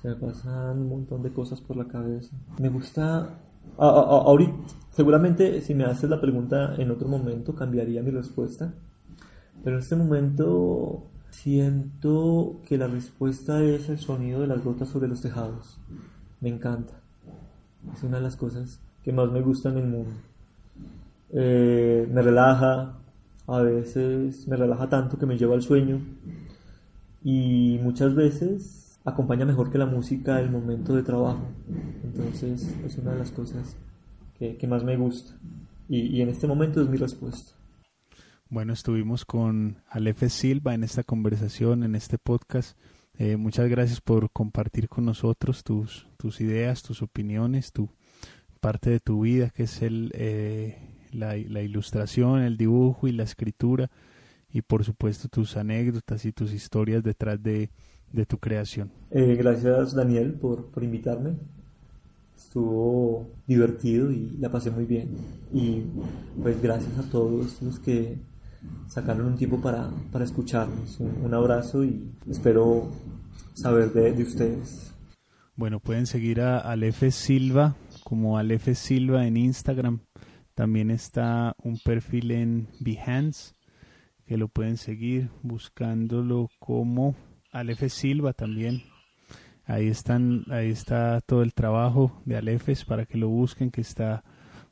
Se 0.00 0.08
me 0.08 0.16
pasan 0.16 0.80
un 0.80 0.88
montón 0.88 1.22
de 1.22 1.32
cosas 1.32 1.60
por 1.60 1.76
la 1.76 1.86
cabeza. 1.86 2.36
Me 2.58 2.68
gusta... 2.68 3.38
ahorita, 3.78 4.52
seguramente 4.90 5.60
si 5.62 5.74
me 5.74 5.84
haces 5.84 6.10
la 6.10 6.20
pregunta 6.20 6.74
en 6.76 6.90
otro 6.90 7.08
momento 7.08 7.54
cambiaría 7.54 8.02
mi 8.02 8.10
respuesta. 8.10 8.74
Pero 9.64 9.76
en 9.76 9.82
este 9.82 9.96
momento 9.96 11.06
Siento 11.32 12.60
que 12.68 12.76
la 12.76 12.86
respuesta 12.86 13.64
es 13.64 13.88
el 13.88 13.98
sonido 13.98 14.42
de 14.42 14.46
las 14.46 14.62
gotas 14.62 14.90
sobre 14.90 15.08
los 15.08 15.22
tejados. 15.22 15.78
Me 16.40 16.50
encanta. 16.50 16.92
Es 17.92 18.02
una 18.02 18.18
de 18.18 18.22
las 18.22 18.36
cosas 18.36 18.80
que 19.02 19.12
más 19.12 19.32
me 19.32 19.40
gustan 19.40 19.78
en 19.78 19.84
el 19.84 19.90
mundo. 19.90 20.10
Eh, 21.30 22.06
me 22.12 22.20
relaja, 22.20 22.98
a 23.46 23.60
veces 23.60 24.46
me 24.46 24.56
relaja 24.56 24.88
tanto 24.90 25.18
que 25.18 25.24
me 25.24 25.38
lleva 25.38 25.54
al 25.54 25.62
sueño 25.62 26.02
y 27.24 27.80
muchas 27.82 28.14
veces 28.14 29.00
acompaña 29.04 29.46
mejor 29.46 29.70
que 29.70 29.78
la 29.78 29.86
música 29.86 30.38
el 30.38 30.50
momento 30.50 30.94
de 30.94 31.02
trabajo. 31.02 31.48
Entonces 32.04 32.76
es 32.84 32.98
una 32.98 33.12
de 33.12 33.18
las 33.18 33.32
cosas 33.32 33.74
que, 34.38 34.66
más 34.68 34.84
me 34.84 34.98
gusta 34.98 35.32
y 35.88 36.20
en 36.20 36.28
este 36.28 36.46
momento 36.46 36.82
es 36.82 36.88
mi 36.88 36.98
respuesta. 36.98 37.52
Bueno, 38.52 38.74
estuvimos 38.74 39.24
con 39.24 39.78
Alefe 39.88 40.28
Silva 40.28 40.74
en 40.74 40.84
esta 40.84 41.02
conversación, 41.02 41.84
en 41.84 41.94
este 41.94 42.18
podcast. 42.18 42.76
Eh, 43.16 43.38
muchas 43.38 43.66
gracias 43.70 44.02
por 44.02 44.30
compartir 44.30 44.90
con 44.90 45.06
nosotros 45.06 45.64
tus, 45.64 46.06
tus 46.18 46.42
ideas, 46.42 46.82
tus 46.82 47.00
opiniones, 47.00 47.72
tu 47.72 47.88
parte 48.60 48.90
de 48.90 49.00
tu 49.00 49.22
vida, 49.22 49.48
que 49.48 49.62
es 49.62 49.80
el, 49.80 50.12
eh, 50.12 50.76
la, 51.12 51.34
ilustración, 51.38 52.42
el 52.42 52.58
dibujo 52.58 53.08
y 53.08 53.12
la 53.12 53.22
escritura, 53.22 53.90
y 54.52 54.60
por 54.60 54.84
supuesto 54.84 55.30
tus 55.30 55.56
anécdotas 55.56 56.26
y 56.26 56.32
tus 56.32 56.52
historias 56.52 57.02
detrás 57.02 57.42
de, 57.42 57.70
tu 58.28 58.36
creación. 58.36 58.92
Eh, 59.12 59.34
gracias 59.34 59.94
Daniel 59.94 60.34
por, 60.34 60.66
por 60.66 60.84
invitarme. 60.84 61.36
Estuvo 62.36 63.30
divertido 63.46 64.12
y 64.12 64.36
la 64.38 64.52
pasé 64.52 64.70
muy 64.70 64.84
bien. 64.84 65.08
Y 65.54 65.84
pues 66.42 66.60
gracias 66.60 66.98
a 66.98 67.10
todos 67.10 67.62
los 67.62 67.78
que 67.78 68.18
sacaron 68.88 69.26
un 69.26 69.36
tiempo 69.36 69.60
para, 69.60 69.90
para 70.10 70.24
escucharnos. 70.24 71.00
Un, 71.00 71.32
abrazo 71.34 71.84
y 71.84 72.12
espero 72.28 72.90
saber 73.54 73.92
de, 73.92 74.22
ustedes. 74.22 74.94
Bueno, 75.56 75.80
pueden 75.80 76.06
seguir 76.06 76.40
a 76.40 76.58
Alefe 76.58 77.10
Silva 77.10 77.76
como 78.04 78.38
Alefe 78.38 78.74
Silva 78.74 79.26
en 79.26 79.36
Instagram. 79.36 80.00
También 80.54 80.90
está 80.90 81.54
un 81.62 81.78
perfil 81.78 82.30
en 82.32 82.68
Behance 82.80 83.54
que 84.26 84.36
lo 84.36 84.48
pueden 84.48 84.76
seguir 84.76 85.30
buscándolo 85.42 86.48
como 86.58 87.14
Alefe 87.50 87.88
Silva 87.88 88.32
también. 88.32 88.82
Ahí 89.64 89.88
están, 89.88 90.44
ahí 90.50 90.70
está 90.70 91.20
todo 91.20 91.42
el 91.42 91.54
trabajo 91.54 92.20
de 92.24 92.36
Alefes 92.36 92.84
para 92.84 93.06
que 93.06 93.16
lo 93.16 93.28
busquen 93.28 93.70
que 93.70 93.80
está 93.80 94.24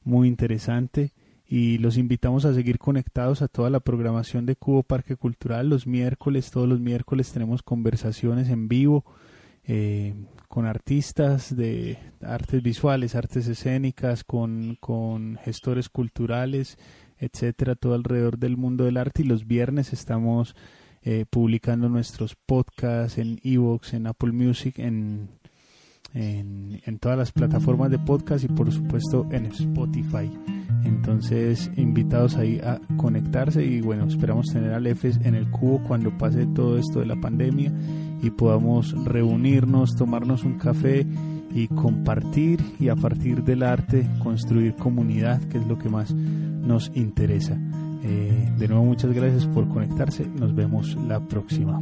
muy 0.02 0.28
interesante 0.28 1.12
y 1.52 1.78
los 1.78 1.98
invitamos 1.98 2.44
a 2.44 2.54
seguir 2.54 2.78
conectados 2.78 3.42
a 3.42 3.48
toda 3.48 3.70
la 3.70 3.80
programación 3.80 4.46
de 4.46 4.54
Cubo 4.54 4.84
Parque 4.84 5.16
Cultural. 5.16 5.68
Los 5.68 5.84
miércoles, 5.84 6.52
todos 6.52 6.68
los 6.68 6.78
miércoles 6.78 7.32
tenemos 7.32 7.64
conversaciones 7.64 8.48
en 8.50 8.68
vivo 8.68 9.04
eh, 9.64 10.14
con 10.46 10.64
artistas 10.64 11.56
de 11.56 11.98
artes 12.22 12.62
visuales, 12.62 13.16
artes 13.16 13.48
escénicas, 13.48 14.22
con, 14.22 14.76
con 14.78 15.38
gestores 15.44 15.88
culturales, 15.88 16.78
etcétera, 17.18 17.74
todo 17.74 17.94
alrededor 17.94 18.38
del 18.38 18.56
mundo 18.56 18.84
del 18.84 18.96
arte. 18.96 19.22
Y 19.22 19.26
los 19.26 19.48
viernes 19.48 19.92
estamos 19.92 20.54
eh, 21.02 21.24
publicando 21.28 21.88
nuestros 21.88 22.36
podcasts 22.36 23.18
en 23.18 23.40
Evox, 23.42 23.94
en 23.94 24.06
Apple 24.06 24.30
Music, 24.30 24.78
en, 24.78 25.30
en, 26.14 26.80
en, 26.86 26.98
todas 27.00 27.18
las 27.18 27.32
plataformas 27.32 27.90
de 27.90 27.98
podcast 27.98 28.44
y 28.44 28.48
por 28.48 28.70
supuesto 28.70 29.26
en 29.32 29.46
Spotify. 29.46 30.30
Entonces, 30.84 31.70
invitados 31.76 32.36
ahí 32.36 32.60
a 32.62 32.80
conectarse 32.96 33.64
y 33.64 33.80
bueno, 33.80 34.04
esperamos 34.06 34.46
tener 34.46 34.72
al 34.72 34.86
EFES 34.86 35.20
en 35.24 35.34
el 35.34 35.50
cubo 35.50 35.82
cuando 35.82 36.16
pase 36.16 36.46
todo 36.46 36.78
esto 36.78 37.00
de 37.00 37.06
la 37.06 37.16
pandemia 37.16 37.72
y 38.22 38.30
podamos 38.30 38.92
reunirnos, 39.04 39.96
tomarnos 39.96 40.44
un 40.44 40.58
café 40.58 41.06
y 41.54 41.68
compartir 41.68 42.60
y 42.78 42.88
a 42.88 42.96
partir 42.96 43.42
del 43.42 43.62
arte 43.62 44.08
construir 44.22 44.74
comunidad, 44.76 45.40
que 45.48 45.58
es 45.58 45.66
lo 45.66 45.78
que 45.78 45.88
más 45.88 46.14
nos 46.14 46.90
interesa. 46.94 47.58
Eh, 48.02 48.52
de 48.58 48.68
nuevo 48.68 48.84
muchas 48.84 49.12
gracias 49.12 49.46
por 49.46 49.68
conectarse, 49.68 50.26
nos 50.26 50.54
vemos 50.54 50.96
la 51.06 51.20
próxima. 51.20 51.80